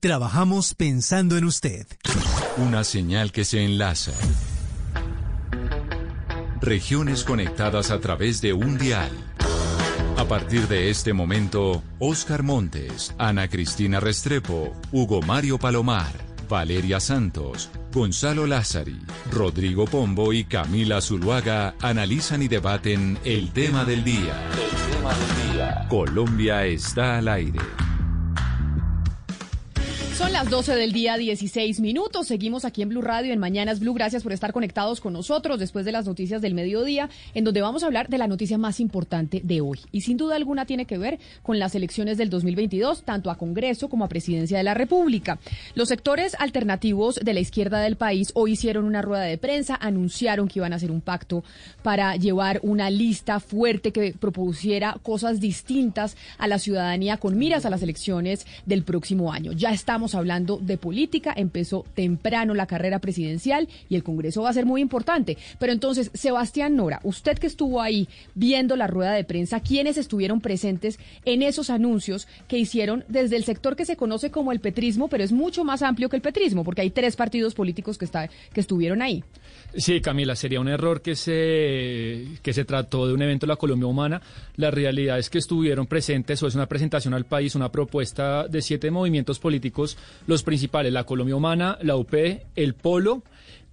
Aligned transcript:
Trabajamos 0.00 0.76
pensando 0.76 1.36
en 1.36 1.44
usted. 1.44 1.84
Una 2.56 2.84
señal 2.84 3.32
que 3.32 3.44
se 3.44 3.64
enlaza. 3.64 4.12
Regiones 6.60 7.24
conectadas 7.24 7.90
a 7.90 7.98
través 7.98 8.40
de 8.40 8.52
un 8.52 8.78
dial. 8.78 9.10
A 10.16 10.24
partir 10.24 10.68
de 10.68 10.88
este 10.90 11.12
momento, 11.12 11.82
Oscar 11.98 12.44
Montes, 12.44 13.12
Ana 13.18 13.48
Cristina 13.48 13.98
Restrepo, 13.98 14.72
Hugo 14.92 15.20
Mario 15.20 15.58
Palomar, 15.58 16.12
Valeria 16.48 17.00
Santos, 17.00 17.68
Gonzalo 17.92 18.46
Lázari, 18.46 19.00
Rodrigo 19.32 19.86
Pombo 19.86 20.32
y 20.32 20.44
Camila 20.44 21.00
Zuluaga 21.00 21.74
analizan 21.82 22.42
y 22.42 22.46
debaten 22.46 23.18
el 23.24 23.50
tema 23.50 23.84
del 23.84 24.04
día. 24.04 24.48
El 24.52 24.92
tema 24.92 25.12
del 25.12 25.52
día. 25.52 25.86
Colombia 25.88 26.66
está 26.66 27.18
al 27.18 27.26
aire. 27.26 27.87
Son 30.18 30.32
las 30.32 30.50
12 30.50 30.74
del 30.74 30.92
día, 30.92 31.16
16 31.16 31.78
minutos. 31.78 32.26
Seguimos 32.26 32.64
aquí 32.64 32.82
en 32.82 32.88
Blue 32.88 33.02
Radio, 33.02 33.32
en 33.32 33.38
Mañanas 33.38 33.78
Blue. 33.78 33.94
Gracias 33.94 34.24
por 34.24 34.32
estar 34.32 34.52
conectados 34.52 35.00
con 35.00 35.12
nosotros 35.12 35.60
después 35.60 35.84
de 35.84 35.92
las 35.92 36.06
noticias 36.06 36.42
del 36.42 36.54
mediodía, 36.54 37.08
en 37.34 37.44
donde 37.44 37.60
vamos 37.60 37.84
a 37.84 37.86
hablar 37.86 38.08
de 38.08 38.18
la 38.18 38.26
noticia 38.26 38.58
más 38.58 38.80
importante 38.80 39.40
de 39.44 39.60
hoy. 39.60 39.78
Y 39.92 40.00
sin 40.00 40.16
duda 40.16 40.34
alguna 40.34 40.66
tiene 40.66 40.86
que 40.86 40.98
ver 40.98 41.20
con 41.44 41.60
las 41.60 41.76
elecciones 41.76 42.18
del 42.18 42.30
2022, 42.30 43.04
tanto 43.04 43.30
a 43.30 43.38
Congreso 43.38 43.88
como 43.88 44.04
a 44.04 44.08
Presidencia 44.08 44.58
de 44.58 44.64
la 44.64 44.74
República. 44.74 45.38
Los 45.76 45.86
sectores 45.86 46.34
alternativos 46.40 47.20
de 47.22 47.34
la 47.34 47.38
izquierda 47.38 47.78
del 47.78 47.94
país 47.94 48.32
hoy 48.34 48.54
hicieron 48.54 48.86
una 48.86 49.02
rueda 49.02 49.22
de 49.22 49.38
prensa, 49.38 49.78
anunciaron 49.80 50.48
que 50.48 50.58
iban 50.58 50.72
a 50.72 50.76
hacer 50.76 50.90
un 50.90 51.00
pacto 51.00 51.44
para 51.84 52.16
llevar 52.16 52.58
una 52.64 52.90
lista 52.90 53.38
fuerte 53.38 53.92
que 53.92 54.16
propusiera 54.18 54.96
cosas 55.00 55.38
distintas 55.38 56.16
a 56.38 56.48
la 56.48 56.58
ciudadanía 56.58 57.18
con 57.18 57.38
miras 57.38 57.64
a 57.66 57.70
las 57.70 57.84
elecciones 57.84 58.48
del 58.66 58.82
próximo 58.82 59.32
año. 59.32 59.52
Ya 59.52 59.70
estamos 59.70 60.07
hablando 60.14 60.58
de 60.58 60.78
política, 60.78 61.32
empezó 61.36 61.84
temprano 61.94 62.54
la 62.54 62.66
carrera 62.66 62.98
presidencial 62.98 63.68
y 63.88 63.96
el 63.96 64.02
Congreso 64.02 64.42
va 64.42 64.50
a 64.50 64.54
ser 64.54 64.66
muy 64.66 64.80
importante. 64.80 65.36
Pero 65.58 65.72
entonces, 65.72 66.10
Sebastián 66.14 66.76
Nora, 66.76 67.00
usted 67.02 67.38
que 67.38 67.46
estuvo 67.46 67.80
ahí 67.80 68.08
viendo 68.34 68.76
la 68.76 68.86
rueda 68.86 69.12
de 69.12 69.24
prensa, 69.24 69.60
¿quiénes 69.60 69.96
estuvieron 69.96 70.40
presentes 70.40 70.98
en 71.24 71.42
esos 71.42 71.70
anuncios 71.70 72.28
que 72.46 72.58
hicieron 72.58 73.04
desde 73.08 73.36
el 73.36 73.44
sector 73.44 73.76
que 73.76 73.84
se 73.84 73.96
conoce 73.96 74.30
como 74.30 74.52
el 74.52 74.60
petrismo, 74.60 75.08
pero 75.08 75.24
es 75.24 75.32
mucho 75.32 75.64
más 75.64 75.82
amplio 75.82 76.08
que 76.08 76.16
el 76.16 76.22
petrismo, 76.22 76.64
porque 76.64 76.82
hay 76.82 76.90
tres 76.90 77.16
partidos 77.16 77.54
políticos 77.54 77.98
que, 77.98 78.04
está, 78.04 78.28
que 78.52 78.60
estuvieron 78.60 79.02
ahí? 79.02 79.24
Sí, 79.74 80.00
Camila, 80.00 80.34
sería 80.34 80.60
un 80.60 80.68
error 80.68 81.02
que 81.02 81.14
se, 81.14 82.38
que 82.42 82.52
se 82.52 82.64
trató 82.64 83.06
de 83.06 83.12
un 83.12 83.22
evento 83.22 83.46
de 83.46 83.52
la 83.52 83.56
Colombia 83.56 83.86
Humana. 83.86 84.20
La 84.56 84.70
realidad 84.70 85.18
es 85.18 85.30
que 85.30 85.38
estuvieron 85.38 85.86
presentes, 85.86 86.42
o 86.42 86.46
es 86.46 86.54
una 86.54 86.66
presentación 86.66 87.14
al 87.14 87.26
país, 87.26 87.54
una 87.54 87.70
propuesta 87.70 88.48
de 88.48 88.62
siete 88.62 88.90
movimientos 88.90 89.38
políticos, 89.38 89.98
los 90.26 90.42
principales, 90.42 90.92
la 90.92 91.04
Colombia 91.04 91.36
Humana, 91.36 91.78
la 91.82 91.96
UP, 91.96 92.14
el 92.56 92.74
Polo 92.74 93.22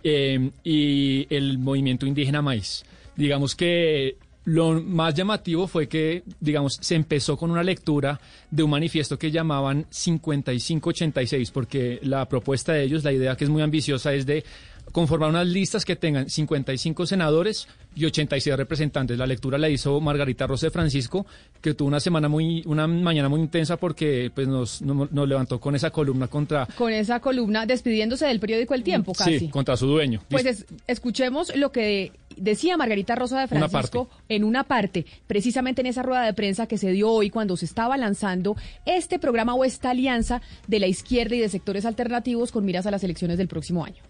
eh, 0.03 0.51
y 0.63 1.34
el 1.34 1.57
Movimiento 1.57 2.06
Indígena 2.06 2.41
Maíz. 2.41 2.84
Digamos 3.16 3.56
que 3.56 4.17
lo 4.46 4.79
más 4.79 5.16
llamativo 5.16 5.67
fue 5.67 5.88
que, 5.88 6.23
digamos, 6.40 6.78
se 6.79 6.96
empezó 6.96 7.35
con 7.35 7.50
una 7.50 7.63
lectura 7.63 8.19
de 8.52 8.63
un 8.63 8.69
manifiesto 8.69 9.17
que 9.17 9.31
llamaban 9.31 9.88
5586, 9.90 11.52
porque 11.52 12.00
la 12.03 12.28
propuesta 12.29 12.73
de 12.73 12.84
ellos, 12.84 13.03
la 13.03 13.12
idea 13.12 13.35
que 13.35 13.44
es 13.44 13.50
muy 13.50 13.63
ambiciosa, 13.63 14.13
es 14.13 14.25
de 14.25 14.44
conformar 14.91 15.29
unas 15.29 15.47
listas 15.47 15.84
que 15.84 15.96
tengan 15.96 16.29
55 16.29 17.06
senadores 17.06 17.68
y 17.96 18.06
86 18.06 18.56
representantes. 18.56 19.18
La 19.18 19.25
lectura 19.25 19.57
la 19.57 19.69
hizo 19.69 20.00
Margarita 20.00 20.47
Rosa 20.47 20.68
de 20.68 20.72
Francisco, 20.72 21.25
que 21.62 21.73
tuvo 21.73 21.88
una 21.88 22.00
semana 22.00 22.28
muy, 22.28 22.63
una 22.66 22.88
mañana 22.88 23.29
muy 23.29 23.40
intensa 23.40 23.78
porque 23.78 24.31
pues 24.34 24.47
nos, 24.47 24.81
nos, 24.81 25.28
levantó 25.28 25.59
con 25.59 25.75
esa 25.75 25.91
columna 25.91 26.28
contra. 26.28 26.68
Con 26.78 26.91
esa 26.91 27.19
columna 27.19 27.66
despidiéndose 27.66 28.25
del 28.25 28.40
periódico 28.40 28.73
El 28.73 28.84
Tiempo, 28.84 29.13
casi. 29.13 29.40
Sí, 29.40 29.50
contra 29.50 29.78
su 29.78 29.88
dueño. 29.88 30.22
Pues 30.29 30.66
escuchemos 30.88 31.56
lo 31.56 31.72
que 31.72 32.12
decía 32.35 32.78
Margarita 32.78 33.16
Rosa 33.16 33.41
de 33.41 33.47
Francisco 33.47 34.09
en 34.29 34.44
una 34.44 34.63
parte, 34.66 35.06
precisamente 35.28 35.81
en 35.81 35.88
esa 35.88 36.03
rueda 36.03 36.23
de 36.23 36.34
prensa 36.34 36.67
que 36.67 36.78
se 36.78 36.91
dio 36.91 37.09
hoy 37.09 37.29
cuando 37.29 37.56
se 37.57 37.66
estaba 37.66 37.97
lanzando 37.97 38.56
este 38.85 39.19
programa 39.19 39.56
o 39.56 39.63
esta 39.63 39.91
alianza 39.91 40.41
de 40.67 40.79
la 40.79 40.88
izquierda 40.88 41.35
y 41.35 41.40
de 41.40 41.50
sectores 41.50 41.85
alternativos 41.85 42.52
con 42.52 42.66
miras 42.66 42.85
a 42.85 42.91
las 42.91 43.03
elecciones 43.03 43.38
del 43.38 43.47
próximo 43.47 43.85
año 43.85 44.03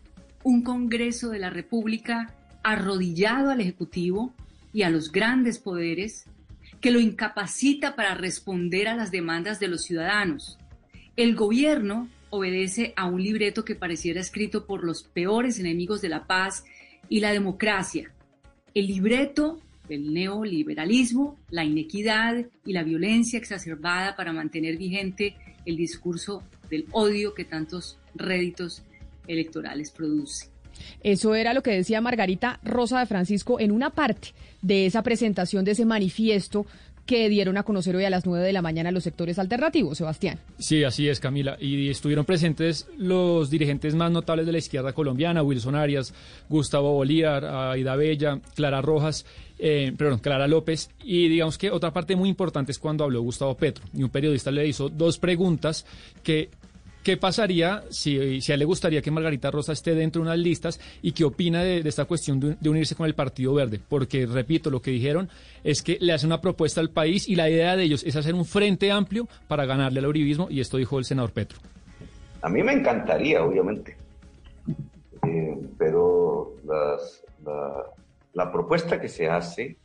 un 0.45 0.61
Congreso 0.61 1.29
de 1.31 1.39
la 1.39 1.49
República 1.49 2.35
arrodillado 2.63 3.49
al 3.49 3.61
Ejecutivo 3.61 4.31
y 4.71 4.83
a 4.83 4.91
los 4.91 5.11
grandes 5.11 5.57
poderes 5.57 6.25
que 6.79 6.91
lo 6.91 6.99
incapacita 6.99 7.95
para 7.95 8.13
responder 8.13 8.87
a 8.87 8.95
las 8.95 9.09
demandas 9.09 9.59
de 9.59 9.67
los 9.69 9.81
ciudadanos. 9.81 10.59
El 11.15 11.35
gobierno 11.35 12.09
obedece 12.29 12.93
a 12.95 13.07
un 13.07 13.23
libreto 13.23 13.65
que 13.65 13.73
pareciera 13.73 14.21
escrito 14.21 14.67
por 14.67 14.83
los 14.83 15.01
peores 15.01 15.59
enemigos 15.59 15.99
de 16.01 16.09
la 16.09 16.27
paz 16.27 16.63
y 17.09 17.21
la 17.21 17.31
democracia. 17.31 18.11
El 18.75 18.85
libreto 18.85 19.59
del 19.89 20.13
neoliberalismo, 20.13 21.39
la 21.49 21.63
inequidad 21.63 22.45
y 22.63 22.73
la 22.73 22.83
violencia 22.83 23.39
exacerbada 23.39 24.15
para 24.15 24.31
mantener 24.31 24.77
vigente 24.77 25.35
el 25.65 25.75
discurso 25.75 26.43
del 26.69 26.85
odio 26.91 27.33
que 27.33 27.45
tantos 27.45 27.97
réditos 28.13 28.83
electorales 29.27 29.91
produce. 29.91 30.49
Eso 31.01 31.35
era 31.35 31.53
lo 31.53 31.63
que 31.63 31.71
decía 31.71 32.01
Margarita 32.01 32.59
Rosa 32.63 32.99
de 32.99 33.05
Francisco 33.05 33.59
en 33.59 33.71
una 33.71 33.91
parte 33.91 34.29
de 34.61 34.85
esa 34.85 35.03
presentación 35.03 35.63
de 35.63 35.71
ese 35.71 35.85
manifiesto 35.85 36.65
que 37.05 37.29
dieron 37.29 37.57
a 37.57 37.63
conocer 37.63 37.95
hoy 37.95 38.03
a 38.03 38.09
las 38.09 38.25
9 38.25 38.43
de 38.43 38.53
la 38.53 38.63
mañana 38.63 38.91
los 38.91 39.03
sectores 39.03 39.37
alternativos, 39.37 39.97
Sebastián. 39.97 40.39
Sí, 40.57 40.83
así 40.83 41.07
es, 41.07 41.19
Camila. 41.19 41.55
Y 41.59 41.89
estuvieron 41.89 42.25
presentes 42.25 42.87
los 42.97 43.51
dirigentes 43.51 43.93
más 43.93 44.11
notables 44.11 44.45
de 44.45 44.51
la 44.51 44.57
izquierda 44.57 44.93
colombiana, 44.93 45.43
Wilson 45.43 45.75
Arias, 45.75 46.13
Gustavo 46.49 46.93
Bolívar, 46.93 47.45
Aida 47.45 47.95
Bella, 47.95 48.39
Clara 48.55 48.81
Rojas, 48.81 49.25
eh, 49.59 49.93
perdón, 49.95 50.19
Clara 50.19 50.47
López. 50.47 50.89
Y 51.03 51.29
digamos 51.29 51.59
que 51.59 51.69
otra 51.69 51.93
parte 51.93 52.15
muy 52.15 52.27
importante 52.27 52.71
es 52.71 52.79
cuando 52.79 53.03
habló 53.03 53.21
Gustavo 53.21 53.55
Petro. 53.55 53.85
Y 53.93 54.01
un 54.01 54.09
periodista 54.09 54.49
le 54.49 54.67
hizo 54.67 54.89
dos 54.89 55.19
preguntas 55.19 55.85
que 56.23 56.49
¿Qué 57.05 57.17
pasaría 57.17 57.83
si, 57.91 58.41
si, 58.41 58.51
a 58.51 58.55
él 58.55 58.59
le 58.61 58.65
gustaría 58.65 58.99
que 58.99 59.11
Margarita 59.11 59.51
Rosa 59.51 59.73
esté 59.73 59.93
dentro 59.93 60.23
de 60.23 60.27
unas 60.27 60.39
listas 60.39 60.79
y 61.03 61.11
qué 61.11 61.23
opina 61.23 61.61
de, 61.61 61.87
esta 61.87 62.05
cuestión 62.05 62.39
de, 62.39 62.67
unirse 62.67 62.95
con 62.95 63.05
el 63.05 63.13
Partido 63.13 63.53
Verde? 63.53 63.79
Porque, 63.87 64.25
repito, 64.25 64.71
lo 64.71 64.81
que 64.81 64.89
dijeron 64.89 65.29
es 65.63 65.83
que 65.83 65.99
le 66.01 66.13
hace 66.13 66.25
una 66.25 66.41
propuesta 66.41 66.81
al 66.81 66.89
país 66.89 67.29
y 67.29 67.35
la 67.35 67.47
idea 67.47 67.75
de 67.75 67.83
ellos 67.83 68.03
es 68.03 68.15
hacer 68.15 68.33
un 68.33 68.43
frente 68.43 68.91
amplio 68.91 69.27
para 69.47 69.67
ganarle 69.67 69.99
al 69.99 70.07
uribismo 70.07 70.47
y 70.49 70.61
esto 70.61 70.77
dijo 70.77 70.97
el 70.97 71.05
senador 71.05 71.31
Petro. 71.31 71.59
A 72.41 72.49
mí 72.49 72.63
me 72.63 72.73
encantaría, 72.73 73.43
obviamente, 73.43 73.97
eh, 75.27 75.57
pero 75.77 76.55
la 78.33 78.51
propuesta 78.51 78.99
que 78.99 79.09
se 79.09 79.29
hace 79.29 79.77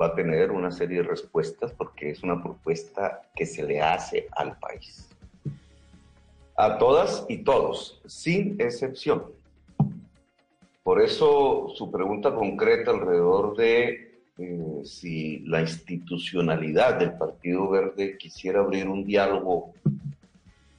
va 0.00 0.06
a 0.06 0.14
tener 0.16 0.50
una 0.50 0.72
serie 0.72 1.02
de 1.02 1.04
respuestas 1.04 1.70
porque 1.70 2.10
es 2.10 2.24
una 2.24 2.42
propuesta 2.42 3.30
que 3.32 3.46
se 3.46 3.62
le 3.62 3.80
hace 3.80 4.26
al 4.32 4.58
país 4.58 5.11
a 6.62 6.78
todas 6.78 7.26
y 7.28 7.38
todos, 7.38 8.00
sin 8.06 8.54
excepción. 8.60 9.24
Por 10.84 11.02
eso 11.02 11.72
su 11.74 11.90
pregunta 11.90 12.36
concreta 12.36 12.92
alrededor 12.92 13.56
de 13.56 14.22
eh, 14.38 14.80
si 14.84 15.40
la 15.40 15.60
institucionalidad 15.60 17.00
del 17.00 17.14
Partido 17.14 17.68
Verde 17.68 18.16
quisiera 18.16 18.60
abrir 18.60 18.86
un 18.86 19.04
diálogo 19.04 19.72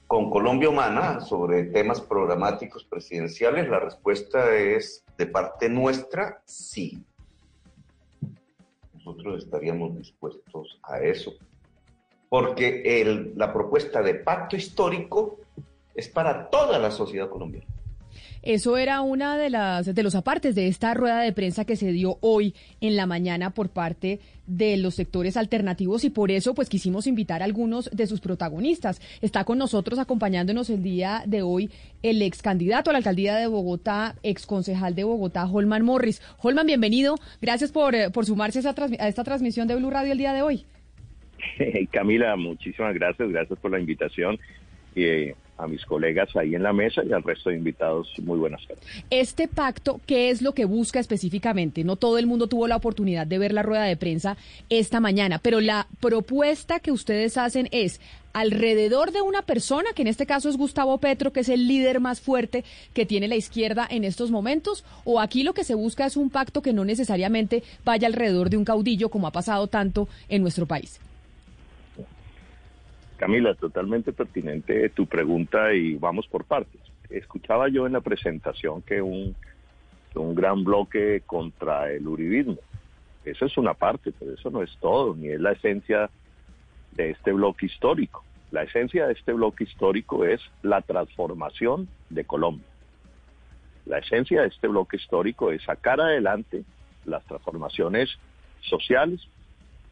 con 0.06 0.30
Colombia 0.30 0.70
Humana 0.70 1.20
sobre 1.20 1.64
temas 1.64 2.00
programáticos 2.00 2.84
presidenciales, 2.84 3.68
la 3.68 3.80
respuesta 3.80 4.56
es 4.56 5.04
de 5.18 5.26
parte 5.26 5.68
nuestra, 5.68 6.40
sí. 6.46 7.04
Nosotros 8.94 9.44
estaríamos 9.44 9.98
dispuestos 9.98 10.80
a 10.82 11.00
eso, 11.00 11.34
porque 12.30 13.32
la 13.36 13.52
propuesta 13.52 14.00
de 14.00 14.14
pacto 14.14 14.56
histórico 14.56 15.43
es 15.94 16.08
para 16.08 16.48
toda 16.50 16.78
la 16.78 16.90
sociedad 16.90 17.28
colombiana. 17.28 17.66
Eso 18.44 18.76
era 18.76 19.00
una 19.00 19.38
de 19.38 19.48
las 19.48 19.94
de 19.94 20.02
los 20.02 20.14
apartes 20.14 20.54
de 20.54 20.68
esta 20.68 20.92
rueda 20.92 21.20
de 21.20 21.32
prensa 21.32 21.64
que 21.64 21.76
se 21.76 21.92
dio 21.92 22.18
hoy 22.20 22.54
en 22.82 22.94
la 22.94 23.06
mañana 23.06 23.54
por 23.54 23.70
parte 23.70 24.20
de 24.46 24.76
los 24.76 24.96
sectores 24.96 25.38
alternativos 25.38 26.04
y 26.04 26.10
por 26.10 26.30
eso 26.30 26.54
pues 26.54 26.68
quisimos 26.68 27.06
invitar 27.06 27.40
a 27.40 27.46
algunos 27.46 27.88
de 27.90 28.06
sus 28.06 28.20
protagonistas. 28.20 29.00
Está 29.22 29.44
con 29.44 29.56
nosotros 29.56 29.98
acompañándonos 29.98 30.68
el 30.68 30.82
día 30.82 31.22
de 31.26 31.40
hoy 31.40 31.70
el 32.02 32.20
ex 32.20 32.42
candidato 32.42 32.90
a 32.90 32.92
la 32.92 32.98
alcaldía 32.98 33.34
de 33.34 33.46
Bogotá, 33.46 34.16
ex 34.22 34.44
concejal 34.44 34.94
de 34.94 35.04
Bogotá, 35.04 35.46
Holman 35.46 35.82
Morris. 35.82 36.20
Holman, 36.36 36.66
bienvenido. 36.66 37.16
Gracias 37.40 37.72
por, 37.72 37.94
eh, 37.94 38.10
por 38.10 38.26
sumarse 38.26 38.58
a, 38.58 39.08
esta 39.08 39.24
transmisión 39.24 39.68
de 39.68 39.76
Blue 39.76 39.90
Radio 39.90 40.12
el 40.12 40.18
día 40.18 40.34
de 40.34 40.42
hoy. 40.42 40.66
Camila, 41.92 42.36
muchísimas 42.36 42.92
gracias. 42.92 43.30
Gracias 43.30 43.58
por 43.58 43.70
la 43.70 43.80
invitación. 43.80 44.38
Eh, 44.94 45.34
a 45.56 45.66
mis 45.66 45.84
colegas 45.84 46.34
ahí 46.36 46.54
en 46.54 46.62
la 46.62 46.72
mesa 46.72 47.02
y 47.04 47.12
al 47.12 47.22
resto 47.22 47.50
de 47.50 47.56
invitados, 47.56 48.08
muy 48.22 48.38
buenas 48.38 48.66
tardes. 48.66 48.84
Este 49.10 49.46
pacto, 49.46 50.00
¿qué 50.06 50.30
es 50.30 50.42
lo 50.42 50.52
que 50.52 50.64
busca 50.64 50.98
específicamente? 50.98 51.84
No 51.84 51.96
todo 51.96 52.18
el 52.18 52.26
mundo 52.26 52.48
tuvo 52.48 52.66
la 52.66 52.76
oportunidad 52.76 53.26
de 53.26 53.38
ver 53.38 53.52
la 53.52 53.62
rueda 53.62 53.84
de 53.84 53.96
prensa 53.96 54.36
esta 54.68 55.00
mañana, 55.00 55.38
pero 55.38 55.60
la 55.60 55.86
propuesta 56.00 56.80
que 56.80 56.90
ustedes 56.90 57.36
hacen 57.38 57.68
es 57.70 58.00
alrededor 58.32 59.12
de 59.12 59.22
una 59.22 59.42
persona, 59.42 59.90
que 59.94 60.02
en 60.02 60.08
este 60.08 60.26
caso 60.26 60.48
es 60.48 60.56
Gustavo 60.56 60.98
Petro, 60.98 61.32
que 61.32 61.40
es 61.40 61.48
el 61.48 61.68
líder 61.68 62.00
más 62.00 62.20
fuerte 62.20 62.64
que 62.92 63.06
tiene 63.06 63.28
la 63.28 63.36
izquierda 63.36 63.86
en 63.88 64.02
estos 64.02 64.32
momentos, 64.32 64.84
o 65.04 65.20
aquí 65.20 65.44
lo 65.44 65.54
que 65.54 65.62
se 65.62 65.74
busca 65.74 66.04
es 66.04 66.16
un 66.16 66.30
pacto 66.30 66.60
que 66.60 66.72
no 66.72 66.84
necesariamente 66.84 67.62
vaya 67.84 68.08
alrededor 68.08 68.50
de 68.50 68.56
un 68.56 68.64
caudillo, 68.64 69.08
como 69.08 69.28
ha 69.28 69.32
pasado 69.32 69.68
tanto 69.68 70.08
en 70.28 70.42
nuestro 70.42 70.66
país. 70.66 70.98
Camila, 73.16 73.54
totalmente 73.54 74.12
pertinente 74.12 74.88
tu 74.90 75.06
pregunta 75.06 75.72
y 75.72 75.94
vamos 75.94 76.26
por 76.26 76.44
partes. 76.44 76.80
Escuchaba 77.10 77.68
yo 77.68 77.86
en 77.86 77.92
la 77.92 78.00
presentación 78.00 78.82
que 78.82 79.00
un, 79.00 79.36
un 80.14 80.34
gran 80.34 80.64
bloque 80.64 81.22
contra 81.26 81.90
el 81.90 82.06
uribismo. 82.06 82.58
Esa 83.24 83.46
es 83.46 83.56
una 83.56 83.74
parte, 83.74 84.12
pero 84.18 84.34
eso 84.34 84.50
no 84.50 84.62
es 84.62 84.76
todo, 84.80 85.14
ni 85.14 85.28
es 85.28 85.40
la 85.40 85.52
esencia 85.52 86.10
de 86.92 87.10
este 87.10 87.32
bloque 87.32 87.66
histórico. 87.66 88.24
La 88.50 88.62
esencia 88.62 89.06
de 89.06 89.14
este 89.14 89.32
bloque 89.32 89.64
histórico 89.64 90.24
es 90.24 90.40
la 90.62 90.82
transformación 90.82 91.88
de 92.10 92.24
Colombia. 92.24 92.66
La 93.86 93.98
esencia 93.98 94.42
de 94.42 94.48
este 94.48 94.68
bloque 94.68 94.96
histórico 94.96 95.50
es 95.50 95.62
sacar 95.62 96.00
adelante 96.00 96.64
las 97.04 97.24
transformaciones 97.24 98.10
sociales, 98.60 99.26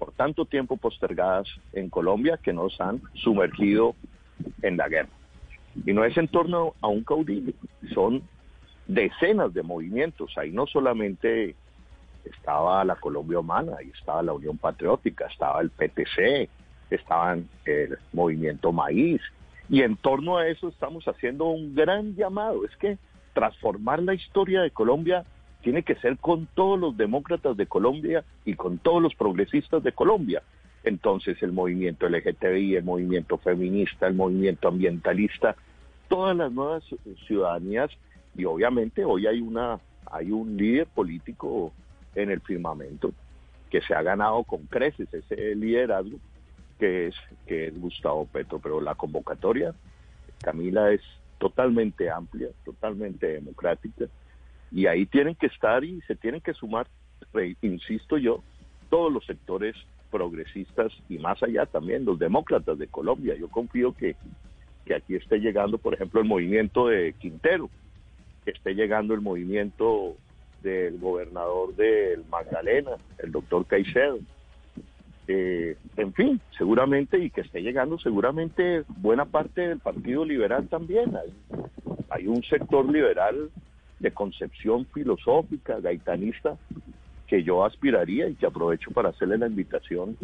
por 0.02 0.14
tanto 0.14 0.46
tiempo 0.46 0.76
postergadas 0.76 1.46
en 1.72 1.88
Colombia 1.88 2.36
que 2.36 2.52
nos 2.52 2.80
han 2.80 3.00
sumergido 3.14 3.94
en 4.60 4.76
la 4.76 4.88
guerra. 4.88 5.10
Y 5.86 5.92
no 5.92 6.04
es 6.04 6.16
en 6.16 6.26
torno 6.26 6.74
a 6.80 6.88
un 6.88 7.04
caudillo, 7.04 7.52
son 7.94 8.20
decenas 8.88 9.54
de 9.54 9.62
movimientos. 9.62 10.36
Ahí 10.36 10.50
no 10.50 10.66
solamente 10.66 11.54
estaba 12.24 12.84
la 12.84 12.96
Colombia 12.96 13.38
Humana, 13.38 13.76
ahí 13.78 13.92
estaba 13.96 14.24
la 14.24 14.32
Unión 14.32 14.58
Patriótica, 14.58 15.26
estaba 15.26 15.60
el 15.60 15.70
PTC, 15.70 16.50
estaban 16.90 17.48
el 17.64 17.96
movimiento 18.12 18.72
Maíz. 18.72 19.22
Y 19.68 19.82
en 19.82 19.94
torno 19.94 20.36
a 20.36 20.48
eso 20.48 20.66
estamos 20.66 21.06
haciendo 21.06 21.44
un 21.44 21.76
gran 21.76 22.16
llamado. 22.16 22.64
Es 22.64 22.76
que 22.78 22.98
transformar 23.34 24.02
la 24.02 24.14
historia 24.14 24.62
de 24.62 24.72
Colombia 24.72 25.24
tiene 25.62 25.82
que 25.82 25.94
ser 25.96 26.18
con 26.18 26.46
todos 26.54 26.78
los 26.78 26.96
demócratas 26.96 27.56
de 27.56 27.66
Colombia 27.66 28.24
y 28.44 28.54
con 28.54 28.78
todos 28.78 29.00
los 29.00 29.14
progresistas 29.14 29.82
de 29.82 29.92
Colombia. 29.92 30.42
Entonces 30.84 31.40
el 31.42 31.52
movimiento 31.52 32.08
LGTBI, 32.08 32.76
el 32.76 32.84
movimiento 32.84 33.38
feminista, 33.38 34.08
el 34.08 34.14
movimiento 34.14 34.68
ambientalista, 34.68 35.54
todas 36.08 36.36
las 36.36 36.52
nuevas 36.52 36.84
ciudadanías 37.26 37.90
y 38.36 38.44
obviamente 38.44 39.04
hoy 39.04 39.26
hay 39.26 39.40
una 39.40 39.78
hay 40.10 40.30
un 40.30 40.56
líder 40.56 40.86
político 40.88 41.72
en 42.14 42.30
el 42.30 42.40
firmamento 42.40 43.12
que 43.70 43.80
se 43.80 43.94
ha 43.94 44.02
ganado 44.02 44.42
con 44.42 44.66
creces 44.66 45.08
ese 45.14 45.54
liderazgo 45.54 46.18
que 46.78 47.06
es 47.06 47.14
que 47.46 47.68
es 47.68 47.80
Gustavo 47.80 48.26
Petro, 48.26 48.58
pero 48.58 48.80
la 48.80 48.96
convocatoria 48.96 49.72
Camila 50.42 50.90
es 50.90 51.00
totalmente 51.38 52.10
amplia, 52.10 52.48
totalmente 52.64 53.26
democrática 53.28 54.06
y 54.72 54.86
ahí 54.86 55.06
tienen 55.06 55.34
que 55.34 55.46
estar 55.46 55.84
y 55.84 56.00
se 56.02 56.16
tienen 56.16 56.40
que 56.40 56.54
sumar, 56.54 56.86
insisto 57.60 58.16
yo, 58.16 58.42
todos 58.88 59.12
los 59.12 59.24
sectores 59.26 59.76
progresistas 60.10 60.92
y 61.08 61.18
más 61.18 61.42
allá 61.42 61.66
también 61.66 62.04
los 62.04 62.18
demócratas 62.18 62.78
de 62.78 62.86
Colombia. 62.86 63.34
Yo 63.38 63.48
confío 63.48 63.92
que, 63.92 64.16
que 64.84 64.94
aquí 64.94 65.14
esté 65.14 65.40
llegando, 65.40 65.78
por 65.78 65.94
ejemplo, 65.94 66.20
el 66.20 66.26
movimiento 66.26 66.88
de 66.88 67.14
Quintero, 67.18 67.68
que 68.44 68.52
esté 68.52 68.74
llegando 68.74 69.14
el 69.14 69.20
movimiento 69.20 70.16
del 70.62 70.98
gobernador 70.98 71.74
del 71.74 72.24
Magdalena, 72.30 72.92
el 73.18 73.32
doctor 73.32 73.66
Caicedo. 73.66 74.18
Eh, 75.28 75.76
en 75.96 76.12
fin, 76.14 76.40
seguramente, 76.58 77.18
y 77.18 77.30
que 77.30 77.42
esté 77.42 77.62
llegando 77.62 77.98
seguramente 77.98 78.84
buena 78.88 79.24
parte 79.24 79.68
del 79.68 79.78
Partido 79.78 80.24
Liberal 80.24 80.68
también. 80.68 81.12
hay 82.10 82.26
un 82.26 82.42
sector 82.42 82.90
liberal 82.90 83.50
de 84.02 84.10
concepción 84.10 84.84
filosófica, 84.92 85.80
gaitanista, 85.80 86.58
que 87.26 87.42
yo 87.42 87.64
aspiraría 87.64 88.28
y 88.28 88.34
que 88.34 88.46
aprovecho 88.46 88.90
para 88.90 89.10
hacerle 89.10 89.38
la 89.38 89.46
invitación 89.46 90.18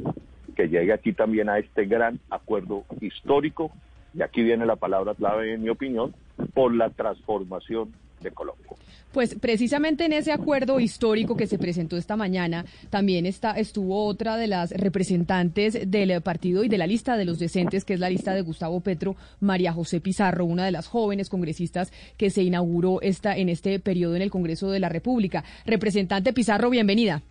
que 0.54 0.68
llegue 0.68 0.92
aquí 0.92 1.12
también 1.12 1.48
a 1.48 1.58
este 1.58 1.86
gran 1.86 2.18
acuerdo 2.28 2.84
histórico, 3.00 3.70
y 4.12 4.22
aquí 4.22 4.42
viene 4.42 4.66
la 4.66 4.76
palabra 4.76 5.14
clave 5.14 5.54
en 5.54 5.62
mi 5.62 5.70
opinión, 5.70 6.14
por 6.52 6.74
la 6.74 6.90
transformación 6.90 7.94
de 8.20 8.30
Colombia. 8.30 8.66
Pues 9.12 9.34
precisamente 9.36 10.04
en 10.04 10.12
ese 10.12 10.32
acuerdo 10.32 10.80
histórico 10.80 11.36
que 11.36 11.46
se 11.46 11.58
presentó 11.58 11.96
esta 11.96 12.16
mañana, 12.16 12.66
también 12.90 13.24
está, 13.24 13.52
estuvo 13.52 14.04
otra 14.04 14.36
de 14.36 14.46
las 14.46 14.70
representantes 14.70 15.90
del 15.90 16.20
partido 16.20 16.62
y 16.62 16.68
de 16.68 16.78
la 16.78 16.86
lista 16.86 17.16
de 17.16 17.24
los 17.24 17.38
decentes, 17.38 17.84
que 17.84 17.94
es 17.94 18.00
la 18.00 18.10
lista 18.10 18.34
de 18.34 18.42
Gustavo 18.42 18.80
Petro, 18.80 19.16
María 19.40 19.72
José 19.72 20.00
Pizarro, 20.00 20.44
una 20.44 20.66
de 20.66 20.72
las 20.72 20.88
jóvenes 20.88 21.30
congresistas 21.30 21.90
que 22.18 22.30
se 22.30 22.42
inauguró 22.42 23.00
esta, 23.00 23.36
en 23.36 23.48
este 23.48 23.80
periodo 23.80 24.14
en 24.14 24.22
el 24.22 24.30
Congreso 24.30 24.70
de 24.70 24.80
la 24.80 24.90
República. 24.90 25.42
Representante 25.64 26.32
Pizarro, 26.32 26.68
bienvenida. 26.68 27.22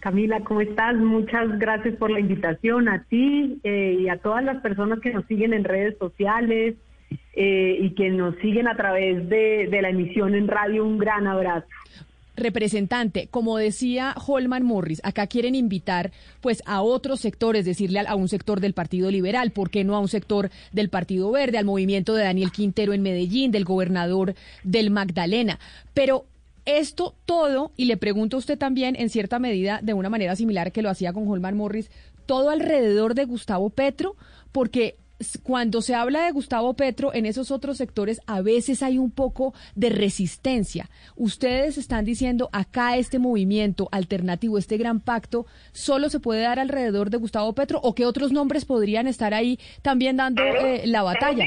Camila, 0.00 0.40
¿cómo 0.40 0.60
estás? 0.60 0.94
Muchas 0.96 1.58
gracias 1.58 1.96
por 1.96 2.10
la 2.10 2.20
invitación 2.20 2.90
a 2.90 3.04
ti 3.04 3.58
eh, 3.64 3.96
y 4.00 4.10
a 4.10 4.18
todas 4.18 4.44
las 4.44 4.60
personas 4.60 5.00
que 5.00 5.14
nos 5.14 5.24
siguen 5.24 5.54
en 5.54 5.64
redes 5.64 5.96
sociales, 5.96 6.74
eh, 7.34 7.76
y 7.80 7.90
que 7.94 8.10
nos 8.10 8.36
siguen 8.36 8.68
a 8.68 8.76
través 8.76 9.28
de, 9.28 9.68
la 9.80 9.90
emisión 9.90 10.34
en 10.34 10.48
radio. 10.48 10.84
Un 10.84 10.98
gran 10.98 11.26
abrazo. 11.26 11.66
Representante, 12.36 13.28
como 13.30 13.58
decía 13.58 14.12
Holman 14.26 14.64
Morris, 14.64 15.00
acá 15.04 15.28
quieren 15.28 15.54
invitar 15.54 16.10
pues 16.40 16.64
a 16.66 16.82
otros 16.82 17.20
sectores, 17.20 17.64
decirle 17.64 18.00
a, 18.00 18.14
un 18.16 18.28
sector 18.28 18.58
del 18.58 18.74
Partido 18.74 19.08
Liberal, 19.10 19.52
¿por 19.52 19.70
qué 19.70 19.84
no 19.84 19.94
a 19.94 20.00
un 20.00 20.08
sector 20.08 20.50
del 20.72 20.88
Partido 20.88 21.30
Verde, 21.30 21.58
al 21.58 21.64
movimiento 21.64 22.14
de 22.14 22.24
Daniel 22.24 22.50
Quintero 22.50 22.92
en 22.92 23.02
Medellín, 23.02 23.52
del 23.52 23.64
gobernador 23.64 24.34
del 24.64 24.90
Magdalena? 24.90 25.60
Pero 25.92 26.24
esto 26.66 27.14
todo, 27.24 27.70
y 27.76 27.84
le 27.84 27.96
pregunto 27.96 28.36
a 28.36 28.40
usted 28.40 28.58
también, 28.58 28.96
en 28.98 29.10
cierta 29.10 29.38
medida, 29.38 29.80
de 29.82 29.94
una 29.94 30.10
manera 30.10 30.34
similar 30.34 30.72
que 30.72 30.82
lo 30.82 30.90
hacía 30.90 31.12
con 31.12 31.28
Holman 31.28 31.56
Morris, 31.56 31.90
todo 32.26 32.50
alrededor 32.50 33.14
de 33.14 33.26
Gustavo 33.26 33.70
Petro, 33.70 34.16
porque 34.50 34.96
cuando 35.42 35.80
se 35.80 35.94
habla 35.94 36.24
de 36.24 36.32
Gustavo 36.32 36.74
Petro 36.74 37.14
en 37.14 37.26
esos 37.26 37.50
otros 37.50 37.76
sectores, 37.76 38.20
a 38.26 38.42
veces 38.42 38.82
hay 38.82 38.98
un 38.98 39.10
poco 39.10 39.54
de 39.74 39.90
resistencia. 39.90 40.90
Ustedes 41.16 41.78
están 41.78 42.04
diciendo 42.04 42.48
acá 42.52 42.96
este 42.96 43.18
movimiento 43.18 43.88
alternativo, 43.92 44.58
este 44.58 44.76
gran 44.76 45.00
pacto, 45.00 45.46
solo 45.72 46.08
se 46.08 46.20
puede 46.20 46.42
dar 46.42 46.58
alrededor 46.58 47.10
de 47.10 47.18
Gustavo 47.18 47.54
Petro 47.54 47.80
o 47.82 47.94
qué 47.94 48.06
otros 48.06 48.32
nombres 48.32 48.64
podrían 48.64 49.06
estar 49.06 49.34
ahí 49.34 49.58
también 49.82 50.16
dando 50.16 50.42
eh, 50.42 50.82
la 50.86 51.02
batalla. 51.02 51.46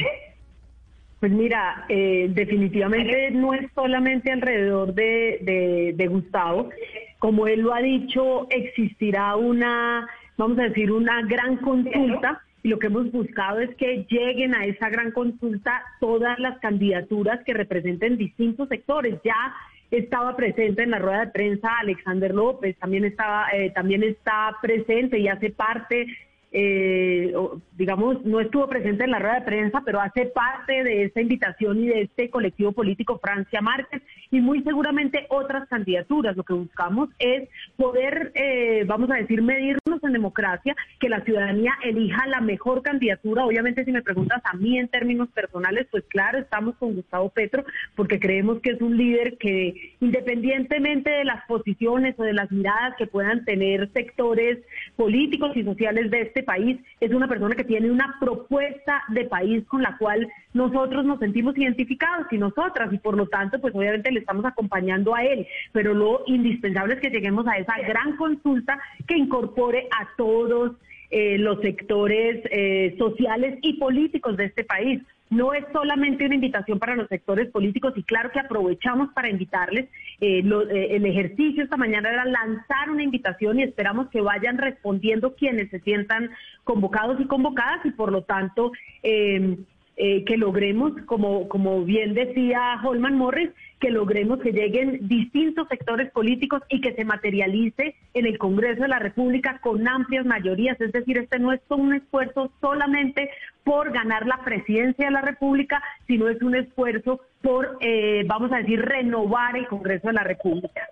Pues 1.19 1.31
mira, 1.31 1.85
eh, 1.89 2.29
definitivamente 2.29 3.31
no 3.31 3.53
es 3.53 3.71
solamente 3.73 4.31
alrededor 4.31 4.93
de, 4.93 5.93
de 5.95 6.07
Gustavo. 6.07 6.69
Como 7.17 7.47
él 7.47 7.61
lo 7.61 7.73
ha 7.73 7.81
dicho, 7.81 8.47
existirá 8.51 9.35
una, 9.35 10.07
vamos 10.37 10.59
a 10.59 10.63
decir, 10.63 10.91
una 10.91 11.23
gran 11.23 11.57
consulta 11.57 12.43
y 12.67 12.69
lo 12.69 12.79
que 12.79 12.87
hemos 12.87 13.09
buscado 13.13 13.61
es 13.61 13.73
que 13.77 14.05
lleguen 14.09 14.53
a 14.53 14.65
esa 14.65 14.89
gran 14.89 15.11
consulta 15.11 15.85
todas 16.01 16.37
las 16.37 16.59
candidaturas 16.59 17.41
que 17.45 17.53
representen 17.53 18.17
distintos 18.17 18.67
sectores. 18.67 19.21
Ya 19.23 19.55
estaba 19.89 20.35
presente 20.35 20.83
en 20.83 20.91
la 20.91 20.99
rueda 20.99 21.21
de 21.21 21.31
prensa 21.31 21.69
Alexander 21.79 22.35
López, 22.35 22.77
también 22.77 23.05
estaba, 23.05 23.47
eh, 23.53 23.69
también 23.69 24.03
está 24.03 24.57
presente 24.61 25.17
y 25.17 25.29
hace 25.29 25.49
parte 25.51 26.07
eh, 26.51 27.33
digamos, 27.77 28.25
no 28.25 28.39
estuvo 28.39 28.67
presente 28.67 29.03
en 29.03 29.11
la 29.11 29.19
rueda 29.19 29.35
de 29.35 29.45
prensa, 29.45 29.81
pero 29.85 29.99
hace 29.99 30.25
parte 30.27 30.83
de 30.83 31.03
esta 31.03 31.21
invitación 31.21 31.83
y 31.83 31.87
de 31.87 32.01
este 32.03 32.29
colectivo 32.29 32.71
político 32.71 33.19
Francia 33.19 33.61
Márquez 33.61 34.01
y 34.31 34.39
muy 34.39 34.63
seguramente 34.63 35.27
otras 35.29 35.67
candidaturas. 35.67 36.35
Lo 36.35 36.43
que 36.43 36.53
buscamos 36.53 37.09
es 37.19 37.49
poder, 37.75 38.31
eh, 38.35 38.83
vamos 38.87 39.11
a 39.11 39.15
decir, 39.15 39.41
medirnos 39.41 40.03
en 40.03 40.13
democracia, 40.13 40.75
que 40.99 41.09
la 41.09 41.21
ciudadanía 41.21 41.73
elija 41.83 42.25
la 42.27 42.41
mejor 42.41 42.81
candidatura. 42.81 43.45
Obviamente, 43.45 43.85
si 43.85 43.91
me 43.91 44.01
preguntas 44.01 44.41
a 44.45 44.55
mí 44.55 44.77
en 44.79 44.87
términos 44.87 45.29
personales, 45.29 45.87
pues 45.91 46.03
claro, 46.07 46.39
estamos 46.39 46.75
con 46.77 46.95
Gustavo 46.95 47.29
Petro, 47.29 47.63
porque 47.95 48.19
creemos 48.19 48.59
que 48.61 48.71
es 48.71 48.81
un 48.81 48.97
líder 48.97 49.37
que, 49.37 49.95
independientemente 49.99 51.09
de 51.09 51.25
las 51.25 51.45
posiciones 51.45 52.15
o 52.17 52.23
de 52.23 52.33
las 52.33 52.51
miradas 52.51 52.95
que 52.97 53.07
puedan 53.07 53.45
tener 53.45 53.91
sectores 53.93 54.59
políticos 54.95 55.51
y 55.55 55.63
sociales 55.63 56.09
de 56.11 56.21
este 56.21 56.43
país, 56.47 56.79
es 57.01 57.11
una 57.11 57.27
persona 57.27 57.55
que 57.55 57.65
tiene 57.65 57.91
una 57.91 58.15
propuesta 58.19 59.03
de 59.09 59.25
país 59.25 59.65
con 59.67 59.81
la 59.81 59.97
cual 59.97 60.27
nosotros 60.53 61.05
nos 61.05 61.19
sentimos 61.19 61.57
identificados 61.57 62.27
y 62.31 62.37
nosotras, 62.37 62.91
y 62.93 62.97
por 62.97 63.17
lo 63.17 63.27
tanto, 63.27 63.59
pues 63.59 63.75
obviamente 63.75 64.11
le 64.11 64.21
estamos 64.21 64.45
acompañando 64.45 65.13
a 65.13 65.23
él, 65.23 65.45
pero 65.73 65.93
lo 65.93 66.23
indispensable 66.25 66.95
es 66.95 67.01
que 67.01 67.09
lleguemos 67.09 67.45
a 67.47 67.57
esa 67.57 67.77
gran 67.85 68.15
consulta 68.15 68.79
que 69.05 69.17
incorpore 69.17 69.89
a 69.91 70.07
todos 70.15 70.71
eh, 71.09 71.37
los 71.37 71.61
sectores 71.61 72.41
eh, 72.51 72.95
sociales 72.97 73.59
y 73.61 73.73
políticos 73.73 74.37
de 74.37 74.45
este 74.45 74.63
país. 74.63 75.01
No 75.29 75.53
es 75.53 75.65
solamente 75.73 76.25
una 76.25 76.35
invitación 76.35 76.79
para 76.79 76.95
los 76.95 77.09
sectores 77.09 77.49
políticos 77.51 77.93
y 77.95 78.03
claro 78.03 78.31
que 78.31 78.39
aprovechamos 78.39 79.09
para 79.13 79.29
invitarles. 79.29 79.89
Eh, 80.21 80.39
el 80.39 81.05
ejercicio 81.05 81.63
esta 81.63 81.77
mañana 81.77 82.09
era 82.09 82.25
lanzar 82.25 82.89
una 82.89 83.03
invitación 83.03 83.59
y 83.59 83.63
esperamos 83.63 84.07
que 84.09 84.21
vayan 84.21 84.57
respondiendo 84.57 85.35
quienes 85.35 85.69
se 85.69 85.79
sientan 85.81 86.29
convocados 86.63 87.19
y 87.19 87.25
convocadas 87.25 87.85
y 87.85 87.91
por 87.91 88.11
lo 88.11 88.23
tanto 88.23 88.71
eh, 89.03 89.57
que 89.97 90.37
logremos, 90.37 90.93
como, 91.07 91.49
como 91.49 91.83
bien 91.83 92.13
decía 92.13 92.79
Holman 92.83 93.17
Morris, 93.17 93.49
que 93.79 93.89
logremos 93.89 94.39
que 94.39 94.51
lleguen 94.51 95.07
distintos 95.07 95.67
sectores 95.67 96.11
políticos 96.11 96.61
y 96.69 96.81
que 96.81 96.93
se 96.93 97.03
materialice 97.05 97.95
en 98.13 98.25
el 98.25 98.37
Congreso 98.37 98.83
de 98.83 98.87
la 98.87 98.99
República 98.99 99.59
con 99.61 99.87
amplias 99.87 100.25
mayorías. 100.25 100.79
Es 100.81 100.91
decir, 100.91 101.17
este 101.17 101.39
no 101.39 101.51
es 101.51 101.61
un 101.69 101.93
esfuerzo 101.93 102.51
solamente 102.61 103.29
por 103.63 103.91
ganar 103.91 104.25
la 104.25 104.43
presidencia 104.43 105.05
de 105.05 105.11
la 105.11 105.21
República, 105.21 105.83
sino 106.07 106.27
es 106.29 106.41
un 106.41 106.55
esfuerzo 106.55 107.21
por, 107.41 107.77
eh, 107.81 108.23
vamos 108.25 108.51
a 108.51 108.57
decir, 108.57 108.81
renovar 108.81 109.57
el 109.57 109.67
Congreso 109.67 110.07
de 110.07 110.13
la 110.13 110.23
República. 110.23 110.87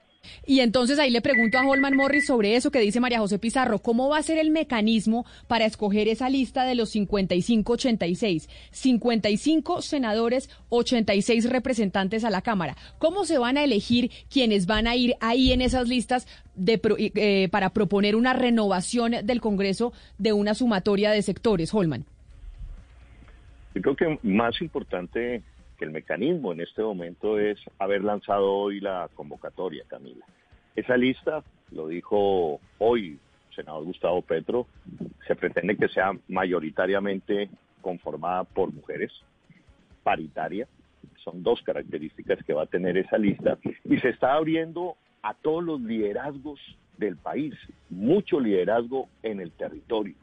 Y 0.45 0.59
entonces 0.59 0.99
ahí 0.99 1.09
le 1.09 1.21
pregunto 1.21 1.57
a 1.57 1.67
Holman 1.67 1.95
Morris 1.95 2.25
sobre 2.25 2.55
eso 2.55 2.71
que 2.71 2.79
dice 2.79 2.99
María 2.99 3.19
José 3.19 3.39
Pizarro, 3.39 3.79
¿cómo 3.79 4.09
va 4.09 4.17
a 4.17 4.23
ser 4.23 4.37
el 4.37 4.51
mecanismo 4.51 5.25
para 5.47 5.65
escoger 5.65 6.07
esa 6.07 6.29
lista 6.29 6.65
de 6.65 6.75
los 6.75 6.95
55-86? 6.95 8.47
55 8.71 9.81
senadores, 9.81 10.49
86 10.69 11.49
representantes 11.49 12.23
a 12.23 12.29
la 12.29 12.41
Cámara. 12.41 12.75
¿Cómo 12.97 13.25
se 13.25 13.37
van 13.37 13.57
a 13.57 13.63
elegir 13.63 14.11
quienes 14.29 14.65
van 14.65 14.87
a 14.87 14.95
ir 14.95 15.15
ahí 15.21 15.51
en 15.51 15.61
esas 15.61 15.87
listas 15.87 16.27
de, 16.55 16.79
eh, 17.15 17.49
para 17.49 17.71
proponer 17.71 18.15
una 18.15 18.33
renovación 18.33 19.15
del 19.23 19.41
Congreso 19.41 19.93
de 20.17 20.33
una 20.33 20.53
sumatoria 20.53 21.11
de 21.11 21.21
sectores, 21.21 21.73
Holman? 21.73 22.05
Yo 23.73 23.81
creo 23.81 23.95
que 23.95 24.19
más 24.23 24.61
importante 24.61 25.43
que 25.77 25.85
el 25.85 25.91
mecanismo 25.91 26.51
en 26.51 26.61
este 26.61 26.81
momento 26.81 27.39
es 27.39 27.59
haber 27.79 28.03
lanzado 28.03 28.51
hoy 28.51 28.79
la 28.79 29.09
convocatoria, 29.13 29.83
Camila. 29.87 30.25
Esa 30.75 30.97
lista, 30.97 31.43
lo 31.71 31.87
dijo 31.87 32.59
hoy 32.79 33.19
el 33.49 33.55
senador 33.55 33.85
Gustavo 33.85 34.21
Petro, 34.21 34.67
se 35.27 35.35
pretende 35.35 35.77
que 35.77 35.87
sea 35.87 36.11
mayoritariamente 36.27 37.49
conformada 37.81 38.43
por 38.43 38.73
mujeres, 38.73 39.11
paritaria, 40.03 40.67
son 41.23 41.43
dos 41.43 41.61
características 41.61 42.43
que 42.43 42.53
va 42.53 42.63
a 42.63 42.67
tener 42.67 42.97
esa 42.97 43.17
lista, 43.17 43.57
y 43.83 43.97
se 43.99 44.09
está 44.09 44.33
abriendo 44.33 44.95
a 45.21 45.33
todos 45.33 45.63
los 45.63 45.81
liderazgos 45.81 46.59
del 46.97 47.15
país, 47.15 47.53
mucho 47.89 48.39
liderazgo 48.39 49.09
en 49.23 49.39
el 49.39 49.51
territorio 49.51 50.15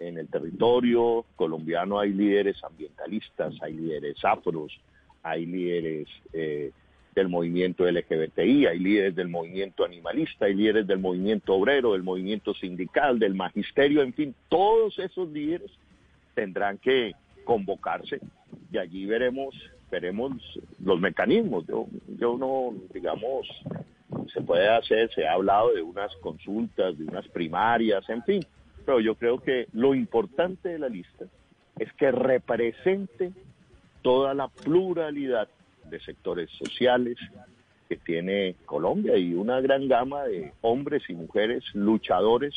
en 0.00 0.18
el 0.18 0.28
territorio 0.28 1.24
colombiano 1.36 2.00
hay 2.00 2.12
líderes 2.12 2.62
ambientalistas, 2.64 3.54
hay 3.62 3.74
líderes 3.74 4.16
afros, 4.24 4.80
hay 5.22 5.46
líderes 5.46 6.08
eh, 6.32 6.72
del 7.14 7.28
movimiento 7.28 7.84
LGBTI, 7.84 8.66
hay 8.66 8.78
líderes 8.78 9.14
del 9.14 9.28
movimiento 9.28 9.84
animalista, 9.84 10.46
hay 10.46 10.54
líderes 10.54 10.86
del 10.86 10.98
movimiento 10.98 11.54
obrero, 11.54 11.92
del 11.92 12.02
movimiento 12.02 12.54
sindical, 12.54 13.18
del 13.18 13.34
magisterio, 13.34 14.02
en 14.02 14.14
fin, 14.14 14.34
todos 14.48 14.98
esos 14.98 15.28
líderes 15.30 15.70
tendrán 16.34 16.78
que 16.78 17.12
convocarse 17.44 18.20
y 18.72 18.78
allí 18.78 19.06
veremos 19.06 19.54
veremos 19.90 20.40
los 20.82 21.00
mecanismos. 21.00 21.66
Yo, 21.66 21.86
yo 22.18 22.38
no, 22.38 22.72
digamos, 22.94 23.46
se 24.32 24.40
puede 24.40 24.68
hacer, 24.68 25.10
se 25.12 25.26
ha 25.26 25.32
hablado 25.32 25.74
de 25.74 25.82
unas 25.82 26.14
consultas, 26.16 26.96
de 26.96 27.04
unas 27.04 27.26
primarias, 27.28 28.08
en 28.08 28.22
fin, 28.22 28.46
pero 28.90 28.98
yo 28.98 29.14
creo 29.14 29.38
que 29.38 29.68
lo 29.72 29.94
importante 29.94 30.68
de 30.68 30.80
la 30.80 30.88
lista 30.88 31.26
es 31.78 31.92
que 31.92 32.10
represente 32.10 33.30
toda 34.02 34.34
la 34.34 34.48
pluralidad 34.48 35.48
de 35.84 36.00
sectores 36.00 36.50
sociales 36.58 37.16
que 37.88 37.98
tiene 37.98 38.56
Colombia 38.66 39.16
y 39.16 39.34
una 39.34 39.60
gran 39.60 39.86
gama 39.86 40.24
de 40.24 40.54
hombres 40.62 41.04
y 41.08 41.14
mujeres 41.14 41.62
luchadores 41.72 42.52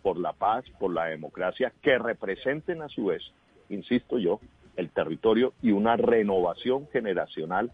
por 0.00 0.16
la 0.16 0.32
paz, 0.32 0.64
por 0.78 0.94
la 0.94 1.06
democracia, 1.06 1.72
que 1.82 1.98
representen 1.98 2.80
a 2.80 2.88
su 2.88 3.06
vez, 3.06 3.24
insisto 3.68 4.16
yo, 4.16 4.38
el 4.76 4.90
territorio 4.90 5.54
y 5.60 5.72
una 5.72 5.96
renovación 5.96 6.86
generacional 6.92 7.72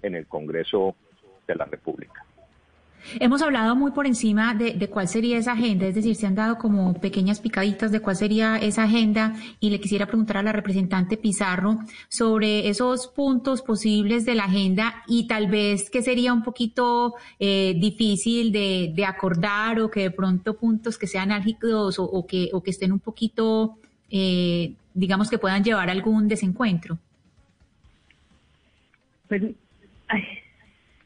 en 0.00 0.14
el 0.14 0.26
Congreso 0.26 0.96
de 1.46 1.54
la 1.56 1.66
República. 1.66 2.24
Hemos 3.18 3.42
hablado 3.42 3.74
muy 3.76 3.90
por 3.90 4.06
encima 4.06 4.54
de, 4.54 4.88
cuál 4.88 5.08
sería 5.08 5.38
esa 5.38 5.52
agenda, 5.52 5.86
es 5.86 5.94
decir, 5.94 6.14
se 6.16 6.26
han 6.26 6.34
dado 6.34 6.58
como 6.58 6.94
pequeñas 6.94 7.40
picaditas 7.40 7.90
de 7.92 8.00
cuál 8.00 8.16
sería 8.16 8.56
esa 8.56 8.84
agenda 8.84 9.34
y 9.60 9.70
le 9.70 9.80
quisiera 9.80 10.06
preguntar 10.06 10.38
a 10.38 10.42
la 10.42 10.52
representante 10.52 11.16
Pizarro 11.16 11.80
sobre 12.08 12.68
esos 12.68 13.08
puntos 13.08 13.62
posibles 13.62 14.24
de 14.24 14.34
la 14.34 14.44
agenda 14.44 15.02
y 15.06 15.26
tal 15.26 15.48
vez 15.48 15.90
que 15.90 16.02
sería 16.02 16.32
un 16.32 16.42
poquito 16.42 17.14
eh, 17.38 17.74
difícil 17.78 18.52
de, 18.52 18.94
acordar 19.06 19.80
o 19.80 19.90
que 19.90 20.02
de 20.02 20.10
pronto 20.10 20.56
puntos 20.56 20.96
que 20.96 21.08
sean 21.08 21.32
álgidos 21.32 21.96
o, 21.98 22.26
que, 22.26 22.50
estén 22.66 22.92
un 22.92 23.00
poquito, 23.00 23.76
eh, 24.10 24.74
digamos 24.94 25.28
que 25.28 25.38
puedan 25.38 25.64
llevar 25.64 25.90
algún 25.90 26.28
desencuentro. 26.28 26.98
Pues, 29.28 29.42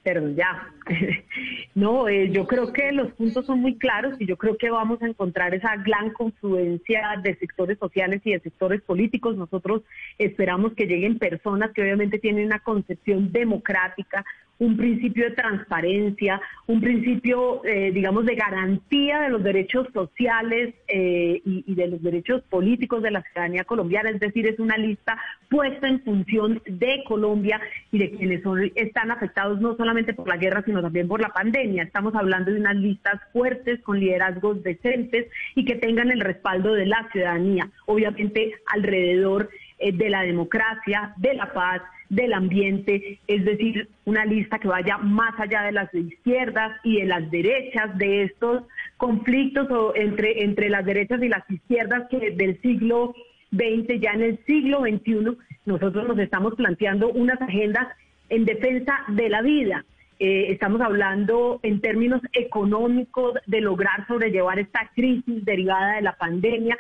pero 0.07 0.29
ya. 0.31 0.73
no, 1.75 2.07
eh, 2.07 2.31
yo 2.31 2.47
creo 2.47 2.73
que 2.73 2.93
los 2.93 3.11
puntos 3.15 3.45
son 3.45 3.59
muy 3.59 3.77
claros 3.77 4.15
y 4.21 4.27
yo 4.27 4.37
creo 4.37 4.57
que 4.57 4.71
vamos 4.71 5.03
a 5.03 5.09
encontrar 5.09 5.53
esa 5.53 5.75
gran 5.79 6.11
confluencia 6.11 7.21
de 7.25 7.35
sectores 7.35 7.77
sociales 7.81 8.23
y 8.23 8.31
de 8.31 8.39
sectores 8.39 8.81
políticos. 8.83 9.37
Nosotros 9.37 9.83
esperamos 10.17 10.75
que 10.75 10.87
lleguen 10.87 11.19
personas 11.19 11.73
que 11.73 11.83
obviamente 11.83 12.21
tienen 12.21 12.47
una 12.47 12.61
concepción 12.61 13.33
democrática, 13.33 14.25
un 14.59 14.77
principio 14.77 15.25
de 15.25 15.37
transparencia, 15.37 16.41
un 16.67 16.81
principio, 16.81 17.65
eh, 17.65 17.91
digamos, 17.93 18.25
de 18.25 18.35
garantía 18.35 19.21
de 19.21 19.29
los 19.29 19.43
derechos 19.43 19.87
sociales 19.93 20.75
eh, 20.89 21.43
y, 21.45 21.75
de 21.75 21.89
los 21.89 22.03
derechos 22.03 22.43
políticos 22.49 23.03
de 23.03 23.11
la 23.11 23.23
ciudadanía 23.23 23.65
colombiana. 23.65 24.11
Es 24.11 24.21
decir, 24.21 24.47
es 24.47 24.59
una 24.59 24.79
lista 24.79 25.19
puesta 25.51 25.89
en 25.89 26.01
función 26.01 26.63
de 26.67 27.05
Colombia 27.07 27.61
y 27.93 27.99
de 27.99 28.11
quienes 28.11 28.43
son, 28.43 28.71
están 28.75 29.11
afectados 29.11 29.61
no 29.61 29.77
solamente 29.77 30.15
por 30.15 30.29
la 30.29 30.37
guerra, 30.37 30.63
sino 30.65 30.81
también 30.81 31.07
por 31.07 31.21
la 31.21 31.29
pandemia. 31.29 31.83
Estamos 31.83 32.15
hablando 32.15 32.51
de 32.51 32.61
unas 32.61 32.77
listas 32.77 33.21
fuertes, 33.33 33.81
con 33.83 34.01
liderazgos 34.01 34.63
decentes 34.63 35.27
y 35.55 35.65
que 35.65 35.77
tengan 35.77 36.11
el 36.11 36.21
respaldo 36.21 36.73
de 36.73 36.87
la 36.87 37.09
ciudadanía. 37.13 37.69
Obviamente, 37.85 38.55
alrededor 38.67 39.51
eh, 39.79 39.93
de 39.93 40.09
la 40.09 40.23
democracia, 40.23 41.13
de 41.19 41.35
la 41.35 41.53
paz, 41.53 41.83
del 42.09 42.33
ambiente, 42.33 43.19
es 43.27 43.45
decir, 43.45 43.89
una 44.05 44.25
lista 44.25 44.59
que 44.59 44.69
vaya 44.69 44.99
más 44.99 45.39
allá 45.39 45.63
de 45.63 45.73
las 45.73 45.93
izquierdas 45.95 46.79
y 46.85 47.01
de 47.01 47.07
las 47.07 47.31
derechas, 47.31 47.97
de 47.99 48.23
estos 48.25 48.63
conflictos 48.97 49.71
o 49.71 49.95
entre, 49.95 50.45
entre 50.45 50.69
las 50.69 50.85
derechas 50.85 51.23
y 51.23 51.29
las 51.29 51.49
izquierdas 51.51 52.09
que 52.11 52.31
del 52.33 52.61
siglo 52.63 53.15
XX, 53.53 54.01
ya 54.01 54.13
en 54.13 54.23
el 54.23 54.39
siglo 54.47 54.81
XXI, 54.81 55.37
nosotros 55.67 56.07
nos 56.07 56.19
estamos 56.19 56.55
planteando 56.55 57.11
unas 57.11 57.41
agendas 57.41 57.89
en 58.29 58.45
defensa 58.45 59.05
de 59.09 59.29
la 59.29 59.43
vida. 59.43 59.85
Eh, 60.19 60.47
estamos 60.51 60.81
hablando 60.81 61.61
en 61.63 61.81
términos 61.81 62.23
económicos 62.33 63.35
de 63.47 63.61
lograr 63.61 64.07
sobrellevar 64.07 64.59
esta 64.59 64.91
crisis 64.95 65.45
derivada 65.45 65.97
de 65.97 66.03
la 66.03 66.17
pandemia 66.17 66.77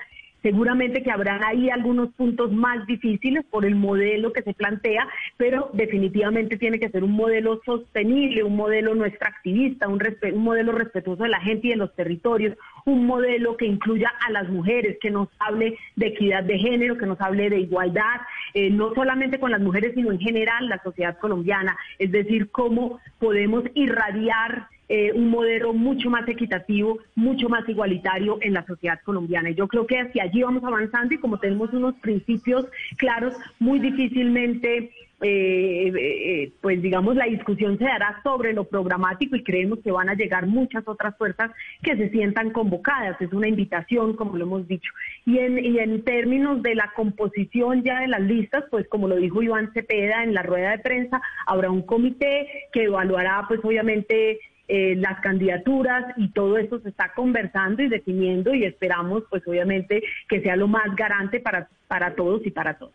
Seguramente 0.46 1.02
que 1.02 1.10
habrán 1.10 1.42
ahí 1.42 1.70
algunos 1.70 2.12
puntos 2.12 2.52
más 2.52 2.86
difíciles 2.86 3.44
por 3.50 3.66
el 3.66 3.74
modelo 3.74 4.32
que 4.32 4.42
se 4.42 4.54
plantea, 4.54 5.08
pero 5.36 5.70
definitivamente 5.72 6.56
tiene 6.56 6.78
que 6.78 6.88
ser 6.88 7.02
un 7.02 7.10
modelo 7.10 7.60
sostenible, 7.66 8.44
un 8.44 8.54
modelo 8.54 8.94
no 8.94 9.04
extractivista, 9.04 9.88
un, 9.88 10.00
un 10.34 10.44
modelo 10.44 10.70
respetuoso 10.70 11.24
de 11.24 11.30
la 11.30 11.40
gente 11.40 11.66
y 11.66 11.70
de 11.70 11.76
los 11.76 11.92
territorios, 11.96 12.56
un 12.84 13.06
modelo 13.06 13.56
que 13.56 13.66
incluya 13.66 14.12
a 14.24 14.30
las 14.30 14.48
mujeres, 14.48 14.98
que 15.00 15.10
nos 15.10 15.28
hable 15.40 15.76
de 15.96 16.06
equidad 16.06 16.44
de 16.44 16.60
género, 16.60 16.96
que 16.96 17.06
nos 17.06 17.20
hable 17.20 17.50
de 17.50 17.58
igualdad, 17.58 18.20
eh, 18.54 18.70
no 18.70 18.94
solamente 18.94 19.40
con 19.40 19.50
las 19.50 19.60
mujeres, 19.60 19.94
sino 19.96 20.12
en 20.12 20.20
general 20.20 20.68
la 20.68 20.80
sociedad 20.80 21.18
colombiana, 21.18 21.76
es 21.98 22.12
decir, 22.12 22.52
cómo 22.52 23.00
podemos 23.18 23.64
irradiar 23.74 24.68
eh, 24.88 25.12
un 25.12 25.30
modelo 25.30 25.72
mucho 25.72 26.10
más 26.10 26.28
equitativo, 26.28 26.98
mucho 27.14 27.48
más 27.48 27.68
igualitario 27.68 28.38
en 28.40 28.54
la 28.54 28.64
sociedad 28.66 29.00
colombiana. 29.04 29.50
Y 29.50 29.54
yo 29.54 29.68
creo 29.68 29.86
que 29.86 29.98
hacia 29.98 30.24
allí 30.24 30.42
vamos 30.42 30.64
avanzando 30.64 31.14
y 31.14 31.18
como 31.18 31.38
tenemos 31.38 31.72
unos 31.72 31.94
principios 31.96 32.66
claros, 32.96 33.34
muy 33.58 33.78
difícilmente 33.78 34.90
eh, 35.22 35.92
eh, 35.96 36.52
pues 36.60 36.82
digamos, 36.82 37.16
la 37.16 37.24
discusión 37.24 37.78
se 37.78 37.84
dará 37.84 38.20
sobre 38.22 38.52
lo 38.52 38.64
programático 38.64 39.34
y 39.34 39.42
creemos 39.42 39.78
que 39.78 39.90
van 39.90 40.10
a 40.10 40.14
llegar 40.14 40.46
muchas 40.46 40.86
otras 40.86 41.16
fuerzas 41.16 41.50
que 41.82 41.96
se 41.96 42.10
sientan 42.10 42.50
convocadas. 42.50 43.18
Es 43.20 43.32
una 43.32 43.48
invitación, 43.48 44.14
como 44.14 44.36
lo 44.36 44.44
hemos 44.44 44.68
dicho. 44.68 44.92
Y 45.24 45.38
en, 45.38 45.64
y 45.64 45.78
en 45.78 46.04
términos 46.04 46.62
de 46.62 46.74
la 46.74 46.92
composición 46.94 47.82
ya 47.82 48.00
de 48.00 48.08
las 48.08 48.20
listas, 48.20 48.64
pues 48.70 48.86
como 48.88 49.08
lo 49.08 49.16
dijo 49.16 49.42
Iván 49.42 49.72
Cepeda 49.72 50.22
en 50.22 50.34
la 50.34 50.42
rueda 50.42 50.72
de 50.72 50.78
prensa, 50.80 51.22
habrá 51.46 51.70
un 51.70 51.82
comité 51.82 52.68
que 52.72 52.84
evaluará, 52.84 53.46
pues 53.48 53.60
obviamente, 53.64 54.38
eh, 54.68 54.96
las 54.96 55.20
candidaturas 55.20 56.14
y 56.16 56.28
todo 56.30 56.58
esto 56.58 56.80
se 56.80 56.88
está 56.88 57.12
conversando 57.14 57.82
y 57.82 57.88
definiendo 57.88 58.54
y 58.54 58.64
esperamos 58.64 59.22
pues 59.30 59.46
obviamente 59.46 60.02
que 60.28 60.40
sea 60.40 60.56
lo 60.56 60.66
más 60.68 60.94
garante 60.96 61.40
para, 61.40 61.68
para 61.86 62.14
todos 62.14 62.44
y 62.44 62.50
para 62.50 62.74
todas. 62.74 62.94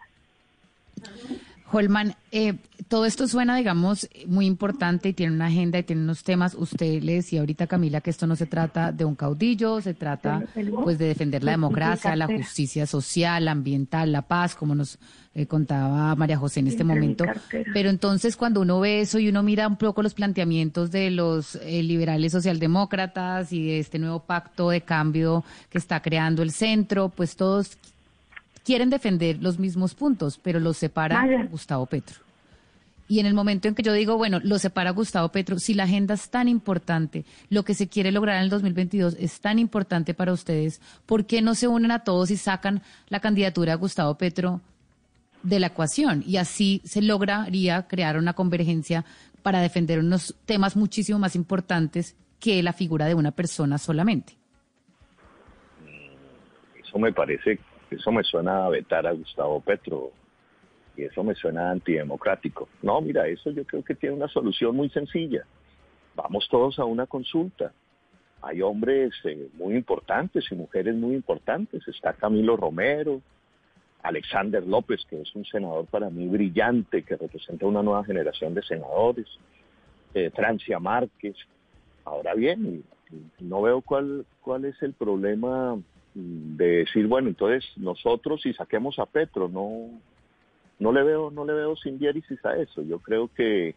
Holman, 1.71 2.15
eh, 2.31 2.55
todo 2.89 3.05
esto 3.05 3.27
suena, 3.27 3.55
digamos, 3.55 4.09
muy 4.27 4.45
importante 4.45 5.09
y 5.09 5.13
tiene 5.13 5.33
una 5.33 5.45
agenda 5.45 5.79
y 5.79 5.83
tiene 5.83 6.01
unos 6.01 6.23
temas. 6.23 6.53
Usted 6.53 7.01
le 7.01 7.13
decía 7.13 7.39
ahorita, 7.39 7.67
Camila, 7.67 8.01
que 8.01 8.09
esto 8.09 8.27
no 8.27 8.35
se 8.35 8.45
trata 8.45 8.91
de 8.91 9.05
un 9.05 9.15
caudillo, 9.15 9.79
se 9.79 9.93
trata 9.93 10.43
pues 10.83 10.97
de 10.97 11.07
defender 11.07 11.43
la 11.43 11.51
democracia, 11.51 12.15
la 12.17 12.27
justicia 12.27 12.85
social, 12.85 13.47
ambiental, 13.47 14.11
la 14.11 14.23
paz, 14.23 14.55
como 14.55 14.75
nos 14.75 14.99
eh, 15.33 15.45
contaba 15.45 16.13
María 16.15 16.37
José 16.37 16.59
en 16.59 16.67
este 16.67 16.83
momento. 16.83 17.23
Pero 17.73 17.89
entonces 17.89 18.35
cuando 18.35 18.61
uno 18.61 18.81
ve 18.81 19.01
eso 19.01 19.17
y 19.17 19.29
uno 19.29 19.43
mira 19.43 19.67
un 19.67 19.77
poco 19.77 20.03
los 20.03 20.13
planteamientos 20.13 20.91
de 20.91 21.09
los 21.09 21.55
eh, 21.55 21.81
liberales 21.83 22.33
socialdemócratas 22.33 23.53
y 23.53 23.65
de 23.65 23.79
este 23.79 23.97
nuevo 23.97 24.19
pacto 24.19 24.69
de 24.69 24.81
cambio 24.81 25.45
que 25.69 25.77
está 25.77 26.01
creando 26.01 26.43
el 26.43 26.51
centro, 26.51 27.09
pues 27.09 27.37
todos 27.37 27.77
quieren 28.65 28.89
defender 28.89 29.37
los 29.41 29.57
mismos 29.57 29.95
puntos, 29.95 30.37
pero 30.37 30.59
los 30.59 30.75
separa 30.77 31.47
Gustavo 31.49 31.85
Petro. 31.85 32.17
Y 33.07 33.19
en 33.19 33.25
el 33.25 33.33
momento 33.33 33.67
en 33.67 33.75
que 33.75 33.83
yo 33.83 33.91
digo, 33.91 34.17
bueno, 34.17 34.39
lo 34.41 34.57
separa 34.57 34.91
Gustavo 34.91 35.29
Petro, 35.29 35.59
si 35.59 35.73
la 35.73 35.83
agenda 35.83 36.13
es 36.13 36.29
tan 36.29 36.47
importante, 36.47 37.25
lo 37.49 37.63
que 37.63 37.73
se 37.73 37.87
quiere 37.87 38.11
lograr 38.11 38.37
en 38.37 38.43
el 38.43 38.49
2022 38.49 39.17
es 39.19 39.41
tan 39.41 39.59
importante 39.59 40.13
para 40.13 40.31
ustedes, 40.31 40.79
¿por 41.05 41.25
qué 41.25 41.41
no 41.41 41.55
se 41.55 41.67
unen 41.67 41.91
a 41.91 42.05
todos 42.05 42.31
y 42.31 42.37
sacan 42.37 42.81
la 43.09 43.19
candidatura 43.19 43.73
de 43.73 43.79
Gustavo 43.79 44.15
Petro 44.15 44.61
de 45.43 45.59
la 45.59 45.67
ecuación? 45.67 46.23
Y 46.25 46.37
así 46.37 46.81
se 46.83 47.01
lograría 47.01 47.87
crear 47.87 48.17
una 48.17 48.33
convergencia 48.33 49.05
para 49.41 49.61
defender 49.61 49.99
unos 49.99 50.35
temas 50.45 50.75
muchísimo 50.75 51.19
más 51.19 51.35
importantes 51.35 52.15
que 52.39 52.61
la 52.63 52.73
figura 52.73 53.05
de 53.05 53.15
una 53.15 53.31
persona 53.31 53.77
solamente. 53.77 54.37
Eso 56.83 56.99
me 56.99 57.13
parece 57.13 57.59
eso 57.91 58.11
me 58.11 58.23
suena 58.23 58.65
a 58.65 58.69
vetar 58.69 59.05
a 59.05 59.11
Gustavo 59.11 59.59
Petro 59.59 60.11
y 60.95 61.03
eso 61.03 61.23
me 61.23 61.35
suena 61.35 61.71
antidemocrático. 61.71 62.69
No, 62.81 63.01
mira, 63.01 63.27
eso 63.27 63.51
yo 63.51 63.65
creo 63.65 63.83
que 63.83 63.95
tiene 63.95 64.15
una 64.15 64.29
solución 64.29 64.75
muy 64.75 64.89
sencilla. 64.89 65.45
Vamos 66.15 66.47
todos 66.49 66.79
a 66.79 66.85
una 66.85 67.05
consulta. 67.05 67.73
Hay 68.41 68.61
hombres 68.61 69.13
eh, 69.25 69.49
muy 69.55 69.75
importantes 69.75 70.45
y 70.51 70.55
mujeres 70.55 70.95
muy 70.95 71.15
importantes. 71.15 71.85
Está 71.87 72.13
Camilo 72.13 72.55
Romero, 72.55 73.21
Alexander 74.03 74.65
López, 74.65 75.05
que 75.09 75.21
es 75.21 75.35
un 75.35 75.45
senador 75.45 75.85
para 75.85 76.09
mí 76.09 76.27
brillante, 76.27 77.03
que 77.03 77.15
representa 77.15 77.65
una 77.65 77.83
nueva 77.83 78.03
generación 78.03 78.53
de 78.53 78.63
senadores, 78.63 79.27
eh, 80.13 80.31
Francia 80.33 80.79
Márquez. 80.79 81.35
Ahora 82.03 82.33
bien, 82.33 82.83
no 83.39 83.61
veo 83.61 83.81
cuál, 83.81 84.25
cuál 84.41 84.65
es 84.65 84.81
el 84.81 84.93
problema 84.93 85.77
de 86.13 86.77
decir, 86.77 87.07
bueno, 87.07 87.29
entonces 87.29 87.65
nosotros 87.77 88.41
si 88.41 88.53
saquemos 88.53 88.99
a 88.99 89.05
Petro, 89.05 89.47
no, 89.47 89.89
no 90.79 90.91
le 90.91 91.03
veo, 91.03 91.31
no 91.31 91.45
le 91.45 91.53
veo 91.53 91.75
sin 91.75 91.99
diéresis 91.99 92.43
a 92.45 92.57
eso. 92.57 92.81
Yo 92.81 92.99
creo 92.99 93.29
que 93.33 93.75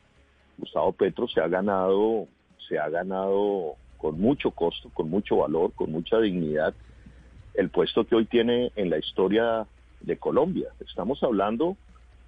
Gustavo 0.58 0.92
Petro 0.92 1.28
se 1.28 1.40
ha 1.40 1.48
ganado, 1.48 2.26
se 2.68 2.78
ha 2.78 2.88
ganado 2.88 3.76
con 3.98 4.20
mucho 4.20 4.50
costo, 4.50 4.90
con 4.92 5.10
mucho 5.10 5.36
valor, 5.36 5.72
con 5.72 5.92
mucha 5.92 6.18
dignidad, 6.18 6.74
el 7.54 7.70
puesto 7.70 8.04
que 8.04 8.16
hoy 8.16 8.24
tiene 8.24 8.72
en 8.74 8.90
la 8.90 8.98
historia 8.98 9.66
de 10.04 10.16
Colombia. 10.16 10.68
Estamos 10.80 11.22
hablando 11.22 11.76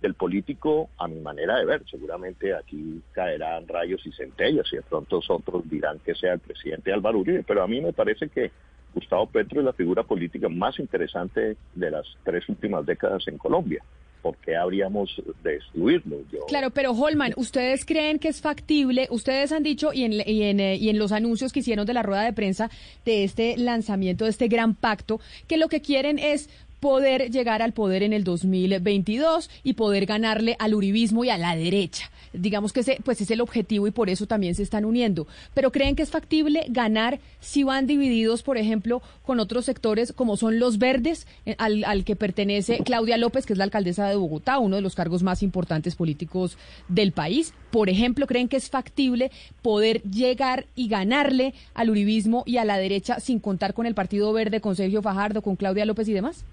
del 0.02 0.14
político 0.14 0.90
a 0.98 1.08
mi 1.08 1.20
manera 1.20 1.56
de 1.58 1.64
ver. 1.64 1.82
Seguramente 1.90 2.54
aquí 2.54 3.00
caerán 3.12 3.66
rayos 3.66 4.04
y 4.06 4.12
centellas 4.12 4.66
y 4.72 4.76
de 4.76 4.82
pronto 4.82 5.20
otros 5.28 5.68
dirán 5.68 5.98
que 6.00 6.14
sea 6.14 6.34
el 6.34 6.40
presidente 6.40 6.92
Álvaro 6.92 7.18
Uribe, 7.18 7.44
pero 7.44 7.62
a 7.62 7.66
mí 7.66 7.80
me 7.80 7.92
parece 7.92 8.28
que 8.28 8.50
Gustavo 8.94 9.26
Petro 9.26 9.60
es 9.60 9.66
la 9.66 9.72
figura 9.72 10.02
política 10.02 10.48
más 10.48 10.78
interesante 10.78 11.56
de 11.74 11.90
las 11.90 12.06
tres 12.24 12.48
últimas 12.48 12.84
décadas 12.86 13.26
en 13.28 13.36
Colombia. 13.36 13.82
¿Por 14.22 14.38
qué 14.38 14.56
habríamos 14.56 15.22
de 15.44 15.56
excluirlo? 15.56 16.16
Claro, 16.48 16.70
pero 16.70 16.90
Holman, 16.92 17.32
¿ustedes 17.36 17.84
creen 17.84 18.18
que 18.18 18.28
es 18.28 18.40
factible? 18.40 19.06
Ustedes 19.10 19.52
han 19.52 19.62
dicho, 19.62 19.92
y 19.92 20.02
en, 20.02 20.14
y, 20.14 20.42
en, 20.42 20.58
eh, 20.58 20.76
y 20.76 20.88
en 20.88 20.98
los 20.98 21.12
anuncios 21.12 21.52
que 21.52 21.60
hicieron 21.60 21.86
de 21.86 21.94
la 21.94 22.02
rueda 22.02 22.22
de 22.22 22.32
prensa 22.32 22.68
de 23.04 23.22
este 23.22 23.56
lanzamiento, 23.56 24.24
de 24.24 24.30
este 24.30 24.48
gran 24.48 24.74
pacto, 24.74 25.20
que 25.46 25.58
lo 25.58 25.68
que 25.68 25.80
quieren 25.80 26.18
es 26.18 26.50
poder 26.80 27.30
llegar 27.30 27.62
al 27.62 27.72
poder 27.72 28.02
en 28.02 28.12
el 28.12 28.24
2022 28.24 29.50
y 29.62 29.74
poder 29.74 30.06
ganarle 30.06 30.56
al 30.58 30.74
uribismo 30.74 31.24
y 31.24 31.30
a 31.30 31.38
la 31.38 31.56
derecha. 31.56 32.10
Digamos 32.32 32.72
que 32.72 32.80
ese 32.80 32.98
pues 33.02 33.20
es 33.20 33.30
el 33.30 33.40
objetivo 33.40 33.86
y 33.86 33.90
por 33.90 34.10
eso 34.10 34.26
también 34.26 34.54
se 34.54 34.62
están 34.62 34.84
uniendo. 34.84 35.26
Pero 35.54 35.72
creen 35.72 35.96
que 35.96 36.02
es 36.02 36.10
factible 36.10 36.66
ganar 36.68 37.18
si 37.40 37.62
van 37.62 37.86
divididos, 37.86 38.42
por 38.42 38.58
ejemplo, 38.58 39.00
con 39.24 39.40
otros 39.40 39.64
sectores 39.64 40.12
como 40.12 40.36
son 40.36 40.58
los 40.58 40.78
verdes, 40.78 41.26
eh, 41.46 41.54
al, 41.58 41.84
al 41.84 42.04
que 42.04 42.16
pertenece 42.16 42.78
Claudia 42.84 43.16
López, 43.16 43.46
que 43.46 43.54
es 43.54 43.58
la 43.58 43.64
alcaldesa 43.64 44.08
de 44.08 44.16
Bogotá, 44.16 44.58
uno 44.58 44.76
de 44.76 44.82
los 44.82 44.94
cargos 44.94 45.22
más 45.22 45.42
importantes 45.42 45.96
políticos 45.96 46.58
del 46.88 47.12
país. 47.12 47.54
Por 47.70 47.88
ejemplo, 47.88 48.26
creen 48.26 48.48
que 48.48 48.56
es 48.56 48.70
factible 48.70 49.30
poder 49.62 50.02
llegar 50.02 50.66
y 50.74 50.88
ganarle 50.88 51.54
al 51.74 51.90
uribismo 51.90 52.42
y 52.46 52.58
a 52.58 52.64
la 52.64 52.78
derecha 52.78 53.20
sin 53.20 53.40
contar 53.40 53.74
con 53.74 53.86
el 53.86 53.94
Partido 53.94 54.32
Verde, 54.32 54.60
con 54.60 54.76
Sergio 54.76 55.02
Fajardo, 55.02 55.42
con 55.42 55.56
Claudia 55.56 55.84
López 55.84 56.08
y 56.08 56.12
demás. 56.12 56.44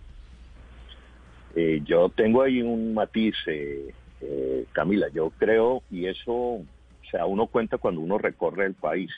Eh, 1.56 1.82
yo 1.86 2.10
tengo 2.10 2.42
ahí 2.42 2.62
un 2.62 2.94
matiz, 2.94 3.36
eh, 3.46 3.94
eh, 4.22 4.66
Camila, 4.72 5.08
yo 5.10 5.30
creo, 5.38 5.84
y 5.92 6.08
eso, 6.08 6.34
o 6.34 6.66
sea, 7.12 7.26
uno 7.26 7.48
cuenta 7.48 7.78
cuando 7.78 8.02
uno 8.02 8.18
recorre 8.18 8.66
el 8.66 8.74
país, 8.74 9.12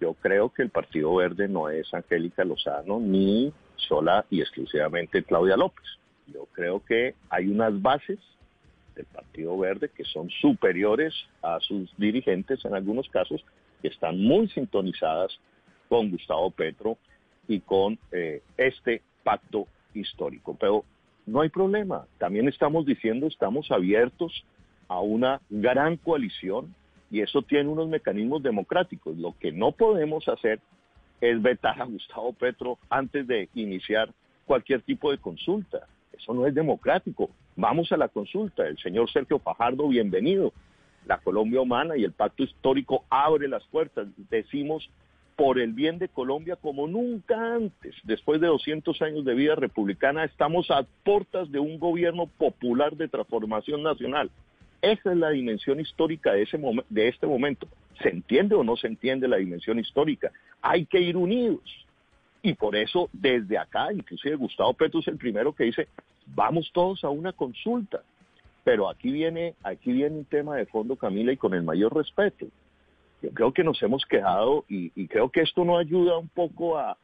yo 0.00 0.14
creo 0.14 0.52
que 0.52 0.62
el 0.62 0.70
Partido 0.70 1.14
Verde 1.14 1.46
no 1.46 1.68
es 1.68 1.92
Angélica 1.94 2.44
Lozano 2.44 2.98
ni 2.98 3.52
sola 3.76 4.26
y 4.30 4.40
exclusivamente 4.40 5.22
Claudia 5.22 5.56
López. 5.56 5.84
Yo 6.26 6.46
creo 6.52 6.84
que 6.84 7.14
hay 7.30 7.46
unas 7.46 7.80
bases 7.80 8.18
del 8.96 9.06
Partido 9.06 9.56
Verde 9.56 9.90
que 9.94 10.04
son 10.04 10.30
superiores 10.30 11.14
a 11.42 11.60
sus 11.60 11.96
dirigentes 11.96 12.64
en 12.64 12.74
algunos 12.74 13.08
casos, 13.08 13.44
que 13.80 13.88
están 13.88 14.18
muy 14.18 14.48
sintonizadas 14.48 15.38
con 15.88 16.10
Gustavo 16.10 16.50
Petro 16.50 16.98
y 17.46 17.60
con 17.60 17.98
este 18.56 19.02
pacto 19.22 19.68
histórico. 19.94 20.56
Pero 20.58 20.84
no 21.26 21.40
hay 21.40 21.48
problema. 21.48 22.06
También 22.18 22.48
estamos 22.48 22.86
diciendo, 22.86 23.26
estamos 23.26 23.70
abiertos 23.70 24.44
a 24.88 25.00
una 25.00 25.40
gran 25.48 25.96
coalición 25.96 26.74
y 27.10 27.20
eso 27.20 27.42
tiene 27.42 27.68
unos 27.68 27.88
mecanismos 27.88 28.42
democráticos. 28.42 29.16
Lo 29.16 29.34
que 29.38 29.52
no 29.52 29.72
podemos 29.72 30.28
hacer 30.28 30.60
es 31.20 31.40
vetar 31.40 31.80
a 31.80 31.86
Gustavo 31.86 32.32
Petro 32.32 32.78
antes 32.90 33.26
de 33.26 33.48
iniciar 33.54 34.12
cualquier 34.46 34.82
tipo 34.82 35.10
de 35.10 35.18
consulta. 35.18 35.86
Eso 36.12 36.34
no 36.34 36.46
es 36.46 36.54
democrático. 36.54 37.30
Vamos 37.56 37.90
a 37.92 37.96
la 37.96 38.08
consulta. 38.08 38.66
El 38.66 38.78
señor 38.78 39.10
Sergio 39.10 39.38
Fajardo, 39.38 39.88
bienvenido. 39.88 40.52
La 41.06 41.18
Colombia 41.18 41.60
Humana 41.60 41.96
y 41.96 42.04
el 42.04 42.12
Pacto 42.12 42.42
Histórico 42.42 43.04
abre 43.10 43.48
las 43.48 43.64
puertas. 43.68 44.08
Decimos 44.30 44.90
por 45.36 45.58
el 45.58 45.72
bien 45.72 45.98
de 45.98 46.08
Colombia 46.08 46.56
como 46.56 46.86
nunca 46.86 47.54
antes. 47.54 47.94
Después 48.04 48.40
de 48.40 48.46
200 48.46 49.00
años 49.02 49.24
de 49.24 49.34
vida 49.34 49.54
republicana, 49.54 50.24
estamos 50.24 50.70
a 50.70 50.84
puertas 51.02 51.50
de 51.50 51.58
un 51.58 51.78
gobierno 51.78 52.26
popular 52.26 52.96
de 52.96 53.08
transformación 53.08 53.82
nacional. 53.82 54.30
Esa 54.80 55.12
es 55.12 55.18
la 55.18 55.30
dimensión 55.30 55.80
histórica 55.80 56.32
de, 56.32 56.42
ese 56.42 56.58
de 56.88 57.08
este 57.08 57.26
momento. 57.26 57.66
¿Se 58.02 58.10
entiende 58.10 58.54
o 58.54 58.62
no 58.62 58.76
se 58.76 58.86
entiende 58.86 59.28
la 59.28 59.38
dimensión 59.38 59.78
histórica? 59.78 60.30
Hay 60.60 60.86
que 60.86 61.00
ir 61.00 61.16
unidos. 61.16 61.62
Y 62.42 62.54
por 62.54 62.76
eso 62.76 63.08
desde 63.12 63.56
acá, 63.56 63.92
inclusive 63.92 64.36
Gustavo 64.36 64.74
Petro 64.74 65.00
es 65.00 65.08
el 65.08 65.16
primero 65.16 65.54
que 65.54 65.64
dice, 65.64 65.88
vamos 66.26 66.70
todos 66.72 67.02
a 67.02 67.08
una 67.08 67.32
consulta. 67.32 68.02
Pero 68.62 68.88
aquí 68.88 69.10
viene, 69.10 69.54
aquí 69.62 69.92
viene 69.92 70.16
un 70.16 70.24
tema 70.24 70.56
de 70.56 70.66
fondo, 70.66 70.96
Camila, 70.96 71.32
y 71.32 71.36
con 71.36 71.54
el 71.54 71.62
mayor 71.62 71.94
respeto. 71.94 72.46
Yo 73.24 73.30
creo 73.30 73.52
que 73.52 73.64
nos 73.64 73.82
hemos 73.82 74.04
quejado 74.04 74.66
y, 74.68 74.90
creo 75.08 75.30
que 75.30 75.40
esto 75.40 75.64
no 75.64 75.78
ayuda 75.78 76.18
un 76.18 76.28
poco 76.28 76.76
a 76.78 76.96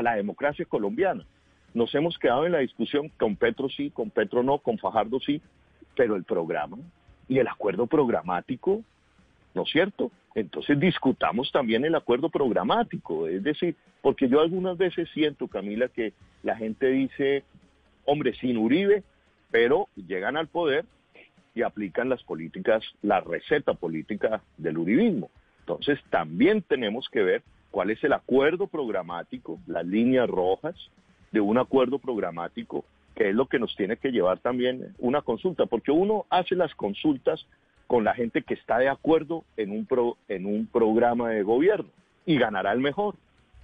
la 0.00 0.14
democracia 0.14 0.64
colombiana. 0.64 1.26
Nos 1.74 1.92
hemos 1.96 2.16
quedado 2.18 2.46
en 2.46 2.52
la 2.52 2.58
discusión 2.58 3.08
con 3.18 3.34
Petro 3.34 3.68
sí, 3.68 3.90
con 3.90 4.10
Petro 4.10 4.44
no, 4.44 4.58
con 4.58 4.78
Fajardo 4.78 5.18
sí, 5.20 5.40
pero 5.96 6.16
el 6.16 6.24
programa 6.24 6.76
y 7.28 7.38
el 7.38 7.48
acuerdo 7.48 7.86
programático, 7.86 8.82
¿no 9.54 9.62
es 9.62 9.70
cierto? 9.70 10.12
Entonces 10.34 10.78
discutamos 10.78 11.50
también 11.50 11.84
el 11.84 11.94
acuerdo 11.94 12.28
programático, 12.28 13.26
es 13.26 13.42
decir, 13.42 13.74
porque 14.00 14.28
yo 14.28 14.40
algunas 14.40 14.76
veces 14.76 15.08
siento, 15.12 15.48
Camila, 15.48 15.88
que 15.88 16.12
la 16.44 16.56
gente 16.56 16.86
dice, 16.86 17.42
hombre, 18.04 18.34
sin 18.34 18.58
Uribe, 18.58 19.02
pero 19.50 19.88
llegan 19.96 20.36
al 20.36 20.48
poder 20.48 20.84
y 21.54 21.62
aplican 21.62 22.08
las 22.08 22.22
políticas, 22.22 22.82
la 23.02 23.20
receta 23.20 23.74
política 23.74 24.42
del 24.56 24.78
uribismo. 24.78 25.30
Entonces 25.60 25.98
también 26.10 26.62
tenemos 26.62 27.08
que 27.10 27.22
ver 27.22 27.42
cuál 27.70 27.90
es 27.90 28.02
el 28.04 28.12
acuerdo 28.12 28.66
programático, 28.66 29.58
las 29.66 29.86
líneas 29.86 30.28
rojas 30.28 30.74
de 31.30 31.40
un 31.40 31.58
acuerdo 31.58 31.98
programático, 31.98 32.84
que 33.14 33.30
es 33.30 33.34
lo 33.34 33.46
que 33.46 33.58
nos 33.58 33.74
tiene 33.76 33.96
que 33.96 34.10
llevar 34.10 34.38
también 34.38 34.94
una 34.98 35.22
consulta, 35.22 35.66
porque 35.66 35.90
uno 35.90 36.26
hace 36.30 36.54
las 36.54 36.74
consultas 36.74 37.46
con 37.86 38.04
la 38.04 38.14
gente 38.14 38.42
que 38.42 38.54
está 38.54 38.78
de 38.78 38.88
acuerdo 38.88 39.44
en 39.56 39.70
un, 39.70 39.86
pro, 39.86 40.16
en 40.28 40.46
un 40.46 40.66
programa 40.66 41.30
de 41.30 41.42
gobierno 41.42 41.90
y 42.24 42.38
ganará 42.38 42.72
el 42.72 42.80
mejor. 42.80 43.16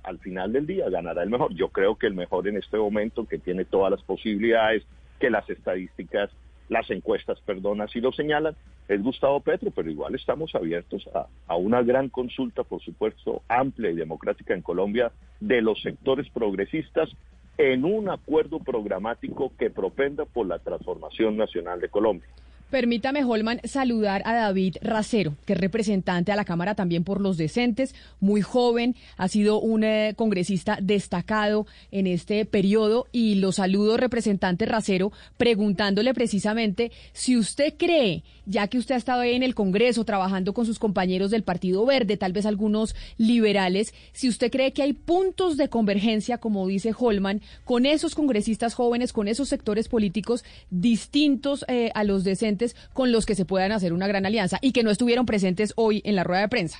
Al 0.03 0.19
final 0.19 0.53
del 0.53 0.67
día 0.67 0.89
ganará 0.91 1.23
el 1.23 1.31
mejor. 1.31 1.55
Yo 1.55 1.69
creo 1.69 1.97
que 1.97 2.07
el 2.07 2.15
mejor 2.15 2.47
en 2.49 2.57
este 2.57 2.77
momento, 2.77 3.27
que 3.27 3.39
tiene 3.39 3.65
todas 3.65 3.91
las 3.91 4.03
posibilidades, 4.03 4.85
que 5.19 5.31
las 5.31 5.49
estadísticas, 5.51 6.31
las 6.69 6.91
encuestas, 6.91 7.41
perdón, 7.41 7.81
así 7.81 8.01
lo 8.01 8.13
señalan, 8.13 8.55
es 8.89 9.03
Gustavo 9.03 9.41
Petro, 9.41 9.71
pero 9.71 9.91
igual 9.91 10.15
estamos 10.15 10.55
abiertos 10.55 11.09
a, 11.15 11.27
a 11.47 11.57
una 11.57 11.83
gran 11.83 12.09
consulta, 12.09 12.63
por 12.65 12.83
supuesto, 12.83 13.43
amplia 13.49 13.91
y 13.91 13.97
democrática 13.97 14.55
en 14.55 14.63
Colombia 14.63 15.13
de 15.41 15.63
los 15.63 15.81
sectores 15.83 16.29
progresistas 16.31 17.11
en 17.59 17.85
un 17.85 18.09
acuerdo 18.09 18.61
programático 18.61 19.53
que 19.59 19.71
propenda 19.71 20.25
por 20.25 20.47
la 20.47 20.61
transformación 20.61 21.37
nacional 21.37 21.81
de 21.81 21.89
Colombia. 21.89 22.29
Permítame, 22.71 23.25
Holman, 23.25 23.63
saludar 23.65 24.23
a 24.27 24.35
David 24.35 24.77
Racero, 24.83 25.37
que 25.47 25.55
es 25.55 25.59
representante 25.59 26.33
a 26.33 26.37
la 26.37 26.45
Cámara 26.45 26.75
también 26.75 27.03
por 27.03 27.19
los 27.19 27.39
decentes, 27.39 27.95
muy 28.21 28.43
joven, 28.43 28.95
ha 29.17 29.29
sido 29.29 29.59
un 29.59 29.85
eh, 29.85 30.13
congresista 30.17 30.79
destacado 30.83 31.67
en 31.91 32.07
este 32.07 32.45
periodo 32.45 33.07
y 33.11 33.37
lo 33.37 33.53
saludo, 33.53 33.97
representante 33.97 34.67
Racero, 34.67 35.13
preguntándole 35.39 36.13
precisamente 36.13 36.93
si 37.15 37.39
usted 37.39 37.73
cree, 37.79 38.23
ya 38.49 38.67
que 38.67 38.79
usted 38.79 38.95
ha 38.95 38.99
estado 38.99 39.21
ahí 39.21 39.35
en 39.35 39.43
el 39.43 39.55
Congreso 39.55 40.05
trabajando 40.05 40.55
con 40.55 40.65
sus 40.65 40.79
compañeros 40.79 41.31
del 41.31 41.43
Partido 41.43 41.85
Verde, 41.85 42.17
tal 42.17 42.33
vez 42.33 42.47
algunos 42.47 42.97
liberales, 43.19 43.95
si 44.13 44.29
usted 44.29 44.51
cree 44.51 44.73
que 44.73 44.83
hay 44.83 44.95
puntos 44.95 45.57
de 45.57 45.69
convergencia, 45.69 46.39
como 46.39 46.67
dice 46.67 46.95
Holman, 46.99 47.41
con 47.65 47.85
esos 47.87 48.15
congresistas 48.15 48.75
jóvenes, 48.75 49.13
con 49.13 49.29
esos 49.29 49.49
sectores 49.49 49.89
políticos 49.89 50.45
distintos 50.71 51.65
eh, 51.69 51.91
a 51.95 52.05
los 52.05 52.25
decentes 52.25 52.75
con 52.95 53.13
los 53.13 53.27
que 53.27 53.35
se 53.35 53.45
puedan 53.45 53.73
hacer 53.73 53.93
una 53.93 54.09
gran 54.09 54.25
alianza 54.25 54.59
y 54.63 54.73
que 54.73 54.83
no 54.83 54.91
estuvieron 54.91 55.27
presentes 55.27 55.75
hoy 55.77 56.01
en 56.05 56.17
la 56.17 56.25
rueda 56.25 56.41
de 56.41 56.49
prensa. 56.49 56.79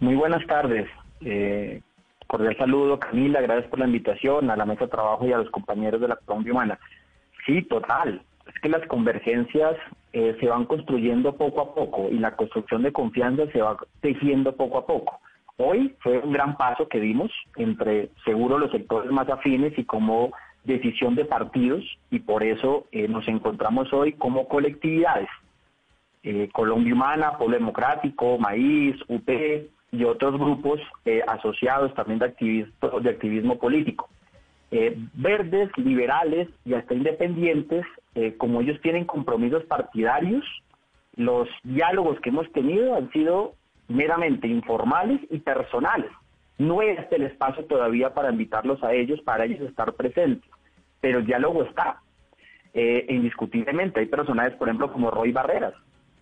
Muy 0.00 0.14
buenas 0.14 0.46
tardes. 0.46 0.88
Eh, 1.22 1.80
cordial 2.26 2.56
saludo, 2.56 3.00
Camila. 3.00 3.40
Gracias 3.40 3.68
por 3.68 3.78
la 3.78 3.86
invitación 3.86 4.50
a 4.50 4.56
la 4.56 4.66
mesa 4.66 4.84
de 4.84 4.90
trabajo 4.90 5.26
y 5.26 5.32
a 5.32 5.38
los 5.38 5.50
compañeros 5.50 6.00
de 6.00 6.08
la 6.08 6.16
Colombia 6.16 6.52
Humana. 6.52 6.78
Sí, 7.46 7.62
total. 7.62 8.22
Es 8.46 8.54
que 8.60 8.68
las 8.68 8.86
convergencias 8.86 9.76
eh, 10.12 10.36
se 10.40 10.46
van 10.48 10.64
construyendo 10.64 11.36
poco 11.36 11.60
a 11.60 11.74
poco 11.74 12.08
y 12.10 12.18
la 12.18 12.36
construcción 12.36 12.82
de 12.82 12.92
confianza 12.92 13.46
se 13.52 13.60
va 13.60 13.76
tejiendo 14.00 14.54
poco 14.56 14.78
a 14.78 14.86
poco. 14.86 15.20
Hoy 15.58 15.94
fue 16.00 16.18
un 16.18 16.32
gran 16.32 16.56
paso 16.56 16.88
que 16.88 17.00
dimos 17.00 17.30
entre 17.56 18.10
seguro 18.24 18.58
los 18.58 18.70
sectores 18.70 19.10
más 19.10 19.28
afines 19.28 19.76
y 19.76 19.84
cómo 19.84 20.30
decisión 20.64 21.14
de 21.14 21.24
partidos 21.24 21.84
y 22.10 22.20
por 22.20 22.44
eso 22.44 22.86
eh, 22.92 23.08
nos 23.08 23.26
encontramos 23.26 23.92
hoy 23.92 24.12
como 24.12 24.46
colectividades. 24.48 25.28
Eh, 26.22 26.48
Colombia 26.52 26.94
Humana, 26.94 27.38
Pueblo 27.38 27.56
Democrático, 27.56 28.38
Maíz, 28.38 28.96
UP 29.08 29.28
y 29.90 30.04
otros 30.04 30.38
grupos 30.38 30.80
eh, 31.04 31.22
asociados 31.26 31.94
también 31.94 32.18
de 32.18 32.66
de 33.02 33.10
activismo 33.10 33.58
político. 33.58 34.08
Verdes, 35.14 35.70
liberales 35.76 36.48
y 36.64 36.74
hasta 36.74 36.94
independientes, 36.94 37.84
como 38.36 38.60
ellos 38.60 38.80
tienen 38.82 39.04
compromisos 39.04 39.64
partidarios, 39.64 40.44
los 41.16 41.48
diálogos 41.64 42.20
que 42.20 42.28
hemos 42.28 42.50
tenido 42.52 42.94
han 42.94 43.10
sido 43.12 43.54
meramente 43.88 44.46
informales 44.46 45.20
y 45.30 45.38
personales. 45.38 46.10
No 46.58 46.82
es 46.82 46.98
el 47.10 47.22
espacio 47.22 47.64
todavía 47.64 48.12
para 48.12 48.30
invitarlos 48.30 48.82
a 48.82 48.92
ellos, 48.92 49.20
para 49.22 49.44
ellos 49.44 49.60
estar 49.62 49.92
presentes 49.94 50.44
pero 51.00 51.18
el 51.18 51.26
diálogo 51.26 51.64
está. 51.64 52.00
Eh, 52.74 53.06
indiscutiblemente 53.08 54.00
hay 54.00 54.06
personajes, 54.06 54.54
por 54.54 54.68
ejemplo, 54.68 54.92
como 54.92 55.10
Roy 55.10 55.32
Barreras. 55.32 55.74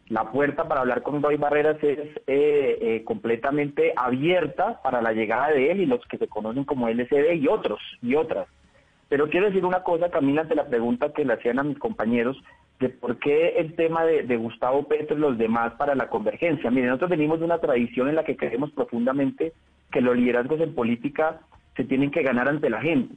La 0.08 0.30
puerta 0.30 0.68
para 0.68 0.82
hablar 0.82 1.02
con 1.02 1.20
Roy 1.20 1.36
Barreras 1.36 1.82
es 1.82 1.98
eh, 1.98 2.78
eh, 2.80 3.02
completamente 3.04 3.92
abierta 3.96 4.80
para 4.82 5.02
la 5.02 5.12
llegada 5.12 5.48
de 5.48 5.72
él 5.72 5.80
y 5.80 5.86
los 5.86 6.04
que 6.06 6.16
se 6.16 6.28
conocen 6.28 6.64
como 6.64 6.88
LCD 6.88 7.34
y 7.34 7.48
otros 7.48 7.80
y 8.02 8.14
otras. 8.14 8.46
Pero 9.08 9.28
quiero 9.28 9.46
decir 9.46 9.64
una 9.64 9.82
cosa, 9.82 10.10
Camila, 10.10 10.42
ante 10.42 10.54
la 10.54 10.66
pregunta 10.66 11.12
que 11.12 11.24
le 11.24 11.32
hacían 11.32 11.58
a 11.58 11.64
mis 11.64 11.78
compañeros 11.78 12.36
de 12.78 12.88
por 12.88 13.18
qué 13.18 13.54
el 13.56 13.74
tema 13.74 14.04
de, 14.04 14.22
de, 14.22 14.36
Gustavo 14.36 14.86
Petro 14.86 15.16
y 15.16 15.20
los 15.20 15.38
demás 15.38 15.72
para 15.74 15.94
la 15.94 16.08
convergencia. 16.08 16.70
Miren, 16.70 16.90
nosotros 16.90 17.10
venimos 17.10 17.40
de 17.40 17.46
una 17.46 17.58
tradición 17.58 18.08
en 18.08 18.16
la 18.16 18.24
que 18.24 18.36
creemos 18.36 18.70
profundamente 18.72 19.54
que 19.90 20.00
los 20.00 20.16
liderazgos 20.16 20.60
en 20.60 20.74
política 20.74 21.40
se 21.76 21.84
tienen 21.84 22.10
que 22.10 22.22
ganar 22.22 22.48
ante 22.48 22.70
la 22.70 22.80
gente. 22.80 23.14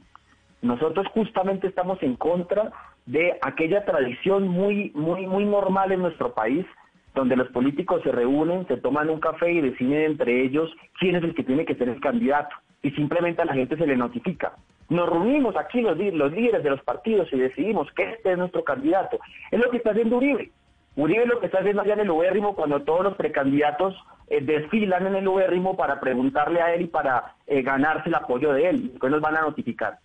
Nosotros 0.62 1.06
justamente 1.08 1.66
estamos 1.66 2.02
en 2.02 2.16
contra 2.16 2.72
de 3.06 3.38
aquella 3.42 3.84
tradición 3.84 4.48
muy, 4.48 4.92
muy, 4.94 5.26
muy 5.26 5.44
normal 5.44 5.92
en 5.92 6.02
nuestro 6.02 6.32
país, 6.34 6.66
donde 7.14 7.36
los 7.36 7.48
políticos 7.48 8.02
se 8.02 8.12
reúnen, 8.12 8.66
se 8.66 8.76
toman 8.76 9.10
un 9.10 9.20
café 9.20 9.52
y 9.52 9.60
deciden 9.60 10.02
entre 10.02 10.42
ellos 10.44 10.70
quién 10.98 11.16
es 11.16 11.24
el 11.24 11.34
que 11.34 11.44
tiene 11.44 11.64
que 11.64 11.74
ser 11.74 11.88
el 11.88 12.00
candidato. 12.00 12.54
Y 12.82 12.90
simplemente 12.92 13.42
a 13.42 13.44
la 13.44 13.54
gente 13.54 13.76
se 13.76 13.86
le 13.86 13.96
notifica. 13.96 14.52
Nos 14.88 15.08
reunimos 15.08 15.56
aquí 15.56 15.80
los, 15.80 15.96
líderes 15.96 16.62
de 16.62 16.70
los 16.70 16.82
partidos 16.82 17.32
y 17.32 17.38
decidimos 17.38 17.90
que 17.92 18.10
este 18.10 18.32
es 18.32 18.38
nuestro 18.38 18.64
candidato. 18.64 19.18
Es 19.50 19.60
lo 19.60 19.70
que 19.70 19.76
está 19.76 19.90
haciendo 19.90 20.16
Uribe. 20.16 20.50
Uribe 20.96 21.26
lo 21.26 21.38
que 21.38 21.46
está 21.46 21.58
haciendo 21.58 21.82
allá 21.82 21.94
en 21.94 22.00
el 22.00 22.10
ubérrimo 22.10 22.54
cuando 22.54 22.82
todos 22.82 23.04
los 23.04 23.14
precandidatos 23.14 23.94
eh, 24.28 24.40
desfilan 24.40 25.06
en 25.06 25.14
el 25.14 25.28
ubérrimo 25.28 25.76
para 25.76 26.00
preguntarle 26.00 26.60
a 26.60 26.74
él 26.74 26.82
y 26.82 26.86
para 26.88 27.34
eh, 27.46 27.62
ganarse 27.62 28.08
el 28.08 28.14
apoyo 28.16 28.52
de 28.52 28.68
él. 28.68 28.90
Después 28.90 29.12
nos 29.12 29.20
van 29.20 29.36
a 29.36 29.42
notificar. 29.42 29.98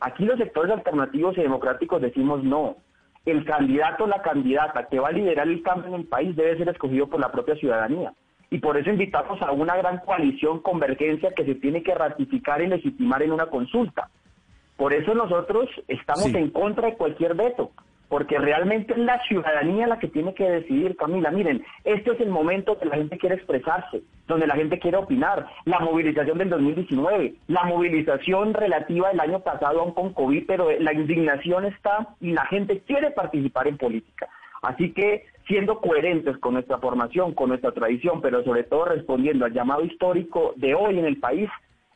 Aquí 0.00 0.24
los 0.24 0.38
sectores 0.38 0.72
alternativos 0.72 1.38
y 1.38 1.42
democráticos 1.42 2.02
decimos 2.02 2.42
no. 2.42 2.76
El 3.24 3.44
candidato 3.44 4.04
o 4.04 4.06
la 4.06 4.22
candidata 4.22 4.86
que 4.88 4.98
va 4.98 5.08
a 5.08 5.12
liderar 5.12 5.48
el 5.48 5.62
cambio 5.62 5.88
en 5.88 6.00
el 6.00 6.06
país 6.06 6.36
debe 6.36 6.58
ser 6.58 6.68
escogido 6.68 7.06
por 7.06 7.20
la 7.20 7.32
propia 7.32 7.56
ciudadanía. 7.56 8.12
Y 8.50 8.58
por 8.58 8.76
eso 8.76 8.90
invitamos 8.90 9.40
a 9.42 9.52
una 9.52 9.76
gran 9.76 9.98
coalición, 9.98 10.60
convergencia, 10.60 11.32
que 11.34 11.44
se 11.44 11.54
tiene 11.54 11.82
que 11.82 11.94
ratificar 11.94 12.60
y 12.62 12.68
legitimar 12.68 13.22
en 13.22 13.32
una 13.32 13.46
consulta. 13.46 14.10
Por 14.76 14.92
eso 14.92 15.14
nosotros 15.14 15.68
estamos 15.88 16.26
en 16.26 16.50
contra 16.50 16.88
de 16.88 16.96
cualquier 16.96 17.34
veto 17.34 17.70
porque 18.14 18.38
realmente 18.38 18.92
es 18.92 18.98
la 19.00 19.20
ciudadanía 19.24 19.88
la 19.88 19.98
que 19.98 20.06
tiene 20.06 20.34
que 20.34 20.48
decidir, 20.48 20.94
Camila. 20.94 21.32
Miren, 21.32 21.64
este 21.82 22.12
es 22.12 22.20
el 22.20 22.28
momento 22.28 22.78
que 22.78 22.84
la 22.84 22.94
gente 22.94 23.18
quiere 23.18 23.34
expresarse, 23.34 24.02
donde 24.28 24.46
la 24.46 24.54
gente 24.54 24.78
quiere 24.78 24.98
opinar. 24.98 25.48
La 25.64 25.80
movilización 25.80 26.38
del 26.38 26.48
2019, 26.48 27.34
la 27.48 27.64
movilización 27.64 28.54
relativa 28.54 29.08
del 29.08 29.18
año 29.18 29.40
pasado 29.40 29.80
aún 29.80 29.94
con 29.94 30.12
COVID, 30.12 30.44
pero 30.46 30.68
la 30.78 30.92
indignación 30.92 31.64
está 31.64 32.14
y 32.20 32.30
la 32.30 32.46
gente 32.46 32.82
quiere 32.86 33.10
participar 33.10 33.66
en 33.66 33.78
política. 33.78 34.28
Así 34.62 34.92
que 34.92 35.24
siendo 35.48 35.80
coherentes 35.80 36.38
con 36.38 36.54
nuestra 36.54 36.78
formación, 36.78 37.34
con 37.34 37.48
nuestra 37.48 37.72
tradición, 37.72 38.20
pero 38.20 38.44
sobre 38.44 38.62
todo 38.62 38.84
respondiendo 38.84 39.44
al 39.44 39.52
llamado 39.52 39.84
histórico 39.84 40.52
de 40.54 40.72
hoy 40.76 41.00
en 41.00 41.06
el 41.06 41.18
país, 41.18 41.50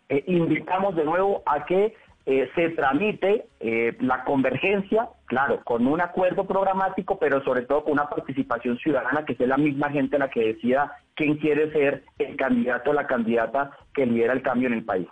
eh, 0.09 0.25
invitamos 0.27 0.97
de 0.97 1.05
nuevo 1.05 1.45
a 1.47 1.65
que 1.65 1.95
eh, 2.31 2.51
se 2.55 2.69
tramite 2.69 3.47
eh, 3.59 3.97
la 4.01 4.23
convergencia, 4.23 5.09
claro, 5.25 5.63
con 5.65 5.87
un 5.87 5.99
acuerdo 6.03 6.47
programático, 6.47 7.19
pero 7.19 7.43
sobre 7.43 7.63
todo 7.63 7.85
con 7.85 7.95
una 7.95 8.11
participación 8.11 8.77
ciudadana, 8.77 9.25
que 9.25 9.35
sea 9.35 9.47
la 9.47 9.57
misma 9.57 9.89
gente 9.89 10.19
la 10.19 10.29
que 10.29 10.53
decida 10.53 10.93
quién 11.15 11.39
quiere 11.39 11.73
ser 11.73 12.05
el 12.19 12.37
candidato 12.37 12.91
o 12.91 12.93
la 12.93 13.07
candidata 13.07 13.71
que 13.95 14.05
lidera 14.05 14.35
el 14.35 14.43
cambio 14.43 14.69
en 14.69 14.75
el 14.75 14.85
país. 14.85 15.09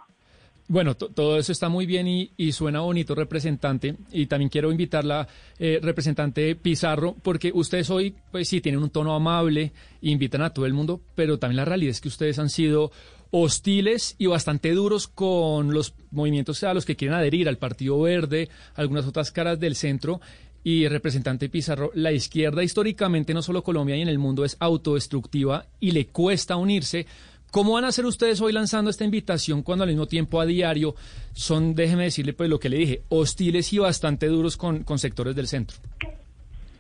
Bueno, 0.68 0.94
todo 0.96 1.38
eso 1.38 1.52
está 1.52 1.68
muy 1.68 1.86
bien 1.86 2.06
y, 2.08 2.52
suena 2.52 2.80
bonito, 2.80 3.14
representante. 3.14 3.94
Y 4.10 4.26
también 4.26 4.50
quiero 4.50 4.70
invitarla, 4.70 5.26
eh, 5.58 5.78
representante 5.80 6.54
Pizarro, 6.56 7.14
porque 7.22 7.50
ustedes 7.54 7.88
hoy, 7.88 8.14
pues 8.30 8.48
sí, 8.48 8.60
tienen 8.60 8.82
un 8.82 8.90
tono 8.90 9.14
amable, 9.14 9.72
invitan 10.02 10.42
a 10.42 10.50
todo 10.50 10.66
el 10.66 10.74
mundo, 10.74 11.00
pero 11.14 11.38
también 11.38 11.58
la 11.58 11.64
realidad 11.64 11.92
es 11.92 12.00
que 12.00 12.08
ustedes 12.08 12.38
han 12.40 12.50
sido 12.50 12.90
hostiles 13.30 14.14
y 14.18 14.26
bastante 14.26 14.72
duros 14.72 15.08
con 15.08 15.72
los 15.72 15.94
movimientos 16.10 16.62
a 16.64 16.74
los 16.74 16.84
que 16.84 16.96
quieren 16.96 17.16
adherir, 17.16 17.48
al 17.48 17.58
Partido 17.58 18.00
Verde, 18.00 18.48
algunas 18.74 19.06
otras 19.06 19.32
caras 19.32 19.60
del 19.60 19.74
centro. 19.74 20.20
Y 20.64 20.88
representante 20.88 21.48
Pizarro, 21.48 21.92
la 21.94 22.10
izquierda 22.10 22.64
históricamente, 22.64 23.32
no 23.32 23.40
solo 23.40 23.62
Colombia 23.62 23.96
y 23.96 24.02
en 24.02 24.08
el 24.08 24.18
mundo, 24.18 24.44
es 24.44 24.56
autodestructiva 24.58 25.66
y 25.78 25.92
le 25.92 26.06
cuesta 26.06 26.56
unirse. 26.56 27.06
¿Cómo 27.52 27.74
van 27.74 27.84
a 27.84 27.88
hacer 27.88 28.04
ustedes 28.04 28.40
hoy 28.40 28.52
lanzando 28.52 28.90
esta 28.90 29.04
invitación 29.04 29.62
cuando 29.62 29.84
al 29.84 29.90
mismo 29.90 30.06
tiempo 30.06 30.40
a 30.40 30.46
diario 30.46 30.96
son, 31.32 31.74
déjeme 31.74 32.04
decirle 32.04 32.32
pues 32.32 32.50
lo 32.50 32.58
que 32.58 32.68
le 32.68 32.78
dije, 32.78 33.02
hostiles 33.08 33.72
y 33.72 33.78
bastante 33.78 34.26
duros 34.26 34.56
con, 34.56 34.82
con 34.82 34.98
sectores 34.98 35.36
del 35.36 35.46
centro? 35.46 35.76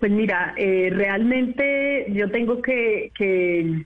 Pues 0.00 0.12
mira, 0.12 0.54
eh, 0.58 0.90
realmente 0.92 2.06
yo 2.12 2.30
tengo 2.30 2.60
que, 2.60 3.10
que, 3.16 3.84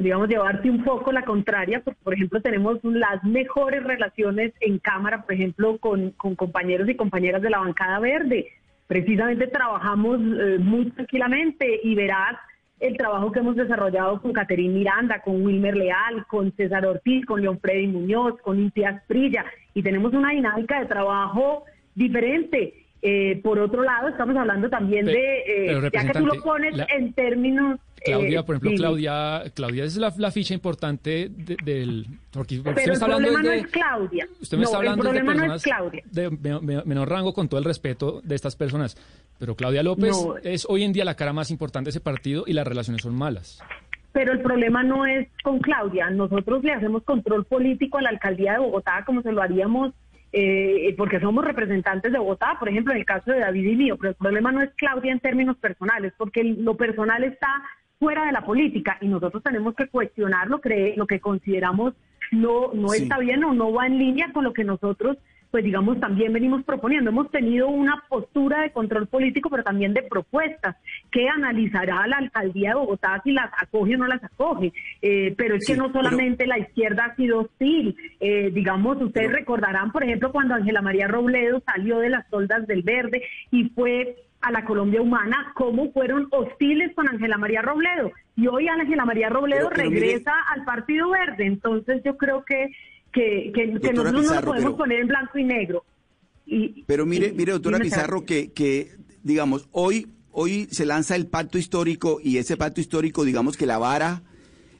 digamos, 0.00 0.28
llevarte 0.28 0.70
un 0.70 0.82
poco 0.82 1.12
la 1.12 1.24
contraria, 1.24 1.80
porque 1.80 2.00
por 2.02 2.14
ejemplo 2.14 2.40
tenemos 2.40 2.78
las 2.82 3.22
mejores 3.22 3.84
relaciones 3.84 4.52
en 4.60 4.78
Cámara, 4.78 5.22
por 5.22 5.34
ejemplo, 5.34 5.78
con, 5.78 6.10
compañeros 6.12 6.88
y 6.88 6.96
compañeras 6.96 7.42
de 7.42 7.50
la 7.50 7.58
bancada 7.58 8.00
verde. 8.00 8.48
Precisamente 8.86 9.46
trabajamos 9.46 10.18
eh, 10.18 10.58
muy 10.58 10.90
tranquilamente 10.90 11.80
y 11.84 11.94
verás 11.94 12.36
el 12.80 12.96
trabajo 12.96 13.30
que 13.30 13.40
hemos 13.40 13.56
desarrollado 13.56 14.22
con 14.22 14.32
Caterín 14.32 14.74
Miranda, 14.74 15.20
con 15.20 15.44
Wilmer 15.44 15.76
Leal, 15.76 16.26
con 16.26 16.50
César 16.52 16.86
Ortiz, 16.86 17.26
con 17.26 17.42
León 17.42 17.60
Freddy 17.60 17.86
Muñoz, 17.86 18.40
con 18.40 18.58
Intias 18.58 19.02
Prilla, 19.06 19.44
y 19.74 19.82
tenemos 19.82 20.14
una 20.14 20.30
dinámica 20.30 20.80
de 20.80 20.86
trabajo 20.86 21.64
diferente. 21.94 22.79
Eh, 23.02 23.40
por 23.42 23.58
otro 23.58 23.82
lado, 23.82 24.08
estamos 24.08 24.36
hablando 24.36 24.68
también 24.68 25.06
de, 25.06 25.38
eh, 25.46 25.90
ya 25.92 26.06
que 26.06 26.18
tú 26.18 26.26
lo 26.26 26.42
pones 26.42 26.74
en 26.94 27.12
términos... 27.14 27.80
Claudia, 28.04 28.40
eh, 28.40 28.42
por 28.42 28.56
ejemplo, 28.56 28.76
Claudia, 28.76 29.42
Claudia 29.54 29.84
es 29.84 29.96
la, 29.96 30.30
ficha 30.30 30.52
importante 30.52 31.30
del... 31.30 32.06
Porque, 32.30 32.60
Pero 32.62 32.92
el 32.92 32.98
problema 32.98 33.42
no 33.42 33.52
es 33.52 33.66
Claudia. 33.68 34.28
Usted 34.40 34.58
me 34.58 34.64
está 34.64 34.76
hablando 34.78 35.02
el 35.02 35.08
problema 35.08 35.32
de 35.32 35.48
no 35.48 35.54
es 35.54 35.62
Claudia. 35.62 36.02
de 36.10 36.30
menor 36.84 37.08
rango 37.08 37.32
con 37.32 37.48
todo 37.48 37.58
el 37.58 37.64
respeto 37.64 38.20
de 38.22 38.34
estas 38.34 38.56
personas. 38.56 38.96
Pero 39.38 39.54
Claudia 39.54 39.82
López 39.82 40.14
es 40.42 40.66
hoy 40.68 40.84
en 40.84 40.92
día 40.92 41.04
la 41.04 41.14
cara 41.14 41.32
más 41.32 41.50
importante 41.50 41.88
de 41.88 41.90
ese 41.90 42.00
partido 42.00 42.44
y 42.46 42.52
las 42.52 42.66
relaciones 42.66 43.02
son 43.02 43.14
malas. 43.14 43.62
Pero 44.12 44.32
el 44.32 44.40
problema 44.40 44.82
no 44.82 45.06
es 45.06 45.28
con 45.42 45.60
Claudia. 45.60 46.10
Nosotros 46.10 46.64
le 46.64 46.72
hacemos 46.72 47.02
control 47.04 47.44
político 47.44 47.98
a 47.98 48.02
la 48.02 48.10
alcaldía 48.10 48.54
de 48.54 48.58
Bogotá 48.58 49.04
como 49.06 49.22
se 49.22 49.32
lo 49.32 49.40
haríamos 49.40 49.94
eh, 50.32 50.94
porque 50.96 51.20
somos 51.20 51.44
representantes 51.44 52.12
de 52.12 52.18
Bogotá, 52.18 52.56
por 52.58 52.68
ejemplo, 52.68 52.92
en 52.92 53.00
el 53.00 53.04
caso 53.04 53.32
de 53.32 53.40
David 53.40 53.66
y 53.66 53.76
mío, 53.76 53.96
pero 53.96 54.10
el 54.10 54.16
problema 54.16 54.52
no 54.52 54.62
es 54.62 54.70
Claudia 54.76 55.12
en 55.12 55.20
términos 55.20 55.56
personales, 55.56 56.12
porque 56.16 56.44
lo 56.44 56.76
personal 56.76 57.24
está 57.24 57.48
fuera 57.98 58.24
de 58.24 58.32
la 58.32 58.44
política 58.44 58.96
y 59.00 59.08
nosotros 59.08 59.42
tenemos 59.42 59.74
que 59.74 59.88
cuestionar 59.88 60.48
lo 60.48 60.60
que, 60.60 60.94
lo 60.96 61.06
que 61.06 61.20
consideramos 61.20 61.94
no, 62.30 62.72
no 62.72 62.94
está 62.94 63.18
bien 63.18 63.44
o 63.44 63.52
no 63.52 63.72
va 63.72 63.86
en 63.86 63.98
línea 63.98 64.32
con 64.32 64.44
lo 64.44 64.52
que 64.52 64.64
nosotros 64.64 65.18
pues 65.50 65.64
digamos, 65.64 65.98
también 65.98 66.32
venimos 66.32 66.62
proponiendo. 66.64 67.10
Hemos 67.10 67.30
tenido 67.30 67.68
una 67.68 68.02
postura 68.08 68.62
de 68.62 68.70
control 68.70 69.06
político, 69.08 69.50
pero 69.50 69.64
también 69.64 69.94
de 69.94 70.02
propuestas 70.02 70.76
que 71.10 71.28
analizará 71.28 72.06
la 72.06 72.18
alcaldía 72.18 72.70
de 72.70 72.76
Bogotá 72.76 73.20
si 73.24 73.32
las 73.32 73.50
acoge 73.58 73.94
o 73.94 73.98
no 73.98 74.06
las 74.06 74.22
acoge. 74.22 74.72
Eh, 75.02 75.34
pero 75.36 75.56
es 75.56 75.66
que 75.66 75.76
no 75.76 75.92
solamente 75.92 76.46
la 76.46 76.58
izquierda 76.58 77.06
ha 77.06 77.16
sido 77.16 77.40
hostil. 77.40 77.96
Eh, 78.20 78.50
digamos, 78.52 79.00
ustedes 79.02 79.32
recordarán, 79.32 79.90
por 79.90 80.04
ejemplo, 80.04 80.30
cuando 80.32 80.54
Ángela 80.54 80.82
María 80.82 81.08
Robledo 81.08 81.62
salió 81.66 81.98
de 81.98 82.10
las 82.10 82.28
toldas 82.30 82.66
del 82.66 82.82
verde 82.82 83.22
y 83.50 83.70
fue 83.70 84.16
a 84.40 84.50
la 84.50 84.64
Colombia 84.64 85.02
humana, 85.02 85.52
cómo 85.54 85.92
fueron 85.92 86.28
hostiles 86.30 86.94
con 86.94 87.08
Ángela 87.08 87.36
María 87.36 87.60
Robledo. 87.60 88.10
Y 88.36 88.46
hoy 88.46 88.68
Ángela 88.68 89.04
María 89.04 89.28
Robledo 89.28 89.68
regresa 89.68 90.32
al 90.54 90.64
Partido 90.64 91.10
Verde. 91.10 91.44
Entonces 91.44 92.02
yo 92.04 92.16
creo 92.16 92.44
que 92.44 92.70
que, 93.12 93.52
que, 93.54 93.66
nosotros 93.66 94.12
no 94.12 94.34
lo 94.34 94.42
podemos 94.42 94.74
poner 94.74 95.00
en 95.00 95.08
blanco 95.08 95.38
y 95.38 95.44
negro. 95.44 95.84
Y, 96.46 96.84
pero 96.84 97.06
mire, 97.06 97.32
mire, 97.32 97.52
doctora 97.52 97.78
Pizarro, 97.78 98.24
que, 98.24 98.52
que 98.52 98.92
digamos, 99.22 99.68
hoy, 99.72 100.08
hoy 100.32 100.68
se 100.70 100.86
lanza 100.86 101.16
el 101.16 101.26
pacto 101.26 101.58
histórico 101.58 102.20
y 102.22 102.38
ese 102.38 102.56
pacto 102.56 102.80
histórico, 102.80 103.24
digamos 103.24 103.56
que 103.56 103.66
la 103.66 103.78
vara, 103.78 104.22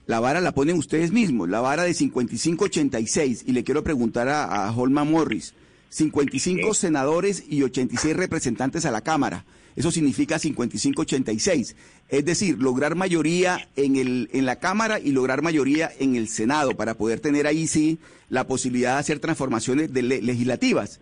la 0.06 0.20
vara 0.20 0.40
la 0.40 0.52
ponen 0.52 0.76
ustedes 0.76 1.12
mismos, 1.12 1.48
la 1.48 1.60
vara 1.60 1.84
de 1.84 1.92
55-86. 1.92 3.44
Y 3.46 3.52
le 3.52 3.64
quiero 3.64 3.84
preguntar 3.84 4.28
a, 4.28 4.44
a 4.66 4.72
Holman 4.72 5.10
Morris, 5.10 5.54
55 5.90 6.74
senadores 6.74 7.44
y 7.48 7.62
86 7.62 8.16
representantes 8.16 8.84
a 8.86 8.90
la 8.90 9.02
Cámara. 9.02 9.44
Eso 9.76 9.90
significa 9.90 10.38
55-86. 10.38 11.74
Es 12.08 12.24
decir, 12.24 12.58
lograr 12.58 12.94
mayoría 12.94 13.68
en, 13.76 13.96
el, 13.96 14.28
en 14.32 14.46
la 14.46 14.56
Cámara 14.56 14.98
y 14.98 15.12
lograr 15.12 15.42
mayoría 15.42 15.90
en 15.98 16.16
el 16.16 16.28
Senado 16.28 16.76
para 16.76 16.94
poder 16.94 17.20
tener 17.20 17.46
ahí 17.46 17.66
sí 17.66 17.98
la 18.28 18.46
posibilidad 18.46 18.94
de 18.94 19.00
hacer 19.00 19.18
transformaciones 19.20 19.90
legislativas. 19.92 21.00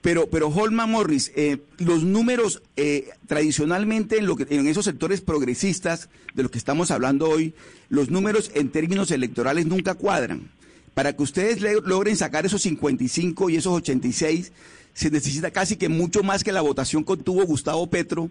Pero, 0.00 0.28
pero 0.30 0.48
Holman 0.48 0.90
Morris, 0.90 1.32
eh, 1.34 1.58
los 1.78 2.04
números 2.04 2.62
eh, 2.76 3.10
tradicionalmente 3.26 4.18
en, 4.18 4.26
lo 4.26 4.36
que, 4.36 4.46
en 4.48 4.66
esos 4.68 4.84
sectores 4.84 5.20
progresistas 5.20 6.08
de 6.34 6.44
los 6.44 6.52
que 6.52 6.58
estamos 6.58 6.92
hablando 6.92 7.28
hoy, 7.28 7.52
los 7.88 8.08
números 8.08 8.52
en 8.54 8.70
términos 8.70 9.10
electorales 9.10 9.66
nunca 9.66 9.94
cuadran. 9.94 10.50
Para 10.94 11.14
que 11.14 11.22
ustedes 11.22 11.60
logren 11.84 12.16
sacar 12.16 12.46
esos 12.46 12.62
55 12.62 13.50
y 13.50 13.56
esos 13.56 13.72
86, 13.72 14.52
se 14.94 15.10
necesita 15.10 15.50
casi 15.50 15.76
que 15.76 15.88
mucho 15.88 16.22
más 16.22 16.44
que 16.44 16.52
la 16.52 16.60
votación 16.60 17.04
que 17.04 17.16
tuvo 17.16 17.44
Gustavo 17.44 17.88
Petro 17.88 18.30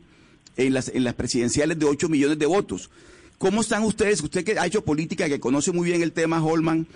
en 0.58 0.74
las, 0.74 0.89
en 0.89 1.04
las 1.04 1.13
presidenciales 1.13 1.80
de 1.80 1.86
8 1.86 2.10
millones 2.10 2.39
de 2.39 2.46
votos. 2.46 2.89
¿Cómo 3.38 3.62
están 3.62 3.84
ustedes? 3.84 4.22
Usted 4.22 4.43
que 4.43 4.58
ha 4.60 4.65
hecho 4.65 4.84
política, 4.84 5.30
que 5.30 5.39
conoce 5.39 5.72
muy 5.72 5.86
bien 5.89 6.02
el 6.02 6.12
tema, 6.12 6.43
Holman, 6.43 6.88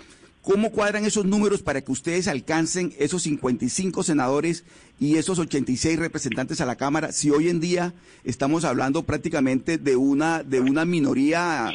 ¿cómo 0.42 0.72
cuadran 0.72 1.04
esos 1.04 1.24
números 1.24 1.62
para 1.62 1.80
que 1.82 1.92
ustedes 1.92 2.26
alcancen 2.26 2.92
esos 2.98 3.22
55 3.22 4.02
senadores 4.02 4.64
y 4.98 5.16
esos 5.16 5.38
86 5.38 5.98
representantes 5.98 6.60
a 6.60 6.66
la 6.66 6.76
Cámara 6.76 7.12
si 7.12 7.30
hoy 7.30 7.48
en 7.48 7.60
día 7.60 7.94
estamos 8.24 8.64
hablando 8.64 9.04
prácticamente 9.04 9.78
de 9.78 9.94
una, 9.94 10.42
de 10.42 10.60
una 10.60 10.84
minoría 10.84 11.72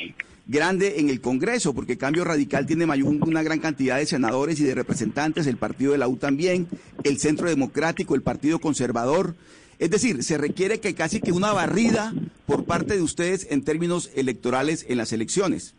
grande 0.48 1.00
en 1.00 1.10
el 1.10 1.22
Congreso, 1.22 1.74
porque 1.74 1.98
Cambio 1.98 2.24
Radical 2.24 2.66
tiene 2.66 2.86
una 2.86 3.44
gran 3.44 3.60
cantidad 3.60 3.98
de 3.98 4.06
senadores 4.06 4.60
y 4.60 4.64
de 4.64 4.76
representantes, 4.76 5.46
el 5.46 5.58
partido 5.58 5.92
de 5.92 5.98
la 5.98 6.08
U 6.08 6.16
también, 6.16 6.68
el 7.04 7.18
Centro 7.18 7.50
Democrático, 7.50 8.16
el 8.16 8.22
Partido 8.22 8.60
Conservador. 8.60 9.36
Es 9.80 9.92
decir, 9.92 10.24
se 10.24 10.38
requiere 10.38 10.80
que 10.80 10.96
casi 10.96 11.22
que 11.22 11.32
una 11.32 11.52
barrida 11.52 12.14
por 12.46 12.66
parte 12.66 12.96
de 12.96 13.02
ustedes 13.02 13.52
en 13.52 13.64
términos 13.64 14.10
electorales 14.16 14.86
en 14.90 14.98
las 14.98 15.14
elecciones. 15.14 15.76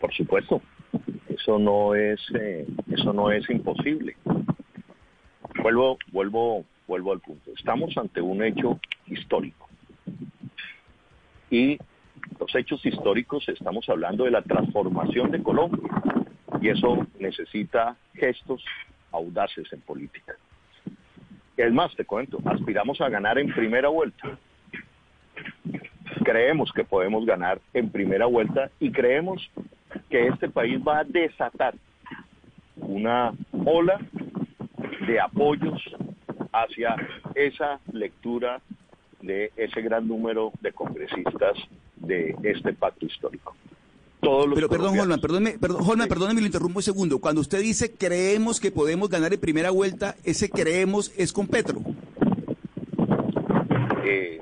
Por 0.00 0.12
supuesto, 0.12 0.60
eso 1.28 1.58
no 1.58 1.94
es 1.94 2.20
eh, 2.38 2.66
eso 2.92 3.12
no 3.12 3.30
es 3.30 3.48
imposible. 3.48 4.16
Vuelvo 5.62 5.96
vuelvo 6.10 6.64
vuelvo 6.86 7.12
al 7.12 7.20
punto. 7.20 7.52
Estamos 7.56 7.96
ante 7.96 8.20
un 8.20 8.42
hecho 8.42 8.78
histórico 9.06 9.68
y 11.50 11.78
los 12.38 12.54
hechos 12.54 12.84
históricos 12.84 13.48
estamos 13.48 13.88
hablando 13.88 14.24
de 14.24 14.30
la 14.30 14.42
transformación 14.42 15.30
de 15.30 15.42
Colombia 15.42 15.88
y 16.60 16.68
eso 16.68 17.06
necesita 17.18 17.96
gestos 18.14 18.64
audaces 19.10 19.72
en 19.72 19.80
política. 19.80 20.34
Es 21.56 21.72
más, 21.72 21.94
te 21.94 22.04
cuento, 22.04 22.38
aspiramos 22.44 23.00
a 23.00 23.08
ganar 23.08 23.38
en 23.38 23.52
primera 23.52 23.88
vuelta. 23.88 24.38
Creemos 26.24 26.72
que 26.72 26.84
podemos 26.84 27.26
ganar 27.26 27.60
en 27.74 27.90
primera 27.90 28.26
vuelta 28.26 28.70
y 28.80 28.90
creemos 28.90 29.50
que 30.08 30.28
este 30.28 30.48
país 30.48 30.80
va 30.86 31.00
a 31.00 31.04
desatar 31.04 31.74
una 32.76 33.32
ola 33.64 34.00
de 35.06 35.20
apoyos 35.20 35.80
hacia 36.52 36.96
esa 37.34 37.80
lectura 37.92 38.60
de 39.20 39.52
ese 39.56 39.80
gran 39.82 40.06
número 40.06 40.52
de 40.60 40.72
congresistas 40.72 41.56
de 42.06 42.36
este 42.42 42.72
pacto 42.72 43.06
histórico. 43.06 43.54
Pero 44.54 44.68
perdón, 44.68 44.96
Holman, 45.00 45.20
perdóneme, 45.20 45.58
perdón, 45.58 45.82
Holman, 45.84 46.08
perdóneme, 46.08 46.40
lo 46.40 46.46
interrumpo 46.46 46.78
un 46.78 46.82
segundo. 46.84 47.18
Cuando 47.18 47.40
usted 47.40 47.60
dice 47.60 47.92
creemos 47.92 48.60
que 48.60 48.70
podemos 48.70 49.08
ganar 49.08 49.32
en 49.32 49.40
primera 49.40 49.70
vuelta, 49.70 50.14
ese 50.22 50.48
creemos 50.48 51.12
es 51.16 51.32
con 51.32 51.48
Petro. 51.48 51.80
Eh, 54.04 54.38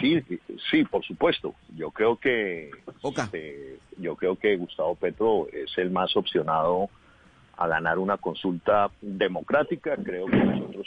sí, 0.00 0.22
sí, 0.70 0.84
por 0.84 1.04
supuesto. 1.04 1.54
Yo 1.76 1.90
creo 1.90 2.16
que 2.16 2.70
este, 3.02 3.78
yo 3.98 4.16
creo 4.16 4.36
que 4.36 4.56
Gustavo 4.56 4.94
Petro 4.94 5.48
es 5.52 5.76
el 5.76 5.90
más 5.90 6.16
opcionado 6.16 6.88
a 7.58 7.68
ganar 7.68 7.98
una 7.98 8.16
consulta 8.16 8.90
democrática. 9.02 9.96
Creo 10.02 10.26
que 10.26 10.36
nosotros 10.36 10.86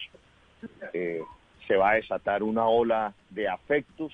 eh, 0.92 1.22
se 1.68 1.76
va 1.76 1.92
a 1.92 1.96
desatar 1.96 2.42
una 2.42 2.66
ola 2.66 3.14
de 3.30 3.48
afectos 3.48 4.12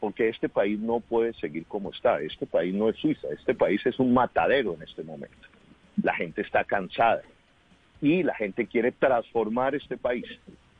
porque 0.00 0.28
este 0.28 0.48
país 0.48 0.80
no 0.80 1.00
puede 1.00 1.34
seguir 1.34 1.66
como 1.66 1.90
está. 1.90 2.20
Este 2.20 2.46
país 2.46 2.74
no 2.74 2.88
es 2.88 2.96
Suiza, 2.96 3.28
este 3.30 3.54
país 3.54 3.84
es 3.84 3.98
un 3.98 4.12
matadero 4.12 4.74
en 4.74 4.82
este 4.82 5.04
momento. 5.04 5.46
La 6.02 6.14
gente 6.14 6.40
está 6.40 6.64
cansada 6.64 7.22
y 8.00 8.22
la 8.22 8.34
gente 8.34 8.66
quiere 8.66 8.92
transformar 8.92 9.74
este 9.74 9.96
país. 9.96 10.24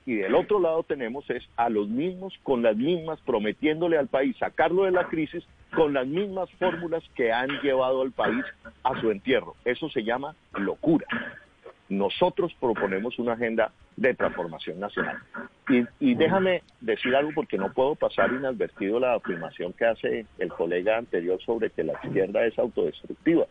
Y 0.06 0.14
del 0.14 0.34
otro 0.34 0.58
lado 0.58 0.82
tenemos 0.82 1.28
es 1.28 1.46
a 1.56 1.68
los 1.68 1.88
mismos 1.88 2.34
con 2.42 2.62
las 2.62 2.76
mismas 2.76 3.20
prometiéndole 3.20 3.98
al 3.98 4.08
país 4.08 4.36
sacarlo 4.38 4.84
de 4.84 4.90
la 4.90 5.06
crisis 5.08 5.44
con 5.74 5.92
las 5.92 6.06
mismas 6.06 6.50
fórmulas 6.52 7.04
que 7.14 7.30
han 7.30 7.50
llevado 7.60 8.02
al 8.02 8.10
país 8.10 8.44
a 8.82 8.98
su 9.00 9.10
entierro. 9.10 9.54
Eso 9.64 9.88
se 9.90 10.02
llama 10.02 10.34
locura. 10.54 11.06
Nosotros 11.90 12.54
proponemos 12.60 13.18
una 13.18 13.32
agenda 13.32 13.72
de 13.96 14.14
transformación 14.14 14.78
nacional. 14.78 15.18
Y, 15.98 16.14
déjame 16.14 16.62
decir 16.80 17.14
algo 17.16 17.32
porque 17.34 17.58
no 17.58 17.72
puedo 17.72 17.96
pasar 17.96 18.32
inadvertido 18.32 19.00
la 19.00 19.14
afirmación 19.14 19.72
que 19.72 19.86
hace 19.86 20.26
el 20.38 20.50
colega 20.50 20.98
anterior 20.98 21.42
sobre 21.42 21.70
que 21.70 21.82
la 21.82 21.94
izquierda 22.04 22.46
es 22.46 22.56
autodestructiva. 22.60 23.46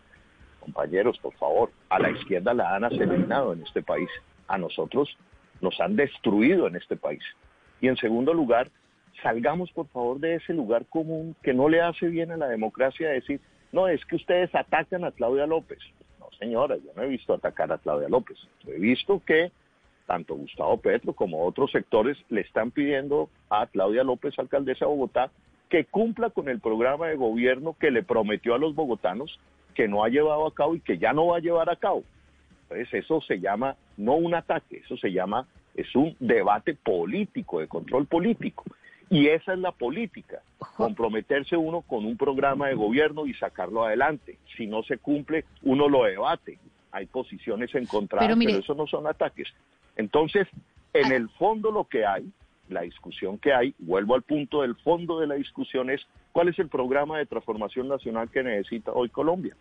Compañeros, 0.62 1.20
por 1.20 1.34
favor, 1.34 1.72
a 1.90 2.00
la 2.00 2.12
izquierda 2.12 2.54
la 2.54 2.76
han 2.76 2.86
asesinado 2.86 3.52
en 3.52 3.64
este 3.64 3.84
país. 3.84 4.10
A 4.48 4.58
nosotros 4.58 5.18
nos 5.60 5.78
han 5.82 5.98
destruido 5.98 6.66
en 6.68 6.78
este 6.78 6.96
país. 6.96 7.24
Y 7.82 7.90
en 7.90 7.98
segundo 7.98 8.34
lugar, 8.34 8.70
salgamos 9.22 9.70
por 9.74 9.88
favor 9.90 10.18
de 10.18 10.36
ese 10.36 10.54
lugar 10.54 10.86
común 10.86 11.36
que 11.44 11.54
no 11.54 11.68
le 11.68 11.82
hace 11.82 12.08
bien 12.08 12.32
a 12.32 12.38
la 12.38 12.48
democracia 12.48 13.10
decir, 13.10 13.42
no, 13.74 13.90
es 13.90 14.06
que 14.06 14.16
ustedes 14.16 14.56
atacan 14.56 15.04
a 15.04 15.12
Claudia 15.12 15.46
López 15.46 15.80
señora, 16.38 16.76
yo 16.78 16.92
no 16.96 17.04
he 17.04 17.08
visto 17.08 17.34
atacar 17.34 17.72
a 17.72 17.78
Claudia 17.78 18.10
López. 18.10 18.38
he 18.68 18.80
visto 18.80 19.22
que 19.26 19.52
tanto 20.06 20.36
Gustavo 20.36 20.78
Petro 20.78 21.14
como 21.14 21.46
otros 21.46 21.72
sectores 21.72 22.18
le 22.30 22.42
están 22.42 22.72
pidiendo 22.72 23.30
a 23.50 23.68
Claudia 23.68 24.04
López, 24.04 24.38
alcaldesa 24.40 24.86
de 24.86 24.92
Bogotá, 24.92 25.30
que 25.70 25.86
cumpla 25.86 26.32
con 26.32 26.50
el 26.50 26.60
programa 26.60 27.08
de 27.08 27.16
gobierno 27.16 27.76
que 27.80 27.92
le 27.92 28.02
prometió 28.02 28.56
a 28.56 28.58
los 28.58 28.74
bogotanos 28.74 29.40
que 29.76 29.88
no 29.88 30.04
ha 30.04 30.10
llevado 30.10 30.48
a 30.48 30.54
cabo 30.54 30.76
y 30.76 30.82
que 30.82 30.98
ya 30.98 31.14
no 31.14 31.28
va 31.28 31.38
a 31.38 31.42
llevar 31.42 31.70
a 31.70 31.76
cabo. 31.76 32.04
Entonces 32.64 33.06
eso 33.06 33.22
se 33.22 33.40
llama 33.40 33.76
no 33.98 34.16
un 34.16 34.34
ataque, 34.34 34.82
eso 34.84 34.98
se 34.98 35.12
llama, 35.12 35.48
es 35.76 35.96
un 35.96 36.16
debate 36.20 36.74
político, 36.74 37.60
de 37.60 37.68
control 37.68 38.08
político. 38.08 38.64
Y 39.10 39.28
esa 39.28 39.54
es 39.54 39.60
la 39.60 39.72
política, 39.72 40.42
comprometerse 40.78 41.58
uno 41.58 41.82
con 41.82 42.06
un 42.06 42.16
programa 42.16 42.68
de 42.68 42.76
gobierno 42.76 43.26
y 43.26 43.34
sacarlo 43.34 43.84
adelante. 43.84 44.38
Si 44.56 44.68
no 44.68 44.84
se 44.84 44.98
cumple, 44.98 45.46
uno 45.64 45.90
lo 45.90 46.04
debate. 46.04 46.60
Hay 46.92 47.08
posiciones 47.08 47.74
encontradas, 47.74 48.28
pero, 48.28 48.40
pero 48.40 48.60
eso 48.60 48.76
no 48.76 48.86
son 48.86 49.08
ataques. 49.08 49.48
Entonces, 49.96 50.48
en 50.94 51.12
el 51.12 51.30
fondo 51.30 51.72
lo 51.72 51.86
que 51.86 52.06
hay, 52.06 52.32
la 52.70 52.82
discusión 52.82 53.38
que 53.38 53.54
hay, 53.54 53.74
vuelvo 53.80 54.16
al 54.16 54.22
punto 54.22 54.62
del 54.62 54.76
fondo 54.76 55.20
de 55.20 55.28
la 55.28 55.36
discusión 55.36 55.90
es 55.90 56.02
cuál 56.32 56.50
es 56.50 56.60
el 56.60 56.70
programa 56.70 57.18
de 57.18 57.26
transformación 57.26 57.88
nacional 57.88 58.30
que 58.30 58.44
necesita 58.44 58.92
hoy 58.92 59.10
Colombia. 59.10 59.56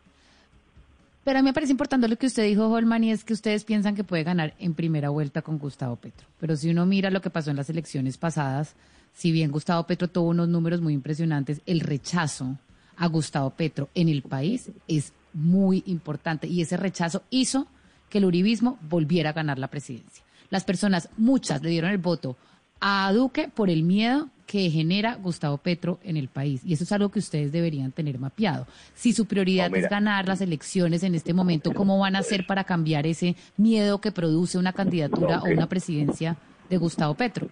Pero 1.24 1.38
a 1.38 1.42
mí 1.42 1.48
me 1.48 1.52
parece 1.52 1.72
importante 1.72 2.08
lo 2.08 2.16
que 2.16 2.26
usted 2.26 2.44
dijo, 2.44 2.68
Holman, 2.68 3.04
y 3.04 3.10
es 3.10 3.24
que 3.24 3.34
ustedes 3.34 3.64
piensan 3.64 3.94
que 3.94 4.04
puede 4.04 4.24
ganar 4.24 4.54
en 4.58 4.74
primera 4.74 5.10
vuelta 5.10 5.42
con 5.42 5.58
Gustavo 5.58 5.96
Petro. 5.96 6.26
Pero 6.40 6.56
si 6.56 6.70
uno 6.70 6.86
mira 6.86 7.10
lo 7.10 7.20
que 7.20 7.28
pasó 7.28 7.50
en 7.50 7.56
las 7.56 7.68
elecciones 7.68 8.16
pasadas, 8.16 8.76
si 9.12 9.32
bien 9.32 9.50
Gustavo 9.50 9.86
Petro 9.86 10.08
tuvo 10.08 10.28
unos 10.28 10.48
números 10.48 10.80
muy 10.80 10.94
impresionantes, 10.94 11.60
el 11.66 11.80
rechazo 11.80 12.58
a 12.96 13.06
Gustavo 13.06 13.50
Petro 13.50 13.88
en 13.94 14.08
el 14.08 14.22
país 14.22 14.70
es 14.86 15.12
muy 15.32 15.82
importante 15.86 16.46
y 16.46 16.62
ese 16.62 16.76
rechazo 16.76 17.22
hizo 17.30 17.66
que 18.08 18.18
el 18.18 18.24
uribismo 18.24 18.78
volviera 18.88 19.30
a 19.30 19.34
ganar 19.34 19.58
la 19.58 19.68
presidencia. 19.68 20.24
Las 20.50 20.64
personas, 20.64 21.08
muchas, 21.16 21.62
le 21.62 21.70
dieron 21.70 21.90
el 21.90 21.98
voto 21.98 22.36
a 22.80 23.12
Duque 23.12 23.48
por 23.48 23.70
el 23.70 23.82
miedo 23.82 24.28
que 24.46 24.70
genera 24.70 25.16
Gustavo 25.16 25.58
Petro 25.58 26.00
en 26.02 26.16
el 26.16 26.28
país. 26.28 26.62
Y 26.64 26.72
eso 26.72 26.84
es 26.84 26.92
algo 26.92 27.10
que 27.10 27.18
ustedes 27.18 27.52
deberían 27.52 27.92
tener 27.92 28.18
mapeado. 28.18 28.66
Si 28.94 29.12
su 29.12 29.26
prioridad 29.26 29.74
es 29.76 29.90
ganar 29.90 30.26
las 30.26 30.40
elecciones 30.40 31.02
en 31.02 31.14
este 31.14 31.34
momento, 31.34 31.74
¿cómo 31.74 31.98
van 31.98 32.16
a 32.16 32.20
hacer 32.20 32.46
para 32.46 32.64
cambiar 32.64 33.06
ese 33.06 33.36
miedo 33.58 34.00
que 34.00 34.10
produce 34.10 34.56
una 34.56 34.72
candidatura 34.72 35.40
o 35.42 35.50
una 35.50 35.68
presidencia 35.68 36.38
de 36.70 36.78
Gustavo 36.78 37.14
Petro? 37.14 37.48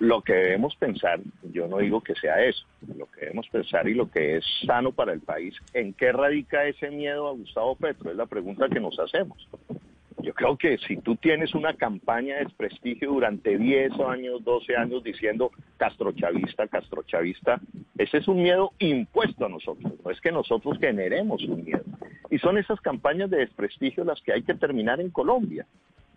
Lo 0.00 0.22
que 0.22 0.32
debemos 0.32 0.76
pensar, 0.76 1.18
yo 1.52 1.66
no 1.66 1.78
digo 1.78 2.00
que 2.00 2.14
sea 2.14 2.44
eso, 2.44 2.64
lo 2.96 3.06
que 3.06 3.22
debemos 3.22 3.48
pensar 3.48 3.88
y 3.88 3.94
lo 3.94 4.08
que 4.08 4.36
es 4.36 4.44
sano 4.64 4.92
para 4.92 5.12
el 5.12 5.20
país, 5.20 5.56
¿en 5.74 5.92
qué 5.92 6.12
radica 6.12 6.66
ese 6.66 6.90
miedo 6.90 7.26
a 7.26 7.32
Gustavo 7.32 7.74
Petro? 7.74 8.10
Es 8.10 8.16
la 8.16 8.26
pregunta 8.26 8.68
que 8.68 8.78
nos 8.78 8.96
hacemos. 9.00 9.48
Yo 10.22 10.34
creo 10.34 10.56
que 10.56 10.78
si 10.78 10.98
tú 10.98 11.16
tienes 11.16 11.52
una 11.54 11.74
campaña 11.74 12.36
de 12.36 12.44
desprestigio 12.44 13.10
durante 13.10 13.58
10 13.58 13.92
años, 14.00 14.44
12 14.44 14.76
años 14.76 15.02
diciendo 15.02 15.50
castrochavista, 15.78 16.68
castrochavista, 16.68 17.60
ese 17.96 18.18
es 18.18 18.28
un 18.28 18.42
miedo 18.42 18.72
impuesto 18.78 19.46
a 19.46 19.48
nosotros, 19.48 19.92
no 20.04 20.10
es 20.10 20.20
que 20.20 20.30
nosotros 20.30 20.78
generemos 20.78 21.42
un 21.42 21.64
miedo. 21.64 21.84
Y 22.30 22.38
son 22.38 22.58
esas 22.58 22.80
campañas 22.80 23.30
de 23.30 23.38
desprestigio 23.38 24.04
las 24.04 24.20
que 24.20 24.32
hay 24.32 24.42
que 24.42 24.54
terminar 24.54 25.00
en 25.00 25.10
Colombia 25.10 25.66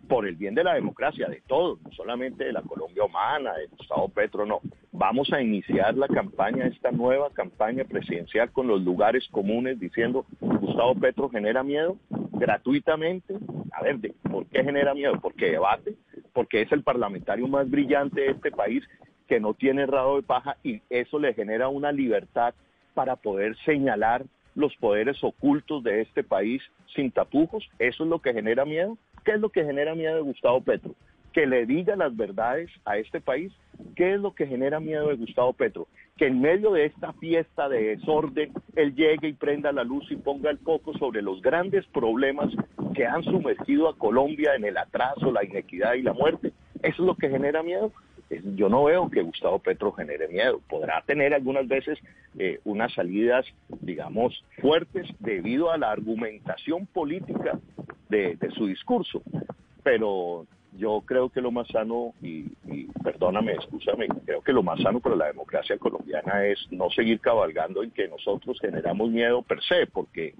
por 0.08 0.26
el 0.26 0.36
bien 0.36 0.54
de 0.54 0.64
la 0.64 0.74
democracia, 0.74 1.28
de 1.28 1.42
todos, 1.46 1.80
no 1.82 1.92
solamente 1.92 2.44
de 2.44 2.52
la 2.52 2.62
Colombia 2.62 3.04
humana, 3.04 3.54
de 3.54 3.66
Gustavo 3.66 4.08
Petro, 4.08 4.46
no. 4.46 4.60
Vamos 4.92 5.32
a 5.32 5.40
iniciar 5.40 5.96
la 5.96 6.08
campaña, 6.08 6.66
esta 6.66 6.90
nueva 6.90 7.30
campaña 7.30 7.84
presidencial 7.84 8.50
con 8.52 8.66
los 8.66 8.82
lugares 8.82 9.26
comunes 9.30 9.80
diciendo 9.80 10.26
Gustavo 10.40 10.94
Petro 10.94 11.28
genera 11.28 11.62
miedo 11.62 11.96
gratuitamente. 12.32 13.34
A 13.72 13.82
ver, 13.82 13.98
¿por 14.30 14.46
qué 14.46 14.64
genera 14.64 14.94
miedo? 14.94 15.18
Porque 15.20 15.50
debate, 15.50 15.94
porque 16.32 16.62
es 16.62 16.72
el 16.72 16.82
parlamentario 16.82 17.46
más 17.48 17.70
brillante 17.70 18.20
de 18.20 18.30
este 18.32 18.50
país 18.50 18.84
que 19.28 19.40
no 19.40 19.54
tiene 19.54 19.86
rado 19.86 20.16
de 20.16 20.22
paja 20.22 20.56
y 20.62 20.82
eso 20.90 21.18
le 21.18 21.34
genera 21.34 21.68
una 21.68 21.92
libertad 21.92 22.54
para 22.94 23.16
poder 23.16 23.56
señalar 23.64 24.24
los 24.54 24.76
poderes 24.76 25.22
ocultos 25.24 25.82
de 25.82 26.02
este 26.02 26.22
país 26.22 26.62
sin 26.94 27.10
tapujos. 27.10 27.68
Eso 27.78 28.04
es 28.04 28.10
lo 28.10 28.20
que 28.20 28.34
genera 28.34 28.64
miedo. 28.64 28.98
¿Qué 29.24 29.32
es 29.32 29.40
lo 29.40 29.50
que 29.50 29.64
genera 29.64 29.94
miedo 29.94 30.16
de 30.16 30.22
Gustavo 30.22 30.60
Petro? 30.60 30.94
Que 31.32 31.46
le 31.46 31.64
diga 31.64 31.96
las 31.96 32.14
verdades 32.16 32.70
a 32.84 32.98
este 32.98 33.20
país. 33.20 33.52
¿Qué 33.96 34.14
es 34.14 34.20
lo 34.20 34.34
que 34.34 34.46
genera 34.46 34.80
miedo 34.80 35.08
de 35.08 35.16
Gustavo 35.16 35.52
Petro? 35.52 35.86
Que 36.16 36.26
en 36.26 36.40
medio 36.40 36.72
de 36.72 36.86
esta 36.86 37.12
fiesta 37.14 37.68
de 37.68 37.96
desorden, 37.96 38.52
él 38.76 38.94
llegue 38.94 39.28
y 39.28 39.32
prenda 39.32 39.72
la 39.72 39.84
luz 39.84 40.10
y 40.10 40.16
ponga 40.16 40.50
el 40.50 40.58
foco 40.58 40.92
sobre 40.98 41.22
los 41.22 41.40
grandes 41.40 41.86
problemas 41.86 42.52
que 42.94 43.06
han 43.06 43.22
sumergido 43.22 43.88
a 43.88 43.96
Colombia 43.96 44.54
en 44.54 44.64
el 44.64 44.76
atraso, 44.76 45.32
la 45.32 45.44
inequidad 45.44 45.94
y 45.94 46.02
la 46.02 46.12
muerte. 46.12 46.52
¿Eso 46.82 47.02
es 47.02 47.06
lo 47.06 47.14
que 47.14 47.30
genera 47.30 47.62
miedo? 47.62 47.92
Yo 48.56 48.68
no 48.68 48.84
veo 48.84 49.10
que 49.10 49.22
Gustavo 49.22 49.58
Petro 49.58 49.92
genere 49.92 50.28
miedo. 50.28 50.60
Podrá 50.68 51.02
tener 51.02 51.34
algunas 51.34 51.66
veces 51.68 51.98
eh, 52.38 52.60
unas 52.64 52.92
salidas, 52.94 53.44
digamos, 53.80 54.44
fuertes 54.60 55.08
debido 55.18 55.70
a 55.70 55.78
la 55.78 55.90
argumentación 55.90 56.86
política 56.86 57.58
de, 58.08 58.36
su 58.54 58.66
discurso, 58.66 59.22
pero 59.82 60.46
yo 60.76 61.02
creo 61.06 61.30
que 61.30 61.40
lo 61.40 61.50
más 61.50 61.66
sano, 61.68 62.12
y, 62.20 62.44
perdóname, 63.02 63.54
escúchame, 63.54 64.06
creo 64.26 64.42
que 64.42 64.52
lo 64.52 64.62
más 64.62 64.80
sano 64.82 65.00
para 65.00 65.16
la 65.16 65.26
democracia 65.28 65.78
colombiana 65.78 66.44
es 66.44 66.58
no 66.70 66.90
seguir 66.90 67.20
cabalgando 67.20 67.82
en 67.82 67.90
que 67.90 68.08
nosotros 68.08 68.58
generamos 68.60 69.10
miedo 69.10 69.40
per 69.42 69.62
se, 69.62 69.86
porque... 69.86 70.34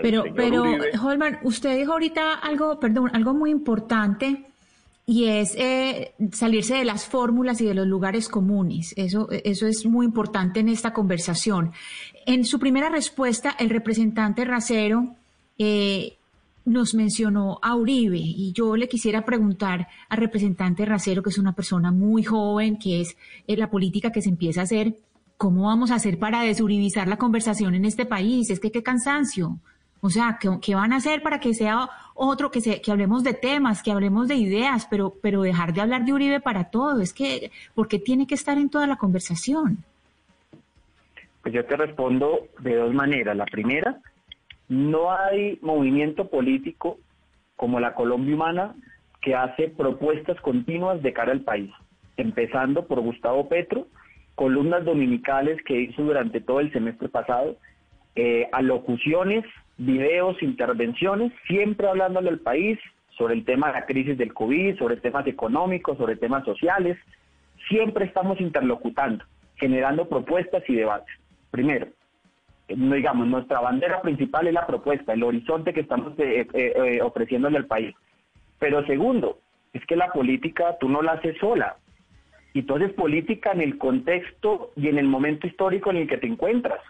pero, 0.00 0.24
pero, 0.34 0.62
Holman, 1.04 1.40
usted 1.42 1.76
dijo 1.76 1.92
ahorita 1.92 2.34
algo, 2.34 2.78
perdón, 2.78 3.10
algo 3.12 3.34
muy 3.34 3.50
importante 3.50 4.44
y 5.08 5.24
es 5.24 5.54
eh, 5.56 6.12
salirse 6.32 6.74
de 6.74 6.84
las 6.84 7.06
fórmulas 7.06 7.62
y 7.62 7.64
de 7.64 7.72
los 7.72 7.86
lugares 7.86 8.28
comunes. 8.28 8.92
Eso, 8.94 9.30
eso 9.30 9.66
es 9.66 9.86
muy 9.86 10.04
importante 10.04 10.60
en 10.60 10.68
esta 10.68 10.92
conversación. 10.92 11.72
En 12.26 12.44
su 12.44 12.58
primera 12.58 12.90
respuesta, 12.90 13.56
el 13.58 13.70
representante 13.70 14.44
Racero 14.44 15.16
eh, 15.56 16.18
nos 16.66 16.92
mencionó 16.92 17.58
a 17.62 17.74
Uribe 17.74 18.18
y 18.18 18.52
yo 18.52 18.76
le 18.76 18.86
quisiera 18.86 19.24
preguntar 19.24 19.88
al 20.10 20.18
representante 20.18 20.84
Racero, 20.84 21.22
que 21.22 21.30
es 21.30 21.38
una 21.38 21.54
persona 21.54 21.90
muy 21.90 22.22
joven, 22.22 22.78
que 22.78 23.00
es 23.00 23.16
eh, 23.46 23.56
la 23.56 23.70
política 23.70 24.12
que 24.12 24.20
se 24.20 24.28
empieza 24.28 24.60
a 24.60 24.64
hacer, 24.64 24.94
¿cómo 25.38 25.68
vamos 25.68 25.90
a 25.90 25.94
hacer 25.94 26.18
para 26.18 26.42
desuribizar 26.42 27.08
la 27.08 27.16
conversación 27.16 27.74
en 27.74 27.86
este 27.86 28.04
país? 28.04 28.50
Es 28.50 28.60
que 28.60 28.70
qué 28.70 28.82
cansancio. 28.82 29.58
O 30.00 30.10
sea, 30.10 30.38
¿qué, 30.62 30.74
van 30.74 30.92
a 30.92 30.96
hacer 30.96 31.22
para 31.22 31.40
que 31.40 31.54
sea 31.54 31.88
otro, 32.14 32.50
que, 32.50 32.60
se, 32.60 32.80
que 32.80 32.92
hablemos 32.92 33.24
de 33.24 33.34
temas, 33.34 33.82
que 33.82 33.90
hablemos 33.90 34.28
de 34.28 34.36
ideas, 34.36 34.86
pero, 34.90 35.14
pero 35.22 35.42
dejar 35.42 35.72
de 35.72 35.80
hablar 35.80 36.04
de 36.04 36.12
Uribe 36.12 36.40
para 36.40 36.70
todo? 36.70 37.00
Es 37.00 37.12
que, 37.12 37.50
porque 37.74 37.98
tiene 37.98 38.26
que 38.26 38.34
estar 38.34 38.58
en 38.58 38.70
toda 38.70 38.86
la 38.86 38.96
conversación? 38.96 39.78
Pues 41.42 41.54
yo 41.54 41.64
te 41.64 41.76
respondo 41.76 42.46
de 42.60 42.76
dos 42.76 42.94
maneras. 42.94 43.36
La 43.36 43.46
primera, 43.46 43.98
no 44.68 45.10
hay 45.10 45.58
movimiento 45.62 46.28
político 46.28 46.98
como 47.56 47.80
la 47.80 47.94
Colombia 47.94 48.34
Humana 48.34 48.74
que 49.20 49.34
hace 49.34 49.68
propuestas 49.68 50.40
continuas 50.40 51.02
de 51.02 51.12
cara 51.12 51.32
al 51.32 51.40
país, 51.40 51.70
empezando 52.16 52.86
por 52.86 53.00
Gustavo 53.00 53.48
Petro, 53.48 53.88
columnas 54.36 54.84
dominicales 54.84 55.58
que 55.64 55.80
hizo 55.80 56.02
durante 56.02 56.40
todo 56.40 56.60
el 56.60 56.72
semestre 56.72 57.08
pasado, 57.08 57.56
eh, 58.18 58.48
alocuciones 58.52 59.44
videos, 59.78 60.42
intervenciones, 60.42 61.32
siempre 61.46 61.88
hablándole 61.88 62.28
al 62.30 62.40
país 62.40 62.78
sobre 63.16 63.34
el 63.34 63.44
tema 63.44 63.68
de 63.68 63.74
la 63.74 63.86
crisis 63.86 64.18
del 64.18 64.34
COVID, 64.34 64.76
sobre 64.76 64.96
temas 64.96 65.26
económicos, 65.26 65.96
sobre 65.96 66.16
temas 66.16 66.44
sociales. 66.44 66.98
Siempre 67.68 68.04
estamos 68.04 68.40
interlocutando, 68.40 69.24
generando 69.56 70.08
propuestas 70.08 70.62
y 70.68 70.74
debates. 70.74 71.14
Primero, 71.50 71.88
digamos, 72.68 73.26
nuestra 73.26 73.60
bandera 73.60 74.02
principal 74.02 74.46
es 74.46 74.54
la 74.54 74.66
propuesta, 74.66 75.12
el 75.12 75.22
horizonte 75.22 75.72
que 75.72 75.80
estamos 75.80 76.12
eh, 76.18 76.46
eh, 76.52 76.72
eh, 76.76 77.02
ofreciéndole 77.02 77.56
al 77.56 77.66
país. 77.66 77.94
Pero 78.58 78.84
segundo, 78.86 79.38
es 79.72 79.84
que 79.86 79.96
la 79.96 80.12
política 80.12 80.76
tú 80.78 80.88
no 80.88 81.02
la 81.02 81.12
haces 81.12 81.36
sola. 81.38 81.76
Y 82.52 82.62
tú 82.62 82.76
haces 82.76 82.92
política 82.92 83.52
en 83.52 83.60
el 83.60 83.78
contexto 83.78 84.72
y 84.74 84.88
en 84.88 84.98
el 84.98 85.06
momento 85.06 85.46
histórico 85.46 85.90
en 85.90 85.98
el 85.98 86.08
que 86.08 86.18
te 86.18 86.26
encuentras. 86.26 86.80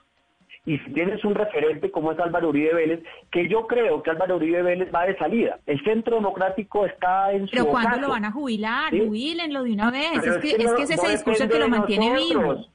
Y 0.64 0.78
si 0.78 0.92
tienes 0.92 1.24
un 1.24 1.34
referente 1.34 1.90
como 1.90 2.12
es 2.12 2.18
Álvaro 2.18 2.50
Uribe 2.50 2.74
Vélez, 2.74 3.00
que 3.30 3.48
yo 3.48 3.66
creo 3.66 4.02
que 4.02 4.10
Álvaro 4.10 4.36
Uribe 4.36 4.62
Vélez 4.62 4.94
va 4.94 5.06
de 5.06 5.16
salida. 5.16 5.58
El 5.66 5.82
Centro 5.82 6.16
Democrático 6.16 6.84
está 6.84 7.32
en 7.32 7.46
su 7.46 7.52
Pero 7.52 7.68
¿cuándo 7.68 7.98
lo 7.98 8.10
van 8.10 8.26
a 8.26 8.32
jubilar? 8.32 8.90
¿sí? 8.90 9.00
Jubilenlo 9.00 9.62
de 9.62 9.72
una 9.72 9.90
vez. 9.90 10.12
es, 10.12 10.38
que, 10.38 10.50
es, 10.50 10.72
que, 10.74 10.82
es 10.82 10.90
ese 10.90 11.08
discurso 11.08 11.48
que 11.48 11.58
lo 11.58 11.68
mantiene 11.68 12.14
vivo. 12.14 12.66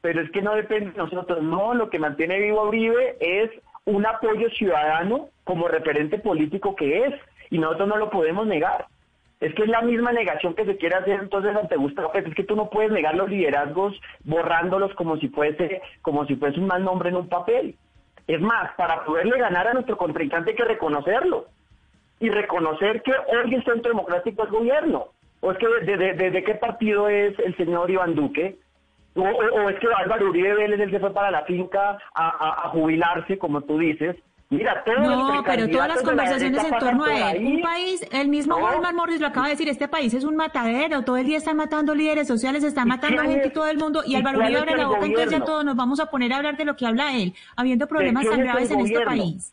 Pero 0.00 0.20
es 0.20 0.30
que 0.30 0.42
no 0.42 0.54
depende 0.54 0.90
de 0.90 0.98
nosotros. 0.98 1.42
No, 1.42 1.74
lo 1.74 1.90
que 1.90 1.98
mantiene 1.98 2.38
vivo 2.38 2.60
a 2.60 2.68
Uribe 2.68 3.16
es 3.20 3.50
un 3.84 4.04
apoyo 4.04 4.50
ciudadano 4.50 5.28
como 5.44 5.68
referente 5.68 6.18
político 6.18 6.76
que 6.76 7.04
es. 7.06 7.14
Y 7.50 7.58
nosotros 7.58 7.88
no 7.88 7.96
lo 7.96 8.10
podemos 8.10 8.46
negar. 8.46 8.86
Es 9.40 9.54
que 9.54 9.62
es 9.62 9.68
la 9.68 9.82
misma 9.82 10.12
negación 10.12 10.54
que 10.54 10.64
se 10.64 10.76
quiere 10.76 10.96
hacer 10.96 11.20
entonces 11.20 11.54
ante 11.54 11.76
Gustavo 11.76 12.10
Petro. 12.10 12.30
Es 12.30 12.36
que 12.36 12.44
tú 12.44 12.56
no 12.56 12.70
puedes 12.70 12.90
negar 12.90 13.14
los 13.14 13.30
liderazgos 13.30 13.98
borrándolos 14.24 14.92
como 14.94 15.16
si 15.18 15.28
fuese, 15.28 15.80
como 16.02 16.26
si 16.26 16.34
fuese 16.34 16.58
un 16.58 16.66
mal 16.66 16.82
nombre 16.82 17.10
en 17.10 17.16
un 17.16 17.28
papel. 17.28 17.76
Es 18.26 18.40
más, 18.40 18.74
para 18.76 19.04
poderle 19.04 19.38
ganar 19.38 19.68
a 19.68 19.74
nuestro 19.74 19.96
contrincante 19.96 20.50
hay 20.50 20.56
que 20.56 20.64
reconocerlo. 20.64 21.46
Y 22.20 22.30
reconocer 22.30 23.02
que 23.02 23.12
hoy 23.12 23.54
el 23.54 23.64
Centro 23.64 23.92
Democrático 23.92 24.42
es 24.44 24.50
gobierno. 24.50 25.06
¿O 25.40 25.52
es 25.52 25.58
que 25.58 25.68
desde 25.68 26.14
de, 26.14 26.30
de, 26.32 26.42
qué 26.42 26.54
partido 26.54 27.08
es 27.08 27.38
el 27.38 27.56
señor 27.56 27.88
Iván 27.88 28.16
Duque? 28.16 28.56
O, 29.14 29.68
es 29.70 29.78
que 29.78 29.86
Álvaro 29.96 30.30
Uribe 30.30 30.54
Vélez 30.54 30.80
él 30.80 30.90
se 30.90 30.98
fue 30.98 31.12
para 31.12 31.30
la 31.30 31.44
finca 31.44 31.98
a, 32.12 32.64
a 32.64 32.68
jubilarse, 32.70 33.38
como 33.38 33.60
tú 33.62 33.78
dices, 33.78 34.16
Mira, 34.50 34.82
no, 34.86 35.42
pero 35.44 35.68
todas 35.68 35.88
las 35.88 36.02
conversaciones 36.02 36.64
en 36.64 36.78
torno 36.78 37.04
a 37.04 37.32
él. 37.32 37.44
Un 37.44 37.60
país, 37.60 38.00
el 38.12 38.28
mismo 38.28 38.58
¿No? 38.58 38.92
Morris 38.94 39.20
lo 39.20 39.26
acaba 39.26 39.46
de 39.46 39.52
decir, 39.52 39.68
este 39.68 39.88
país 39.88 40.14
es 40.14 40.24
un 40.24 40.36
matadero, 40.36 41.02
todo 41.02 41.18
el 41.18 41.26
día 41.26 41.36
están 41.36 41.58
matando 41.58 41.94
líderes 41.94 42.26
sociales, 42.26 42.64
están 42.64 42.88
matando 42.88 43.22
gente 43.22 43.48
y 43.48 43.52
todo 43.52 43.66
el 43.66 43.76
mundo, 43.76 44.02
y 44.06 44.14
Álvaro 44.14 44.38
Uribe 44.38 44.58
abre 44.58 44.76
la 44.76 44.86
boca, 44.86 45.04
entonces 45.04 45.32
ya 45.32 45.44
todos 45.44 45.64
nos 45.66 45.76
vamos 45.76 46.00
a 46.00 46.06
poner 46.06 46.32
a 46.32 46.38
hablar 46.38 46.56
de 46.56 46.64
lo 46.64 46.76
que 46.76 46.86
habla 46.86 47.14
él, 47.14 47.34
habiendo 47.56 47.86
problemas 47.86 48.26
tan 48.26 48.40
graves 48.40 48.70
en 48.70 48.80
este 48.80 49.00
país. 49.00 49.52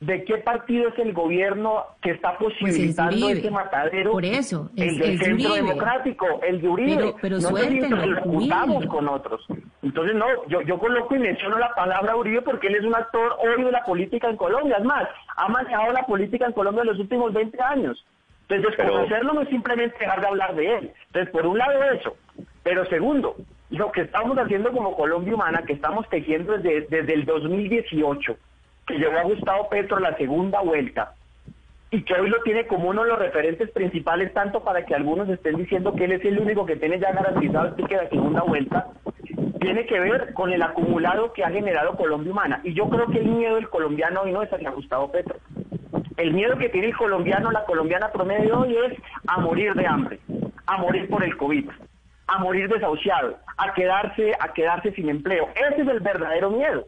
¿De 0.00 0.24
qué 0.24 0.38
partido 0.38 0.88
es 0.88 0.98
el 0.98 1.12
gobierno 1.12 1.84
que 2.00 2.12
está 2.12 2.38
posibilitando 2.38 3.20
pues 3.20 3.36
este 3.36 3.50
matadero? 3.50 4.12
Por 4.12 4.24
eso, 4.24 4.70
es, 4.74 4.92
el 4.94 4.98
del 4.98 5.18
Centro 5.18 5.54
Democrático, 5.54 6.26
el 6.42 6.62
de 6.62 6.68
Uribe. 6.68 6.96
Pero, 6.96 7.16
pero 7.20 7.36
no 7.36 7.48
suéltenlo, 7.50 8.88
con 8.88 9.08
otros. 9.08 9.46
Entonces, 9.82 10.16
no, 10.16 10.24
yo, 10.48 10.62
yo 10.62 10.78
coloco 10.78 11.14
y 11.14 11.18
menciono 11.18 11.58
la 11.58 11.74
palabra 11.74 12.16
Uribe 12.16 12.40
porque 12.40 12.68
él 12.68 12.76
es 12.76 12.84
un 12.84 12.94
actor 12.94 13.36
hoy 13.40 13.62
de 13.62 13.70
la 13.70 13.84
política 13.84 14.30
en 14.30 14.36
Colombia. 14.36 14.78
Es 14.78 14.84
más, 14.84 15.06
ha 15.36 15.48
manejado 15.48 15.92
la 15.92 16.06
política 16.06 16.46
en 16.46 16.52
Colombia 16.52 16.80
en 16.80 16.88
los 16.88 16.98
últimos 16.98 17.34
20 17.34 17.62
años. 17.62 18.02
Entonces, 18.48 18.78
desconocerlo 18.78 19.34
no 19.34 19.42
es 19.42 19.48
simplemente 19.50 19.98
dejar 19.98 20.22
de 20.22 20.26
hablar 20.26 20.54
de 20.54 20.78
él. 20.78 20.92
Entonces, 21.08 21.30
por 21.30 21.46
un 21.46 21.58
lado 21.58 21.82
eso. 21.92 22.16
Pero 22.62 22.86
segundo, 22.86 23.36
lo 23.68 23.92
que 23.92 24.00
estamos 24.00 24.38
haciendo 24.38 24.72
como 24.72 24.96
Colombia 24.96 25.34
Humana, 25.34 25.62
que 25.66 25.74
estamos 25.74 26.08
tejiendo 26.08 26.56
desde, 26.56 26.86
desde 26.88 27.12
el 27.12 27.26
2018, 27.26 28.36
que 28.90 28.98
llevó 28.98 29.18
a 29.18 29.22
Gustavo 29.22 29.68
Petro 29.68 29.98
la 29.98 30.16
segunda 30.16 30.60
vuelta 30.60 31.14
y 31.90 32.02
que 32.02 32.14
hoy 32.14 32.28
lo 32.28 32.40
tiene 32.42 32.66
como 32.66 32.88
uno 32.88 33.02
de 33.02 33.08
los 33.08 33.18
referentes 33.18 33.70
principales, 33.70 34.32
tanto 34.32 34.62
para 34.62 34.84
que 34.84 34.94
algunos 34.94 35.28
estén 35.28 35.56
diciendo 35.56 35.94
que 35.94 36.04
él 36.04 36.12
es 36.12 36.24
el 36.24 36.38
único 36.38 36.64
que 36.64 36.76
tiene 36.76 37.00
ya 37.00 37.12
garantizado 37.12 37.66
el 37.66 37.74
ticket 37.74 37.98
de 37.98 38.04
la 38.04 38.10
segunda 38.10 38.42
vuelta, 38.42 38.86
tiene 39.60 39.86
que 39.86 39.98
ver 39.98 40.32
con 40.34 40.52
el 40.52 40.62
acumulado 40.62 41.32
que 41.32 41.44
ha 41.44 41.50
generado 41.50 41.96
Colombia 41.96 42.32
Humana. 42.32 42.60
Y 42.62 42.74
yo 42.74 42.88
creo 42.88 43.06
que 43.08 43.18
el 43.18 43.26
miedo 43.26 43.56
del 43.56 43.68
colombiano 43.68 44.22
hoy 44.22 44.32
no 44.32 44.42
es 44.42 44.52
hacia 44.52 44.70
Gustavo 44.70 45.10
Petro. 45.10 45.36
El 46.16 46.32
miedo 46.32 46.56
que 46.58 46.68
tiene 46.68 46.88
el 46.88 46.96
colombiano, 46.96 47.50
la 47.50 47.64
colombiana 47.64 48.12
promedio 48.12 48.60
hoy 48.60 48.76
es 48.76 48.98
a 49.26 49.40
morir 49.40 49.74
de 49.74 49.86
hambre, 49.86 50.20
a 50.66 50.76
morir 50.78 51.08
por 51.08 51.24
el 51.24 51.36
COVID, 51.36 51.68
a 52.28 52.38
morir 52.38 52.68
desahuciado, 52.68 53.36
a 53.56 53.74
quedarse, 53.74 54.32
a 54.38 54.52
quedarse 54.52 54.92
sin 54.92 55.08
empleo. 55.08 55.48
Ese 55.54 55.82
es 55.82 55.88
el 55.88 56.00
verdadero 56.00 56.50
miedo. 56.50 56.86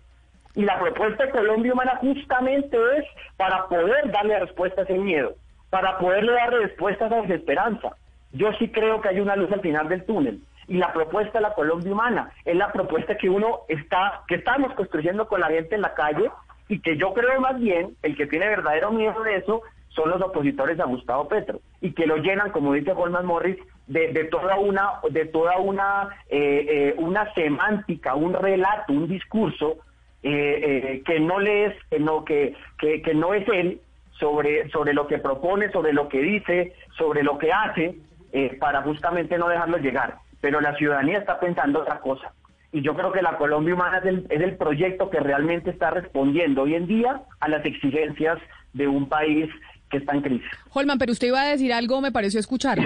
Y 0.54 0.62
la 0.62 0.78
propuesta 0.78 1.24
de 1.24 1.30
Colombia 1.30 1.72
Humana 1.72 1.96
justamente 2.00 2.76
es 2.98 3.04
para 3.36 3.66
poder 3.68 4.10
darle 4.10 4.38
respuesta 4.38 4.82
a 4.82 4.84
ese 4.84 4.98
miedo, 4.98 5.34
para 5.70 5.98
poderle 5.98 6.32
dar 6.32 6.52
respuesta 6.52 7.04
a 7.04 7.08
esa 7.08 7.22
desesperanza. 7.22 7.96
Yo 8.32 8.52
sí 8.58 8.68
creo 8.68 9.00
que 9.00 9.08
hay 9.08 9.20
una 9.20 9.36
luz 9.36 9.50
al 9.52 9.60
final 9.60 9.88
del 9.88 10.04
túnel. 10.04 10.40
Y 10.68 10.76
la 10.76 10.92
propuesta 10.92 11.38
de 11.38 11.42
la 11.42 11.54
Colombia 11.54 11.92
Humana 11.92 12.30
es 12.44 12.56
la 12.56 12.70
propuesta 12.72 13.16
que 13.16 13.28
uno 13.28 13.60
está, 13.68 14.22
que 14.28 14.36
estamos 14.36 14.72
construyendo 14.74 15.26
con 15.26 15.40
la 15.40 15.48
gente 15.48 15.74
en 15.74 15.82
la 15.82 15.94
calle 15.94 16.30
y 16.68 16.80
que 16.80 16.96
yo 16.96 17.12
creo 17.12 17.40
más 17.40 17.58
bien, 17.58 17.96
el 18.02 18.16
que 18.16 18.26
tiene 18.26 18.48
verdadero 18.48 18.92
miedo 18.92 19.22
de 19.22 19.36
eso, 19.36 19.62
son 19.88 20.10
los 20.10 20.22
opositores 20.22 20.78
a 20.80 20.84
Gustavo 20.84 21.28
Petro 21.28 21.60
y 21.80 21.92
que 21.92 22.06
lo 22.06 22.16
llenan, 22.16 22.50
como 22.50 22.72
dice 22.72 22.92
Holman 22.92 23.26
Morris, 23.26 23.58
de, 23.86 24.12
de 24.12 24.24
toda 24.24 24.56
una, 24.56 25.00
de 25.10 25.26
toda 25.26 25.58
una, 25.58 26.08
eh, 26.30 26.66
eh, 26.68 26.94
una 26.98 27.32
semántica, 27.34 28.14
un 28.14 28.32
relato, 28.32 28.92
un 28.92 29.08
discurso 29.08 29.78
eh, 30.22 30.92
eh, 30.94 31.02
que 31.04 31.20
no 31.20 31.40
le 31.40 31.66
es, 31.66 31.74
que 31.90 31.98
no, 31.98 32.24
que, 32.24 32.54
que, 32.78 33.02
que, 33.02 33.14
no 33.14 33.34
es 33.34 33.46
él 33.48 33.80
sobre, 34.18 34.68
sobre 34.70 34.94
lo 34.94 35.06
que 35.06 35.18
propone, 35.18 35.70
sobre 35.72 35.92
lo 35.92 36.08
que 36.08 36.20
dice, 36.20 36.74
sobre 36.96 37.22
lo 37.22 37.38
que 37.38 37.52
hace, 37.52 37.96
eh, 38.32 38.56
para 38.60 38.82
justamente 38.82 39.36
no 39.38 39.48
dejarlo 39.48 39.78
llegar. 39.78 40.18
Pero 40.40 40.60
la 40.60 40.76
ciudadanía 40.76 41.18
está 41.18 41.40
pensando 41.40 41.80
otra 41.80 42.00
cosa. 42.00 42.32
Y 42.72 42.82
yo 42.82 42.94
creo 42.94 43.12
que 43.12 43.20
la 43.20 43.36
Colombia 43.36 43.74
Humana 43.74 43.98
es 43.98 44.06
el, 44.06 44.26
es 44.30 44.40
el 44.40 44.56
proyecto 44.56 45.10
que 45.10 45.20
realmente 45.20 45.70
está 45.70 45.90
respondiendo 45.90 46.62
hoy 46.62 46.74
en 46.74 46.86
día 46.86 47.22
a 47.40 47.48
las 47.48 47.64
exigencias 47.66 48.38
de 48.72 48.88
un 48.88 49.08
país 49.08 49.50
que 49.90 49.98
está 49.98 50.14
en 50.14 50.22
crisis. 50.22 50.48
Holman, 50.72 50.98
pero 50.98 51.12
usted 51.12 51.28
iba 51.28 51.42
a 51.42 51.48
decir 51.48 51.72
algo, 51.72 52.00
me 52.00 52.12
pareció 52.12 52.40
escuchar. 52.40 52.78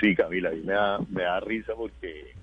Sí, 0.00 0.14
Camila, 0.14 0.50
a 0.50 0.52
mí 0.52 0.62
me 0.64 0.72
da, 0.72 0.98
me 1.10 1.22
da 1.22 1.40
risa 1.40 1.72
porque 1.76 2.34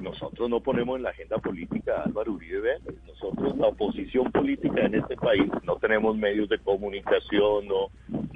nosotros 0.00 0.48
no 0.48 0.60
ponemos 0.60 0.96
en 0.96 1.02
la 1.02 1.10
agenda 1.10 1.38
política 1.38 1.96
a 1.96 2.04
Álvaro 2.04 2.32
Uribe 2.32 2.60
Vélez. 2.60 2.94
Nosotros, 3.06 3.56
la 3.56 3.68
oposición 3.68 4.30
política 4.30 4.82
en 4.82 4.94
este 4.94 5.16
país, 5.16 5.50
no 5.64 5.76
tenemos 5.76 6.16
medios 6.16 6.48
de 6.48 6.58
comunicación, 6.58 7.66
no, 7.66 7.88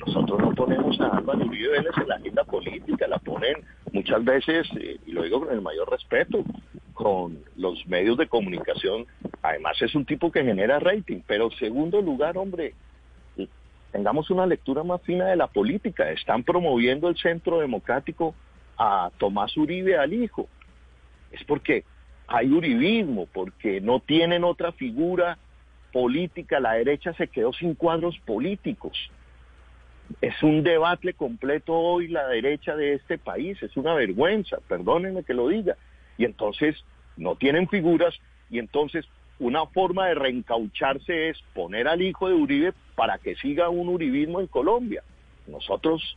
nosotros 0.05 0.41
no 0.41 0.53
ponemos 0.55 1.01
a 1.01 1.17
Álvaro 1.17 1.45
Uribe 1.47 1.71
Vélez 1.71 1.93
en 1.99 2.09
la 2.09 2.17
agenda 2.17 2.45
política, 2.45 3.07
la 3.07 3.19
ponen 3.19 3.57
muchas 3.93 4.25
veces, 4.25 4.67
eh, 4.79 4.99
y 5.07 5.13
lo 5.13 5.23
digo 5.23 5.41
con 5.41 5.53
el 5.53 5.61
mayor 5.61 5.91
respeto, 5.91 6.43
con 6.95 7.39
los 7.57 7.87
medios 7.87 8.17
de 8.17 8.27
comunicación. 8.27 9.07
Además 9.43 9.81
es 9.81 9.95
un 9.95 10.05
tipo 10.05 10.33
que 10.33 10.43
genera 10.43 10.81
rating, 10.81 11.21
pero 11.27 11.51
segundo 11.53 12.01
lugar, 12.01 12.37
hombre, 12.39 12.75
tengamos 13.93 14.31
una 14.31 14.47
lectura 14.47 14.83
más 14.83 15.01
fina 15.03 15.27
de 15.27 15.37
la 15.37 15.47
política. 15.47 16.11
Están 16.11 16.43
promoviendo 16.43 17.09
el 17.09 17.17
centro 17.17 17.61
democrático 17.61 18.35
a 18.79 19.11
Tomás 19.19 19.57
Uribe 19.57 19.97
al 19.97 20.13
hijo 20.13 20.49
es 21.33 21.45
porque 21.45 21.85
hay 22.27 22.51
uribismo, 22.51 23.27
porque 23.27 23.81
no 23.81 24.01
tienen 24.01 24.45
otra 24.45 24.72
figura 24.72 25.39
política, 25.93 26.61
la 26.61 26.74
derecha 26.74 27.12
se 27.14 27.29
quedó 27.29 27.53
sin 27.53 27.74
cuadros 27.74 28.18
políticos. 28.18 29.11
Es 30.20 30.43
un 30.43 30.62
debate 30.62 31.14
completo 31.14 31.74
hoy 31.74 32.09
la 32.09 32.27
derecha 32.29 32.77
de 32.77 32.95
este 32.95 33.18
país, 33.18 33.62
es 33.62 33.77
una 33.77 33.95
vergüenza, 33.95 34.59
perdónenme 34.68 35.24
que 35.24 35.35
lo 35.35 35.49
diga. 35.49 35.77
Y 36.18 36.24
entonces 36.24 36.77
no 37.16 37.37
tienen 37.37 37.68
figuras 37.68 38.14
y 38.51 38.59
entonces 38.59 39.07
una 39.39 39.66
forma 39.66 40.07
de 40.07 40.14
reencaucharse 40.14 41.29
es 41.29 41.39
poner 41.55 41.89
al 41.89 42.03
hijo 42.03 42.29
de 42.29 42.35
Uribe 42.35 42.72
para 42.95 43.18
que 43.18 43.37
siga 43.37 43.68
un 43.68 43.89
uribismo 43.89 44.41
en 44.41 44.47
Colombia. 44.47 45.03
Nosotros 45.47 46.16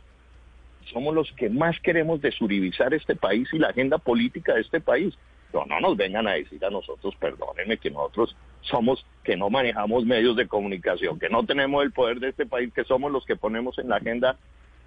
somos 0.90 1.14
los 1.14 1.30
que 1.32 1.48
más 1.48 1.78
queremos 1.80 2.20
desuribizar 2.20 2.92
este 2.94 3.16
país 3.16 3.48
y 3.52 3.58
la 3.58 3.68
agenda 3.68 3.98
política 3.98 4.54
de 4.54 4.60
este 4.60 4.80
país. 4.80 5.14
Pero 5.52 5.66
no 5.66 5.80
nos 5.80 5.96
vengan 5.96 6.28
a 6.28 6.34
decir 6.34 6.64
a 6.64 6.70
nosotros, 6.70 7.14
perdónenme, 7.18 7.78
que 7.78 7.90
nosotros 7.90 8.36
somos, 8.60 9.04
que 9.24 9.36
no 9.36 9.50
manejamos 9.50 10.04
medios 10.04 10.36
de 10.36 10.46
comunicación, 10.46 11.18
que 11.18 11.28
no 11.28 11.44
tenemos 11.44 11.82
el 11.82 11.92
poder 11.92 12.20
de 12.20 12.28
este 12.28 12.46
país, 12.46 12.72
que 12.72 12.84
somos 12.84 13.10
los 13.10 13.24
que 13.24 13.36
ponemos 13.36 13.78
en 13.78 13.88
la 13.88 13.96
agenda 13.96 14.36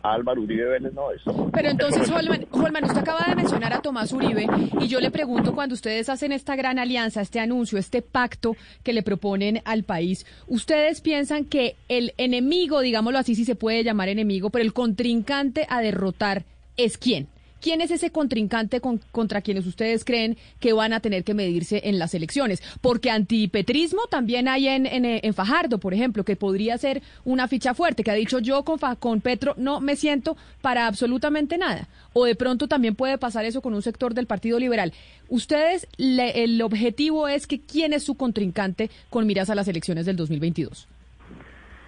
Álvaro 0.04 0.42
Uribe 0.42 0.66
Vélez, 0.66 0.94
no, 0.94 1.12
eso. 1.12 1.50
Pero 1.54 1.70
entonces, 1.70 2.10
Holman, 2.10 2.46
Holman, 2.52 2.84
usted 2.84 3.00
acaba 3.00 3.26
de 3.28 3.36
mencionar 3.36 3.74
a 3.74 3.82
Tomás 3.82 4.12
Uribe 4.12 4.48
y 4.80 4.88
yo 4.88 5.00
le 5.00 5.12
pregunto, 5.12 5.54
cuando 5.54 5.74
ustedes 5.74 6.10
hacen 6.10 6.34
esta 6.34 6.56
gran 6.56 6.78
alianza, 6.78 7.22
este 7.22 7.40
anuncio, 7.40 7.78
este 7.78 8.02
pacto 8.02 8.56
que 8.84 8.92
le 8.94 9.02
proponen 9.02 9.62
al 9.64 9.84
país, 9.84 10.26
¿ustedes 10.48 11.00
piensan 11.02 11.46
que 11.46 11.78
el 11.88 12.14
enemigo, 12.18 12.82
digámoslo 12.82 13.18
así, 13.18 13.34
si 13.34 13.46
se 13.46 13.56
puede 13.56 13.84
llamar 13.84 14.10
enemigo, 14.10 14.50
pero 14.50 14.64
el 14.64 14.74
contrincante 14.74 15.66
a 15.70 15.82
derrotar 15.82 16.44
es 16.76 16.98
quién? 16.98 17.28
¿Quién 17.64 17.80
es 17.80 17.92
ese 17.92 18.12
contrincante 18.12 18.82
con, 18.82 19.00
contra 19.14 19.42
quienes 19.42 19.66
ustedes 19.66 20.04
creen 20.04 20.36
que 20.60 20.74
van 20.74 20.92
a 20.92 21.00
tener 21.00 21.24
que 21.24 21.34
medirse 21.34 21.80
en 21.86 21.98
las 21.98 22.14
elecciones? 22.14 22.62
Porque 22.82 23.10
antipetrismo 23.10 24.02
también 24.10 24.50
hay 24.50 24.68
en, 24.68 24.86
en, 24.86 25.06
en 25.06 25.34
Fajardo, 25.34 25.78
por 25.78 25.94
ejemplo, 25.94 26.26
que 26.26 26.36
podría 26.36 26.78
ser 26.78 27.02
una 27.24 27.48
ficha 27.48 27.74
fuerte, 27.74 28.04
que 28.04 28.12
ha 28.12 28.16
dicho 28.16 28.40
yo 28.40 28.66
con, 28.66 28.80
con 29.00 29.22
Petro 29.22 29.54
no 29.56 29.80
me 29.80 29.96
siento 29.96 30.36
para 30.62 30.88
absolutamente 30.88 31.58
nada. 31.58 31.88
O 32.12 32.26
de 32.26 32.36
pronto 32.36 32.68
también 32.68 32.96
puede 32.96 33.18
pasar 33.18 33.46
eso 33.46 33.62
con 33.62 33.74
un 33.74 33.82
sector 33.82 34.14
del 34.14 34.28
Partido 34.28 34.60
Liberal. 34.60 34.92
Ustedes, 35.30 35.88
le, 35.96 36.44
el 36.44 36.62
objetivo 36.62 37.30
es 37.30 37.48
que 37.48 37.62
quién 37.62 37.94
es 37.94 38.04
su 38.04 38.16
contrincante 38.16 38.90
con 39.10 39.26
miras 39.26 39.50
a 39.50 39.56
las 39.56 39.70
elecciones 39.70 40.06
del 40.06 40.18
2022. 40.18 40.90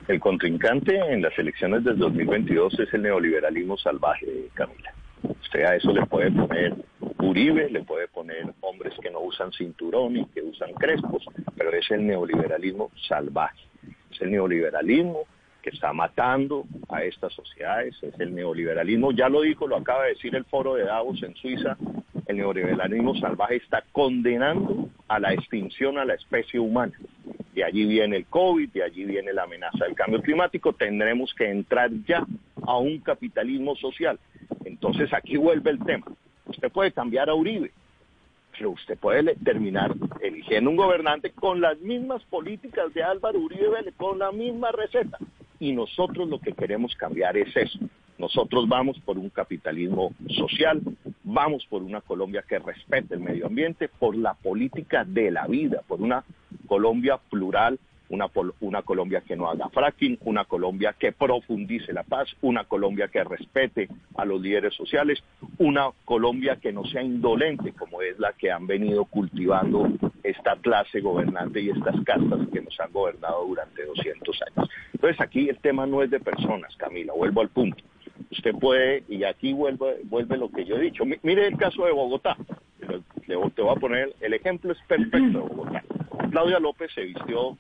El 0.07 0.21
contrincante 0.21 0.95
en 0.95 1.21
las 1.21 1.38
elecciones 1.38 1.84
del 1.84 1.97
2022 1.97 2.80
es 2.80 2.93
el 2.93 3.01
neoliberalismo 3.01 3.78
salvaje, 3.78 4.47
Camila 4.53 4.93
Usted 5.41 5.63
a 5.63 5.76
eso 5.76 5.91
le 5.91 6.05
puede 6.05 6.32
poner 6.32 6.76
Uribe, 7.19 7.69
le 7.69 7.84
puede 7.84 8.07
poner 8.07 8.45
hombres 8.61 8.93
que 9.01 9.09
no 9.09 9.21
usan 9.21 9.51
cinturón 9.51 10.17
y 10.17 10.26
que 10.28 10.41
usan 10.41 10.73
crespos, 10.73 11.26
pero 11.57 11.71
es 11.71 11.89
el 11.91 12.05
neoliberalismo 12.05 12.91
salvaje. 13.07 13.61
Es 14.11 14.21
el 14.21 14.32
neoliberalismo 14.32 15.23
que 15.61 15.71
está 15.71 15.91
matando 15.93 16.65
a 16.89 17.03
estas 17.03 17.34
sociedades, 17.34 17.95
es 18.03 18.19
el 18.19 18.36
neoliberalismo, 18.36 19.11
ya 19.11 19.30
lo 19.30 19.41
dijo, 19.41 19.67
lo 19.67 19.78
acaba 19.78 20.03
de 20.03 20.09
decir 20.09 20.36
el 20.36 20.45
foro 20.45 20.76
de 20.76 20.84
Davos 20.84 21.23
en 21.23 21.36
Suiza, 21.36 21.76
el 22.28 22.38
neoliberalismo 22.38 23.15
salvaje 23.15 23.57
está 23.57 23.84
condenando 23.91 24.89
a 25.07 25.19
la 25.19 25.34
extinción 25.34 25.97
a 25.97 26.05
la 26.05 26.15
especie 26.15 26.59
humana. 26.59 26.93
De 27.53 27.63
allí 27.63 27.86
viene 27.86 28.17
el 28.17 28.26
COVID, 28.26 28.69
de 28.69 28.84
allí 28.84 29.05
viene 29.05 29.32
la 29.32 29.43
amenaza 29.43 29.86
del 29.86 29.95
cambio 29.95 30.21
climático, 30.21 30.73
tendremos 30.73 31.34
que 31.34 31.49
entrar 31.49 31.89
ya 32.07 32.26
a 32.63 32.78
un 32.78 32.99
capitalismo 32.99 33.76
social. 33.76 34.19
Entonces 34.65 35.13
aquí 35.13 35.38
vuelve 35.38 35.71
el 35.71 35.80
tema. 35.80 36.05
Usted 36.47 36.71
puede 36.71 36.91
cambiar 36.91 37.30
a 37.30 37.36
Uribe, 37.36 37.71
pero 38.51 38.71
usted 38.71 38.97
puede 38.97 39.36
terminar 39.36 39.93
eligiendo 40.21 40.69
un 40.69 40.76
gobernante 40.76 41.32
con 41.32 41.61
las 41.61 41.80
mismas 41.80 42.23
políticas 42.23 42.93
de 42.93 43.03
Álvaro 43.03 43.39
Uribe, 43.39 43.93
con 43.97 44.19
la 44.19 44.32
misma 44.32 44.71
receta. 44.71 45.17
Y 45.60 45.72
nosotros 45.72 46.28
lo 46.28 46.39
que 46.39 46.53
queremos 46.53 46.95
cambiar 46.95 47.38
es 47.38 47.56
eso. 47.56 47.80
Nosotros 48.18 48.68
vamos 48.68 48.97
por 48.99 49.18
un 49.18 49.30
capitalismo 49.30 50.14
social, 50.30 50.82
vamos 51.24 51.66
por 51.66 51.84
una 51.84 52.01
Colombia 52.01 52.43
que 52.47 52.60
respete 52.60 53.16
el 53.16 53.20
medio 53.20 53.47
ambiente, 53.47 53.89
por 53.89 54.16
la 54.16 54.34
política 54.36 55.03
de 55.03 55.32
la 55.32 55.47
vida, 55.47 55.82
por 55.88 56.01
una 56.01 56.24
Colombia 56.68 57.20
plural, 57.30 57.78
una, 58.10 58.28
una 58.60 58.82
Colombia 58.82 59.22
que 59.22 59.36
no 59.36 59.49
haga 59.49 59.70
fracking, 59.70 60.18
una 60.22 60.45
Colombia 60.45 60.95
que 60.97 61.12
profundice 61.12 61.93
la 61.93 62.03
paz, 62.03 62.36
una 62.41 62.64
Colombia 62.66 63.08
que 63.08 63.24
respete 63.24 63.89
a 64.16 64.26
los 64.26 64.41
líderes 64.41 64.74
sociales, 64.76 65.24
una 65.58 65.89
Colombia 66.06 66.58
que 66.58 66.72
no 66.72 66.86
sea 66.86 67.01
indolente 67.01 67.74
como 67.74 68.01
es 68.01 68.18
la 68.20 68.34
que 68.34 68.51
han 68.51 68.68
venido 68.68 69.06
cultivando 69.06 69.88
esta 70.24 70.56
clase 70.58 71.01
gobernante 71.01 71.62
y 71.62 71.70
estas 71.70 71.95
castas 72.03 72.39
que 72.51 72.62
nos 72.62 72.80
han 72.80 72.91
gobernado 72.91 73.45
durante 73.45 73.86
200 73.86 74.39
años. 74.41 74.70
Entonces 74.93 75.22
aquí 75.22 75.49
el 75.49 75.58
tema 75.58 75.86
no 75.86 76.01
es 76.01 76.10
de 76.10 76.20
personas, 76.20 76.76
Camila, 76.78 77.14
vuelvo 77.14 77.41
al 77.41 77.49
punto. 77.49 77.84
Usted 78.32 78.53
puede, 78.56 79.03
y 79.08 79.24
aquí 79.24 79.53
vuelve, 79.53 79.99
vuelve 80.03 80.38
lo 80.38 80.49
que 80.49 80.66
yo 80.66 80.78
he 80.78 80.82
dicho. 80.82 81.03
Mire 81.06 81.47
el 81.47 81.58
caso 81.58 81.86
de 81.86 81.91
Bogotá. 81.91 82.38
Le, 82.80 83.01
te 83.28 83.62
voy 83.62 83.76
a 83.76 83.80
poner, 83.80 84.16
el 84.22 84.34
ejemplo 84.34 84.72
es 84.72 84.78
perfecto 84.88 85.39
de 85.39 85.39
Bogotá. 85.39 85.84
Claudia 86.32 86.60
López 86.60 86.91
se 86.93 87.01
vistió 87.01 87.58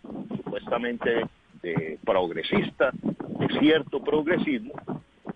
supuestamente 0.55 1.25
de 1.61 1.99
progresista, 2.05 2.91
de 2.93 3.59
cierto 3.59 4.01
progresismo, 4.01 4.73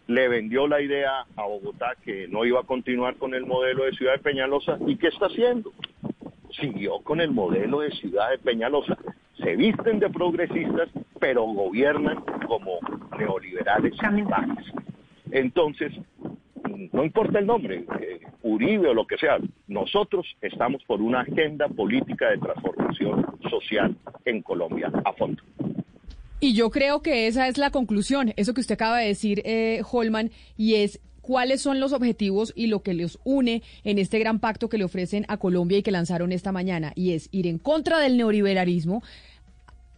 le 0.08 0.28
vendió 0.28 0.68
la 0.68 0.82
idea 0.82 1.26
a 1.36 1.44
Bogotá 1.44 1.94
que 2.04 2.28
no 2.30 2.46
iba 2.46 2.62
a 2.62 2.64
continuar 2.64 3.16
con 3.16 3.34
el 3.34 3.46
modelo 3.46 3.84
de 3.84 3.92
Ciudad 3.92 4.14
de 4.14 4.20
Peñalosa. 4.20 4.78
¿Y 4.88 4.96
qué 4.96 5.08
está 5.08 5.26
haciendo? 5.26 5.72
Siguió 6.60 7.00
con 7.02 7.20
el 7.20 7.32
modelo 7.32 7.82
de 7.82 7.92
Ciudad 7.92 8.30
de 8.32 8.38
Peñalosa. 8.38 8.98
Se 9.44 9.56
visten 9.56 10.00
de 10.00 10.10
progresistas, 10.10 10.90
pero 11.20 11.44
gobiernan 11.44 12.24
como 12.48 12.80
neoliberales. 13.18 13.94
Entonces, 15.32 15.94
no 16.92 17.04
importa 17.04 17.40
el 17.40 17.46
nombre, 17.46 17.86
eh, 18.00 18.20
Uribe 18.44 18.90
o 18.90 18.94
lo 18.94 19.06
que 19.06 19.18
sea, 19.18 19.38
nosotros 19.68 20.26
estamos 20.42 20.84
por 20.86 21.02
una 21.02 21.22
agenda 21.22 21.68
política 21.68 22.30
de 22.30 22.38
transformación 22.38 23.26
social 23.50 23.96
en 24.26 24.42
Colombia 24.42 24.92
a 25.04 25.14
fondo. 25.14 25.42
Y 26.40 26.54
yo 26.54 26.70
creo 26.70 27.02
que 27.02 27.28
esa 27.28 27.48
es 27.48 27.58
la 27.58 27.70
conclusión, 27.70 28.34
eso 28.38 28.54
que 28.54 28.62
usted 28.62 28.76
acaba 28.76 29.00
de 29.00 29.08
decir, 29.08 29.42
eh, 29.44 29.82
Holman, 29.92 30.32
y 30.56 30.76
es 30.76 31.02
cuáles 31.22 31.62
son 31.62 31.82
los 31.82 31.92
objetivos 31.92 32.54
y 32.56 32.68
lo 32.68 32.82
que 32.82 32.94
les 32.94 33.20
une 33.26 33.62
en 33.84 34.00
este 34.00 34.20
gran 34.20 34.40
pacto 34.40 34.70
que 34.70 34.78
le 34.78 34.86
ofrecen 34.86 35.26
a 35.28 35.38
Colombia 35.38 35.78
y 35.78 35.84
que 35.84 35.92
lanzaron 35.92 36.32
esta 36.32 36.54
mañana, 36.54 36.94
y 36.96 37.12
es 37.12 37.28
ir 37.32 37.46
en 37.46 37.58
contra 37.58 38.00
del 38.00 38.16
neoliberalismo, 38.16 39.04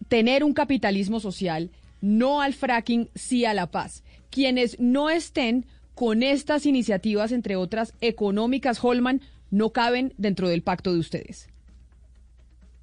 tener 0.07 0.43
un 0.43 0.53
capitalismo 0.53 1.19
social, 1.19 1.69
no 2.01 2.41
al 2.41 2.53
fracking, 2.53 3.09
sí 3.13 3.45
a 3.45 3.53
la 3.53 3.67
paz. 3.67 4.03
Quienes 4.31 4.79
no 4.79 5.11
estén 5.11 5.65
con 6.01 6.23
estas 6.23 6.65
iniciativas, 6.65 7.31
entre 7.31 7.55
otras 7.55 7.95
económicas, 8.01 8.83
Holman, 8.83 9.21
no 9.51 9.69
caben 9.69 10.15
dentro 10.17 10.49
del 10.49 10.63
pacto 10.63 10.91
de 10.91 10.97
ustedes? 10.97 11.47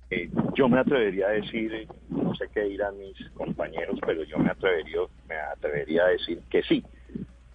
Eh, 0.08 0.30
yo 0.54 0.68
me 0.68 0.78
atrevería 0.78 1.26
a 1.26 1.30
decir, 1.30 1.88
no 2.10 2.32
sé 2.36 2.44
qué 2.54 2.60
dirán 2.60 2.96
mis 2.96 3.18
compañeros, 3.30 3.98
pero 4.06 4.22
yo 4.22 4.38
me 4.38 4.50
atrevería, 4.50 5.00
me 5.28 5.34
atrevería 5.34 6.04
a 6.04 6.08
decir 6.10 6.38
que 6.48 6.62
sí, 6.62 6.84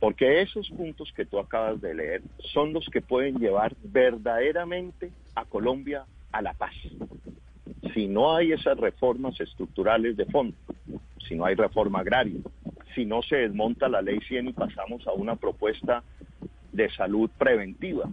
porque 0.01 0.41
esos 0.41 0.69
puntos 0.69 1.13
que 1.15 1.25
tú 1.25 1.39
acabas 1.39 1.79
de 1.79 1.93
leer 1.93 2.21
son 2.51 2.73
los 2.73 2.85
que 2.89 2.99
pueden 2.99 3.39
llevar 3.39 3.73
verdaderamente 3.83 5.11
a 5.33 5.45
Colombia 5.45 6.03
a 6.33 6.41
la 6.41 6.51
paz. 6.55 6.73
Si 7.93 8.07
no 8.07 8.35
hay 8.35 8.51
esas 8.51 8.77
reformas 8.77 9.39
estructurales 9.39 10.17
de 10.17 10.25
fondo, 10.25 10.55
si 11.27 11.35
no 11.35 11.45
hay 11.45 11.55
reforma 11.55 11.99
agraria, 11.99 12.39
si 12.95 13.05
no 13.05 13.21
se 13.21 13.37
desmonta 13.37 13.89
la 13.89 14.01
ley 14.01 14.19
100 14.27 14.49
y 14.49 14.53
pasamos 14.53 15.05
a 15.07 15.13
una 15.13 15.35
propuesta 15.35 16.03
de 16.71 16.89
salud 16.91 17.29
preventiva, 17.37 18.09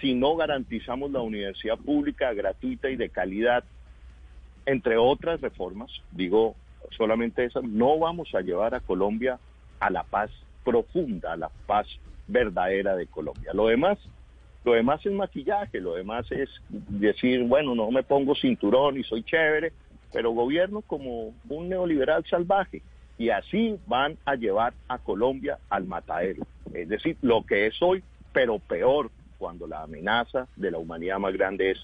si 0.00 0.14
no 0.14 0.36
garantizamos 0.36 1.10
la 1.10 1.20
universidad 1.20 1.78
pública 1.78 2.32
gratuita 2.32 2.90
y 2.90 2.96
de 2.96 3.10
calidad, 3.10 3.64
entre 4.66 4.96
otras 4.96 5.40
reformas, 5.40 5.90
digo 6.12 6.54
solamente 6.96 7.44
esas, 7.44 7.64
no 7.64 7.98
vamos 7.98 8.34
a 8.34 8.40
llevar 8.40 8.74
a 8.74 8.80
Colombia 8.80 9.38
a 9.80 9.90
la 9.90 10.04
paz 10.04 10.30
profunda, 10.64 11.32
a 11.32 11.36
la 11.36 11.50
paz 11.66 11.86
verdadera 12.26 12.96
de 12.96 13.06
Colombia. 13.06 13.52
Lo 13.54 13.68
demás, 13.68 13.98
lo 14.68 14.74
demás 14.74 15.04
es 15.06 15.12
maquillaje, 15.12 15.80
lo 15.80 15.94
demás 15.94 16.30
es 16.30 16.50
decir, 16.68 17.42
bueno, 17.44 17.74
no 17.74 17.90
me 17.90 18.02
pongo 18.02 18.34
cinturón 18.34 18.98
y 18.98 19.02
soy 19.02 19.22
chévere, 19.22 19.72
pero 20.12 20.32
gobierno 20.32 20.82
como 20.82 21.32
un 21.48 21.68
neoliberal 21.70 22.22
salvaje 22.28 22.82
y 23.16 23.30
así 23.30 23.78
van 23.86 24.18
a 24.26 24.34
llevar 24.34 24.74
a 24.86 24.98
Colombia 24.98 25.58
al 25.70 25.86
matadero. 25.86 26.46
Es 26.74 26.88
decir, 26.88 27.16
lo 27.22 27.46
que 27.46 27.66
es 27.66 27.80
hoy, 27.80 28.04
pero 28.32 28.58
peor 28.58 29.10
cuando 29.38 29.66
la 29.66 29.82
amenaza 29.82 30.46
de 30.56 30.70
la 30.70 30.78
humanidad 30.78 31.18
más 31.18 31.32
grande 31.32 31.70
es 31.70 31.78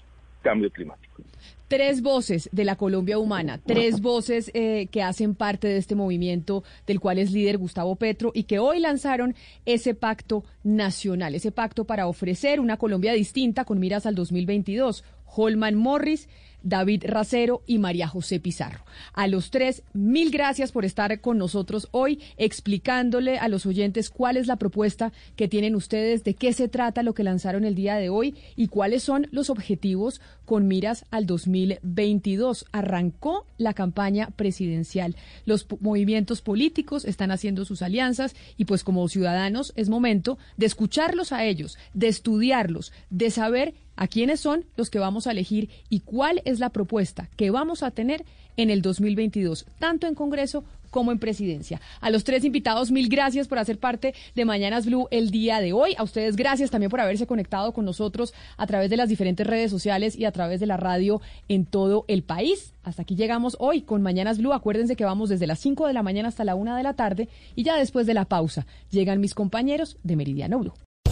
cambio 0.45 0.69
climático. 0.69 1.23
Tres 1.67 2.03
voces 2.03 2.47
de 2.51 2.63
la 2.63 2.75
Colombia 2.75 3.17
humana, 3.17 3.59
tres 3.65 3.99
voces 3.99 4.51
eh, 4.53 4.85
que 4.91 5.01
hacen 5.01 5.33
parte 5.33 5.67
de 5.67 5.77
este 5.77 5.95
movimiento 5.95 6.63
del 6.85 6.99
cual 6.99 7.17
es 7.17 7.31
líder 7.31 7.57
Gustavo 7.57 7.95
Petro 7.95 8.31
y 8.35 8.43
que 8.43 8.59
hoy 8.59 8.79
lanzaron 8.79 9.33
ese 9.65 9.95
pacto 9.95 10.43
nacional, 10.63 11.33
ese 11.33 11.51
pacto 11.51 11.85
para 11.85 12.05
ofrecer 12.05 12.59
una 12.59 12.77
Colombia 12.77 13.13
distinta 13.13 13.65
con 13.65 13.79
miras 13.79 14.05
al 14.05 14.13
2022. 14.13 15.03
Holman 15.25 15.75
Morris 15.75 16.27
David 16.65 17.03
Racero 17.05 17.61
y 17.67 17.77
María 17.77 18.07
José 18.07 18.39
Pizarro. 18.39 18.83
A 19.13 19.27
los 19.27 19.51
tres, 19.51 19.83
mil 19.93 20.31
gracias 20.31 20.71
por 20.71 20.83
estar 20.83 21.21
con 21.21 21.37
nosotros 21.37 21.87
hoy 21.91 22.19
explicándole 22.37 23.37
a 23.37 23.47
los 23.47 23.67
oyentes 23.67 24.09
cuál 24.09 24.35
es 24.35 24.47
la 24.47 24.55
propuesta 24.55 25.13
que 25.35 25.47
tienen 25.47 25.75
ustedes, 25.75 26.23
de 26.23 26.33
qué 26.33 26.53
se 26.53 26.67
trata 26.67 27.03
lo 27.03 27.13
que 27.13 27.23
lanzaron 27.23 27.65
el 27.65 27.75
día 27.75 27.95
de 27.95 28.09
hoy 28.09 28.35
y 28.55 28.67
cuáles 28.67 29.03
son 29.03 29.27
los 29.31 29.51
objetivos 29.51 30.21
con 30.43 30.67
miras 30.67 31.05
al 31.11 31.27
2022. 31.27 32.65
Arrancó 32.71 33.45
la 33.57 33.75
campaña 33.75 34.31
presidencial. 34.35 35.15
Los 35.45 35.67
movimientos 35.79 36.41
políticos 36.41 37.05
están 37.05 37.29
haciendo 37.29 37.63
sus 37.65 37.83
alianzas 37.83 38.35
y 38.57 38.65
pues 38.65 38.83
como 38.83 39.07
ciudadanos 39.07 39.71
es 39.75 39.87
momento 39.87 40.39
de 40.57 40.65
escucharlos 40.65 41.31
a 41.31 41.45
ellos, 41.45 41.77
de 41.93 42.07
estudiarlos, 42.07 42.91
de 43.11 43.29
saber 43.29 43.75
a 43.95 44.07
quiénes 44.07 44.39
son 44.39 44.65
los 44.75 44.89
que 44.89 44.99
vamos 44.99 45.27
a 45.27 45.31
elegir 45.31 45.69
y 45.89 46.01
cuál 46.01 46.41
es 46.45 46.59
la 46.59 46.69
propuesta 46.69 47.29
que 47.35 47.51
vamos 47.51 47.83
a 47.83 47.91
tener 47.91 48.25
en 48.57 48.69
el 48.69 48.81
2022, 48.81 49.65
tanto 49.79 50.07
en 50.07 50.15
Congreso 50.15 50.63
como 50.95 51.11
en 51.11 51.19
presidencia. 51.19 51.81
A 51.99 52.09
los 52.09 52.23
tres 52.23 52.45
invitados, 52.45 52.89
mil 52.89 53.09
gracias 53.09 53.49
por 53.49 53.59
hacer 53.59 53.79
parte 53.79 54.13
de 54.33 54.45
Mañanas 54.45 54.85
Blue 54.85 55.09
el 55.11 55.29
día 55.29 55.59
de 55.59 55.73
hoy. 55.73 55.93
A 55.97 56.03
ustedes 56.03 56.37
gracias 56.37 56.71
también 56.71 56.89
por 56.89 57.01
haberse 57.01 57.27
conectado 57.27 57.73
con 57.73 57.83
nosotros 57.83 58.33
a 58.55 58.65
través 58.65 58.89
de 58.89 58.95
las 58.95 59.09
diferentes 59.09 59.45
redes 59.45 59.71
sociales 59.71 60.15
y 60.17 60.23
a 60.23 60.31
través 60.31 60.61
de 60.61 60.67
la 60.67 60.77
radio 60.77 61.19
en 61.49 61.65
todo 61.65 62.05
el 62.07 62.23
país. 62.23 62.73
Hasta 62.83 63.01
aquí 63.01 63.15
llegamos 63.17 63.57
hoy 63.59 63.81
con 63.81 64.03
Mañanas 64.03 64.37
Blue. 64.37 64.53
Acuérdense 64.53 64.95
que 64.95 65.03
vamos 65.03 65.27
desde 65.27 65.47
las 65.47 65.59
5 65.59 65.85
de 65.85 65.93
la 65.93 66.01
mañana 66.01 66.29
hasta 66.29 66.45
la 66.45 66.55
1 66.55 66.77
de 66.77 66.83
la 66.83 66.93
tarde 66.93 67.27
y 67.55 67.63
ya 67.63 67.75
después 67.75 68.07
de 68.07 68.13
la 68.13 68.23
pausa 68.23 68.65
llegan 68.89 69.19
mis 69.19 69.33
compañeros 69.33 69.97
de 70.03 70.15
Meridiano 70.15 70.59
Blue. 70.59 70.73